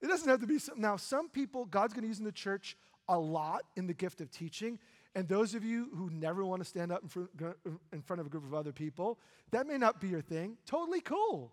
It 0.03 0.09
doesn't 0.09 0.29
have 0.29 0.41
to 0.41 0.47
be 0.47 0.59
some, 0.59 0.81
now 0.81 0.97
some 0.97 1.29
people 1.29 1.65
God's 1.65 1.95
going 1.95 2.03
to 2.03 2.09
use 2.09 2.19
in 2.19 2.25
the 2.25 2.33
church 2.33 2.77
a 3.09 3.19
lot 3.19 3.63
in 3.77 3.87
the 3.87 3.95
gift 3.95 4.21
of 4.21 4.31
teaching. 4.31 4.79
And 5.15 5.29
those 5.29 5.55
of 5.55 5.65
you 5.65 5.89
who 5.95 6.09
never 6.11 6.45
want 6.45 6.63
to 6.63 6.69
stand 6.69 6.93
up 6.93 7.03
in 7.93 8.03
front 8.03 8.21
of 8.21 8.27
a 8.27 8.31
group 8.31 8.45
of 8.45 8.55
other 8.55 8.73
people, 8.73 9.19
that 9.51 9.67
may 9.67 9.77
not 9.77 10.01
be 10.01 10.09
your 10.09 10.21
thing. 10.21 10.57
Totally 10.67 11.01
cool. 11.01 11.53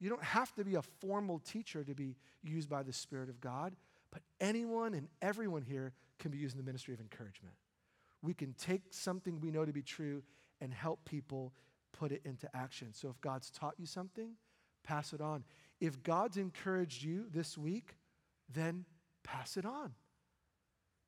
You 0.00 0.10
don't 0.10 0.22
have 0.22 0.52
to 0.54 0.64
be 0.64 0.74
a 0.74 0.82
formal 0.82 1.38
teacher 1.38 1.84
to 1.84 1.94
be 1.94 2.16
used 2.42 2.68
by 2.68 2.82
the 2.82 2.92
Spirit 2.92 3.28
of 3.28 3.40
God, 3.40 3.74
but 4.10 4.22
anyone 4.40 4.94
and 4.94 5.08
everyone 5.22 5.62
here 5.62 5.92
can 6.18 6.30
be 6.30 6.38
used 6.38 6.54
in 6.54 6.58
the 6.58 6.66
ministry 6.66 6.94
of 6.94 7.00
encouragement. 7.00 7.54
We 8.22 8.34
can 8.34 8.54
take 8.54 8.82
something 8.90 9.40
we 9.40 9.50
know 9.50 9.64
to 9.64 9.72
be 9.72 9.82
true 9.82 10.22
and 10.60 10.72
help 10.72 11.04
people 11.04 11.52
put 11.92 12.12
it 12.12 12.22
into 12.24 12.48
action. 12.54 12.88
So 12.92 13.08
if 13.08 13.20
God's 13.20 13.50
taught 13.50 13.74
you 13.78 13.86
something, 13.86 14.30
pass 14.82 15.12
it 15.12 15.20
on. 15.20 15.44
If 15.80 16.02
God's 16.02 16.36
encouraged 16.36 17.02
you 17.02 17.26
this 17.32 17.58
week, 17.58 17.96
then 18.52 18.84
pass 19.22 19.56
it 19.56 19.64
on. 19.64 19.92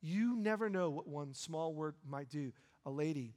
You 0.03 0.37
never 0.37 0.69
know 0.69 0.91
what 0.91 1.09
one 1.09 1.35
small 1.35 1.75
word 1.75 1.95
might 2.07 2.29
do. 2.29 2.53
A 2.85 2.91
lady 2.91 3.35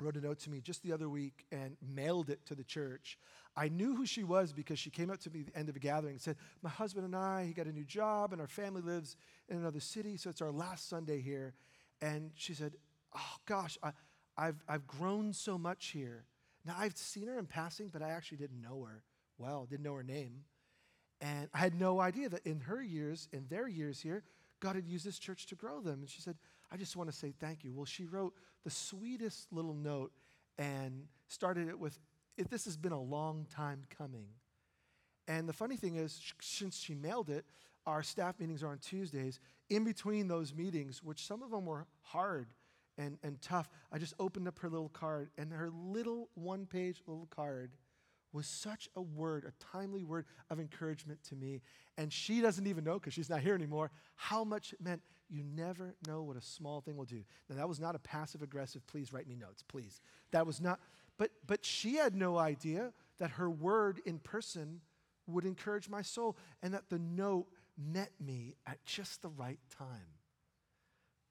wrote 0.00 0.16
a 0.16 0.20
note 0.20 0.40
to 0.40 0.50
me 0.50 0.60
just 0.60 0.82
the 0.82 0.92
other 0.92 1.08
week 1.08 1.46
and 1.52 1.76
mailed 1.80 2.30
it 2.30 2.44
to 2.46 2.54
the 2.54 2.64
church. 2.64 3.18
I 3.56 3.68
knew 3.68 3.94
who 3.94 4.06
she 4.06 4.24
was 4.24 4.52
because 4.52 4.78
she 4.78 4.90
came 4.90 5.10
up 5.10 5.20
to 5.20 5.30
me 5.30 5.40
at 5.40 5.46
the 5.46 5.58
end 5.58 5.68
of 5.68 5.76
a 5.76 5.78
gathering 5.78 6.14
and 6.14 6.20
said, 6.20 6.36
My 6.62 6.70
husband 6.70 7.04
and 7.04 7.14
I, 7.14 7.44
he 7.46 7.52
got 7.52 7.66
a 7.66 7.72
new 7.72 7.84
job, 7.84 8.32
and 8.32 8.40
our 8.40 8.48
family 8.48 8.82
lives 8.82 9.16
in 9.48 9.56
another 9.56 9.80
city, 9.80 10.16
so 10.16 10.30
it's 10.30 10.42
our 10.42 10.50
last 10.50 10.88
Sunday 10.88 11.20
here. 11.20 11.54
And 12.02 12.32
she 12.34 12.54
said, 12.54 12.74
Oh 13.14 13.36
gosh, 13.46 13.78
I, 13.82 13.92
I've, 14.36 14.62
I've 14.68 14.86
grown 14.86 15.32
so 15.32 15.56
much 15.56 15.86
here. 15.88 16.24
Now, 16.64 16.74
I've 16.76 16.96
seen 16.96 17.28
her 17.28 17.38
in 17.38 17.46
passing, 17.46 17.88
but 17.88 18.02
I 18.02 18.10
actually 18.10 18.38
didn't 18.38 18.60
know 18.60 18.82
her 18.84 19.04
well, 19.38 19.66
didn't 19.68 19.84
know 19.84 19.94
her 19.94 20.02
name. 20.02 20.44
And 21.20 21.48
I 21.54 21.58
had 21.58 21.78
no 21.78 22.00
idea 22.00 22.28
that 22.28 22.46
in 22.46 22.60
her 22.60 22.82
years, 22.82 23.28
in 23.32 23.46
their 23.48 23.68
years 23.68 24.00
here, 24.00 24.24
God 24.60 24.76
had 24.76 24.86
used 24.86 25.06
this 25.06 25.18
church 25.18 25.46
to 25.46 25.54
grow 25.54 25.80
them. 25.80 26.00
And 26.00 26.10
she 26.10 26.20
said, 26.20 26.36
I 26.74 26.76
just 26.76 26.96
want 26.96 27.08
to 27.08 27.16
say 27.16 27.32
thank 27.38 27.62
you. 27.62 27.72
Well, 27.72 27.84
she 27.84 28.04
wrote 28.04 28.34
the 28.64 28.70
sweetest 28.70 29.52
little 29.52 29.74
note 29.74 30.10
and 30.58 31.06
started 31.28 31.68
it 31.68 31.78
with, 31.78 31.96
This 32.50 32.64
has 32.64 32.76
been 32.76 32.90
a 32.90 33.00
long 33.00 33.46
time 33.48 33.84
coming. 33.96 34.26
And 35.28 35.48
the 35.48 35.52
funny 35.52 35.76
thing 35.76 35.94
is, 35.94 36.20
since 36.40 36.76
she 36.76 36.96
mailed 36.96 37.30
it, 37.30 37.44
our 37.86 38.02
staff 38.02 38.40
meetings 38.40 38.64
are 38.64 38.70
on 38.70 38.78
Tuesdays. 38.78 39.38
In 39.70 39.84
between 39.84 40.26
those 40.26 40.52
meetings, 40.52 41.00
which 41.00 41.24
some 41.24 41.44
of 41.44 41.52
them 41.52 41.64
were 41.64 41.86
hard 42.02 42.48
and, 42.98 43.18
and 43.22 43.40
tough, 43.40 43.70
I 43.92 43.98
just 43.98 44.14
opened 44.18 44.48
up 44.48 44.58
her 44.58 44.68
little 44.68 44.88
card, 44.88 45.30
and 45.38 45.52
her 45.52 45.70
little 45.70 46.28
one 46.34 46.66
page 46.66 47.00
little 47.06 47.28
card 47.30 47.70
was 48.32 48.48
such 48.48 48.88
a 48.96 49.00
word, 49.00 49.44
a 49.44 49.52
timely 49.72 50.02
word 50.02 50.26
of 50.50 50.58
encouragement 50.58 51.22
to 51.28 51.36
me. 51.36 51.62
And 51.96 52.12
she 52.12 52.40
doesn't 52.40 52.66
even 52.66 52.82
know, 52.82 52.94
because 52.94 53.14
she's 53.14 53.30
not 53.30 53.42
here 53.42 53.54
anymore, 53.54 53.92
how 54.16 54.42
much 54.42 54.72
it 54.72 54.80
meant. 54.82 55.02
You 55.28 55.42
never 55.42 55.94
know 56.06 56.22
what 56.22 56.36
a 56.36 56.42
small 56.42 56.80
thing 56.80 56.96
will 56.96 57.04
do. 57.04 57.22
Now, 57.48 57.56
that 57.56 57.68
was 57.68 57.80
not 57.80 57.94
a 57.94 57.98
passive 57.98 58.42
aggressive, 58.42 58.86
please 58.86 59.12
write 59.12 59.26
me 59.26 59.36
notes, 59.36 59.62
please. 59.62 60.00
That 60.30 60.46
was 60.46 60.60
not, 60.60 60.80
but, 61.18 61.30
but 61.46 61.64
she 61.64 61.96
had 61.96 62.14
no 62.14 62.38
idea 62.38 62.92
that 63.18 63.30
her 63.32 63.48
word 63.48 64.00
in 64.04 64.18
person 64.18 64.80
would 65.26 65.44
encourage 65.44 65.88
my 65.88 66.02
soul 66.02 66.36
and 66.62 66.74
that 66.74 66.90
the 66.90 66.98
note 66.98 67.46
met 67.78 68.10
me 68.20 68.54
at 68.66 68.84
just 68.84 69.22
the 69.22 69.28
right 69.30 69.58
time. 69.76 69.88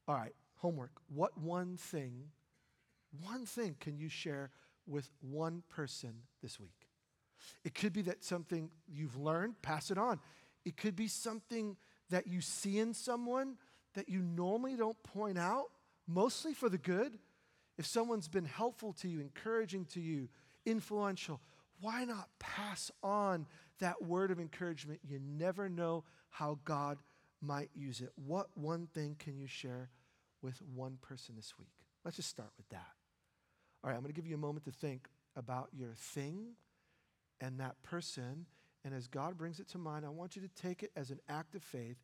All 0.08 0.16
right, 0.16 0.34
homework. 0.58 0.92
What 1.14 1.38
one 1.38 1.78
thing, 1.78 2.30
one 3.22 3.46
thing 3.46 3.76
can 3.80 3.98
you 3.98 4.10
share 4.10 4.52
with 4.88 5.10
one 5.22 5.64
person 5.70 6.14
this 6.42 6.60
week? 6.60 6.88
It 7.64 7.74
could 7.76 7.94
be 7.94 8.02
that 8.04 8.24
something 8.24 8.70
you've 8.88 9.18
learned, 9.18 9.62
pass 9.62 9.92
it 9.92 9.98
on. 9.98 10.20
It 10.66 10.78
could 10.78 10.96
be 10.96 11.08
something 11.08 11.78
that 12.10 12.28
you 12.28 12.42
see 12.42 12.80
in 12.80 12.94
someone 12.94 13.58
that 13.94 14.10
you 14.10 14.22
normally 14.22 14.76
don't 14.76 15.02
point 15.04 15.38
out, 15.38 15.68
mostly 16.08 16.54
for 16.54 16.70
the 16.70 16.78
good. 16.78 17.18
If 17.78 17.86
someone's 17.86 18.28
been 18.28 18.46
helpful 18.46 18.94
to 18.94 19.08
you, 19.08 19.20
encouraging 19.20 19.86
to 19.86 20.00
you, 20.00 20.30
influential, 20.66 21.42
why 21.82 22.06
not 22.06 22.30
pass 22.40 22.92
on 23.02 23.46
that 23.80 24.02
word 24.04 24.32
of 24.32 24.40
encouragement? 24.40 25.00
You 25.04 25.20
never 25.20 25.70
know 25.70 26.04
how 26.30 26.60
God 26.66 27.00
might 27.42 27.70
use 27.76 28.02
it. 28.02 28.12
What 28.16 28.48
one 28.56 28.88
thing 28.94 29.16
can 29.20 29.38
you 29.38 29.48
share 29.48 29.90
with 30.42 30.62
one 30.74 30.98
person 31.02 31.36
this 31.36 31.54
week? 31.60 31.74
Let's 32.06 32.18
just 32.18 32.30
start 32.30 32.52
with 32.58 32.70
that. 32.70 32.92
All 33.84 33.90
right, 33.90 33.96
I'm 33.96 34.02
going 34.02 34.14
to 34.14 34.16
give 34.16 34.28
you 34.28 34.36
a 34.36 34.40
moment 34.40 34.66
to 34.66 34.72
think 34.72 35.10
about 35.36 35.70
your 35.74 35.94
thing 35.96 36.54
and 37.42 37.60
that 37.60 37.82
person. 37.84 38.46
And 38.86 38.94
as 38.94 39.08
God 39.08 39.38
brings 39.38 39.60
it 39.60 39.68
to 39.70 39.78
mind, 39.78 40.06
I 40.06 40.10
want 40.10 40.36
you 40.36 40.42
to 40.42 40.62
take 40.62 40.84
it 40.84 40.92
as 40.96 41.12
an 41.12 41.20
act 41.28 41.56
of 41.56 41.64
faith 41.64 41.98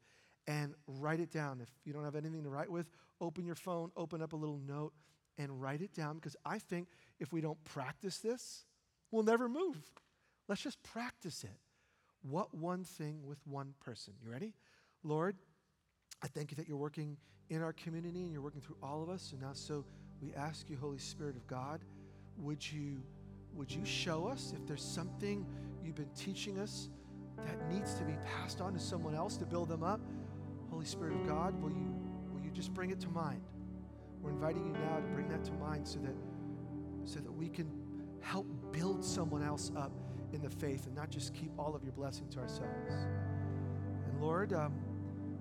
and 0.50 0.74
write 0.88 1.20
it 1.20 1.32
down. 1.32 1.62
If 1.62 1.70
you 1.86 1.94
don't 1.94 2.04
have 2.04 2.16
anything 2.16 2.44
to 2.44 2.50
write 2.50 2.72
with, 2.72 2.90
open 3.22 3.46
your 3.46 3.56
phone, 3.56 3.92
open 3.96 4.20
up 4.20 4.34
a 4.34 4.36
little 4.36 4.60
note, 4.68 4.94
and 5.38 5.62
write 5.62 5.82
it 5.82 5.94
down 5.94 6.16
because 6.16 6.36
I 6.44 6.58
think 6.58 6.88
if 7.20 7.32
we 7.32 7.40
don't 7.40 7.64
practice 7.66 8.18
this, 8.18 8.66
we'll 9.12 9.24
never 9.24 9.48
move. 9.48 9.78
Let's 10.48 10.62
just 10.62 10.82
practice 10.82 11.44
it. 11.44 11.60
What 12.24 12.54
one 12.54 12.84
thing 12.84 13.20
with 13.24 13.38
one 13.46 13.76
person? 13.80 14.16
You 14.24 14.32
ready? 14.32 14.56
Lord, 15.04 15.38
I 16.24 16.28
thank 16.28 16.50
you 16.50 16.58
that 16.58 16.68
you're 16.68 16.78
working 16.78 17.16
in 17.50 17.62
our 17.62 17.72
community 17.72 18.24
and 18.24 18.32
you're 18.34 18.42
working 18.42 18.60
through 18.60 18.78
all 18.82 19.04
of 19.04 19.10
us. 19.10 19.32
And 19.32 19.42
now, 19.42 19.52
so 19.54 19.86
we 20.20 20.34
ask 20.34 20.68
you, 20.68 20.78
Holy 20.78 20.98
Spirit 20.98 21.36
of 21.36 21.46
God, 21.46 21.82
would 22.38 22.70
you 22.70 23.04
would 23.54 23.72
you 23.72 23.86
show 23.86 24.28
us 24.28 24.54
if 24.56 24.66
there's 24.68 24.84
something 24.84 25.46
you've 25.84 25.96
been 25.96 26.10
teaching 26.16 26.60
us 26.60 26.90
that 27.38 27.72
needs 27.72 27.94
to 27.96 28.04
be 28.04 28.14
passed 28.26 28.62
on 28.62 28.74
to 28.74 28.80
someone 28.80 29.16
else 29.16 29.38
to 29.38 29.46
build 29.46 29.70
them 29.70 29.84
up? 29.84 30.02
Holy 30.80 30.88
Spirit 30.88 31.14
of 31.14 31.28
God, 31.28 31.62
will 31.62 31.72
you, 31.72 31.94
will 32.32 32.40
you 32.40 32.52
just 32.52 32.74
bring 32.74 32.90
it 32.90 33.02
to 33.02 33.10
mind? 33.10 33.42
We're 34.22 34.30
inviting 34.30 34.66
you 34.66 34.72
now 34.72 34.96
to 34.96 35.08
bring 35.14 35.28
that 35.28 35.44
to 35.44 35.52
mind 35.56 35.86
so 35.86 36.00
that, 36.00 36.16
so 37.04 37.20
that 37.20 37.30
we 37.34 37.50
can 37.50 37.70
help 38.22 38.48
build 38.72 39.04
someone 39.04 39.44
else 39.44 39.74
up 39.76 39.92
in 40.32 40.42
the 40.42 40.50
faith 40.50 40.86
and 40.86 40.96
not 40.96 41.10
just 41.10 41.34
keep 41.34 41.52
all 41.60 41.76
of 41.76 41.84
your 41.84 41.92
blessing 41.92 42.30
to 42.30 42.40
ourselves. 42.40 42.94
And 44.08 44.22
Lord, 44.22 44.54
um, 44.54 44.74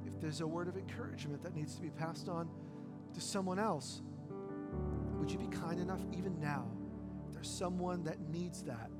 if 0.04 0.20
there's 0.20 0.40
a 0.40 0.46
word 0.46 0.66
of 0.66 0.76
encouragement 0.76 1.40
that 1.44 1.54
needs 1.54 1.76
to 1.76 1.82
be 1.82 1.90
passed 1.90 2.28
on 2.28 2.48
to 3.14 3.20
someone 3.20 3.60
else, 3.60 4.02
would 5.20 5.30
you 5.30 5.38
be 5.38 5.46
kind 5.56 5.78
enough 5.78 6.00
even 6.12 6.40
now? 6.40 6.66
If 7.28 7.34
there's 7.34 7.48
someone 7.48 8.02
that 8.02 8.18
needs 8.28 8.64
that, 8.64 8.90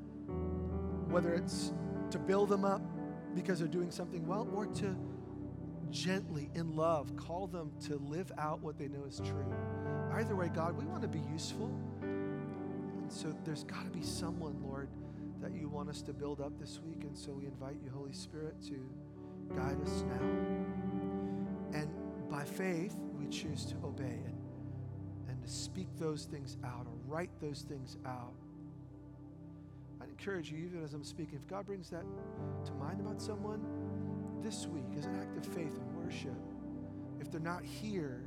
whether 1.08 1.34
it's 1.34 1.72
to 2.12 2.18
build 2.20 2.48
them 2.48 2.64
up 2.64 2.82
because 3.34 3.58
they're 3.58 3.66
doing 3.66 3.90
something 3.90 4.24
well 4.24 4.48
or 4.54 4.66
to 4.66 4.96
gently, 5.90 6.50
in 6.54 6.76
love, 6.76 7.14
call 7.16 7.46
them 7.46 7.72
to 7.86 7.96
live 7.96 8.32
out 8.38 8.60
what 8.60 8.78
they 8.78 8.88
know 8.88 9.04
is 9.04 9.20
true. 9.24 9.44
Either 10.12 10.34
way, 10.34 10.48
God, 10.48 10.76
we 10.76 10.84
want 10.84 11.02
to 11.02 11.08
be 11.08 11.22
useful. 11.32 11.70
And 12.02 13.12
so 13.12 13.34
there's 13.44 13.64
got 13.64 13.84
to 13.84 13.90
be 13.90 14.02
someone, 14.02 14.60
Lord, 14.62 14.88
that 15.40 15.52
you 15.52 15.68
want 15.68 15.88
us 15.88 16.02
to 16.02 16.12
build 16.12 16.40
up 16.40 16.58
this 16.58 16.80
week. 16.84 17.04
And 17.04 17.16
so 17.16 17.32
we 17.32 17.46
invite 17.46 17.76
you, 17.82 17.90
Holy 17.90 18.12
Spirit, 18.12 18.60
to 18.64 18.88
guide 19.54 19.80
us 19.82 20.02
now. 20.02 21.78
And 21.78 21.88
by 22.28 22.44
faith, 22.44 22.96
we 23.18 23.26
choose 23.28 23.64
to 23.66 23.76
obey 23.84 24.04
and, 24.04 24.34
and 25.28 25.42
to 25.42 25.48
speak 25.48 25.88
those 25.98 26.24
things 26.24 26.56
out 26.64 26.86
or 26.86 26.94
write 27.06 27.30
those 27.40 27.62
things 27.62 27.96
out. 28.04 28.34
I'd 30.00 30.08
encourage 30.08 30.50
you, 30.50 30.58
even 30.58 30.82
as 30.84 30.94
I'm 30.94 31.04
speaking, 31.04 31.36
if 31.36 31.46
God 31.48 31.66
brings 31.66 31.90
that 31.90 32.04
to 32.66 32.72
mind 32.74 33.00
about 33.00 33.20
someone 33.20 33.64
this 34.42 34.66
week 34.66 34.84
as 34.96 35.06
an 35.06 35.14
act 35.20 35.36
of 35.36 35.44
faith 35.54 35.78
and 35.78 36.04
worship, 36.04 36.36
if 37.20 37.30
they're 37.30 37.40
not 37.40 37.64
here, 37.64 38.22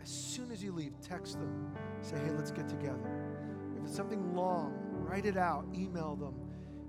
as 0.00 0.08
soon 0.08 0.50
as 0.50 0.62
you 0.62 0.72
leave, 0.72 0.92
text 1.00 1.38
them. 1.38 1.76
Say, 2.02 2.16
hey, 2.16 2.30
let's 2.30 2.50
get 2.50 2.68
together. 2.68 3.10
If 3.76 3.84
it's 3.84 3.96
something 3.96 4.34
long, 4.34 4.72
write 4.92 5.26
it 5.26 5.36
out, 5.36 5.66
email 5.74 6.16
them. 6.16 6.34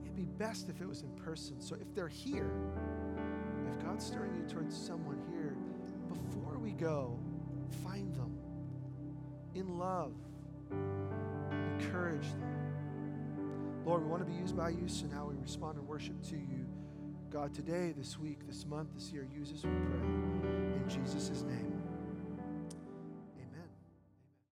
It'd 0.04 0.16
be 0.16 0.26
best 0.26 0.70
if 0.70 0.82
it 0.82 0.88
was 0.88 1.02
in 1.02 1.10
person. 1.12 1.60
So 1.60 1.76
if 1.76 1.94
they're 1.94 2.08
here, 2.08 2.52
if 3.68 3.84
God's 3.84 4.06
stirring 4.06 4.36
you 4.36 4.44
towards 4.48 4.76
someone 4.76 5.20
here, 5.32 5.56
before 6.08 6.58
we 6.58 6.72
go, 6.72 7.20
find 7.84 8.14
them 8.16 8.38
in 9.56 9.78
love, 9.78 10.14
encourage 11.52 12.30
them. 12.32 12.56
Lord, 13.86 14.04
we 14.04 14.10
want 14.10 14.26
to 14.26 14.32
be 14.32 14.38
used 14.40 14.56
by 14.56 14.70
you, 14.70 14.88
so 14.88 15.08
now 15.08 15.26
we 15.26 15.36
respond 15.42 15.78
in 15.78 15.88
worship 15.88 16.22
to 16.30 16.36
you. 16.36 16.59
God, 17.32 17.54
today, 17.54 17.94
this 17.96 18.18
week, 18.18 18.40
this 18.48 18.66
month, 18.66 18.90
this 18.96 19.12
year, 19.12 19.28
use 19.38 19.52
us, 19.52 19.64
we 19.64 19.70
pray. 19.70 20.00
In 20.00 20.84
Jesus' 20.90 21.44
name. 21.44 21.79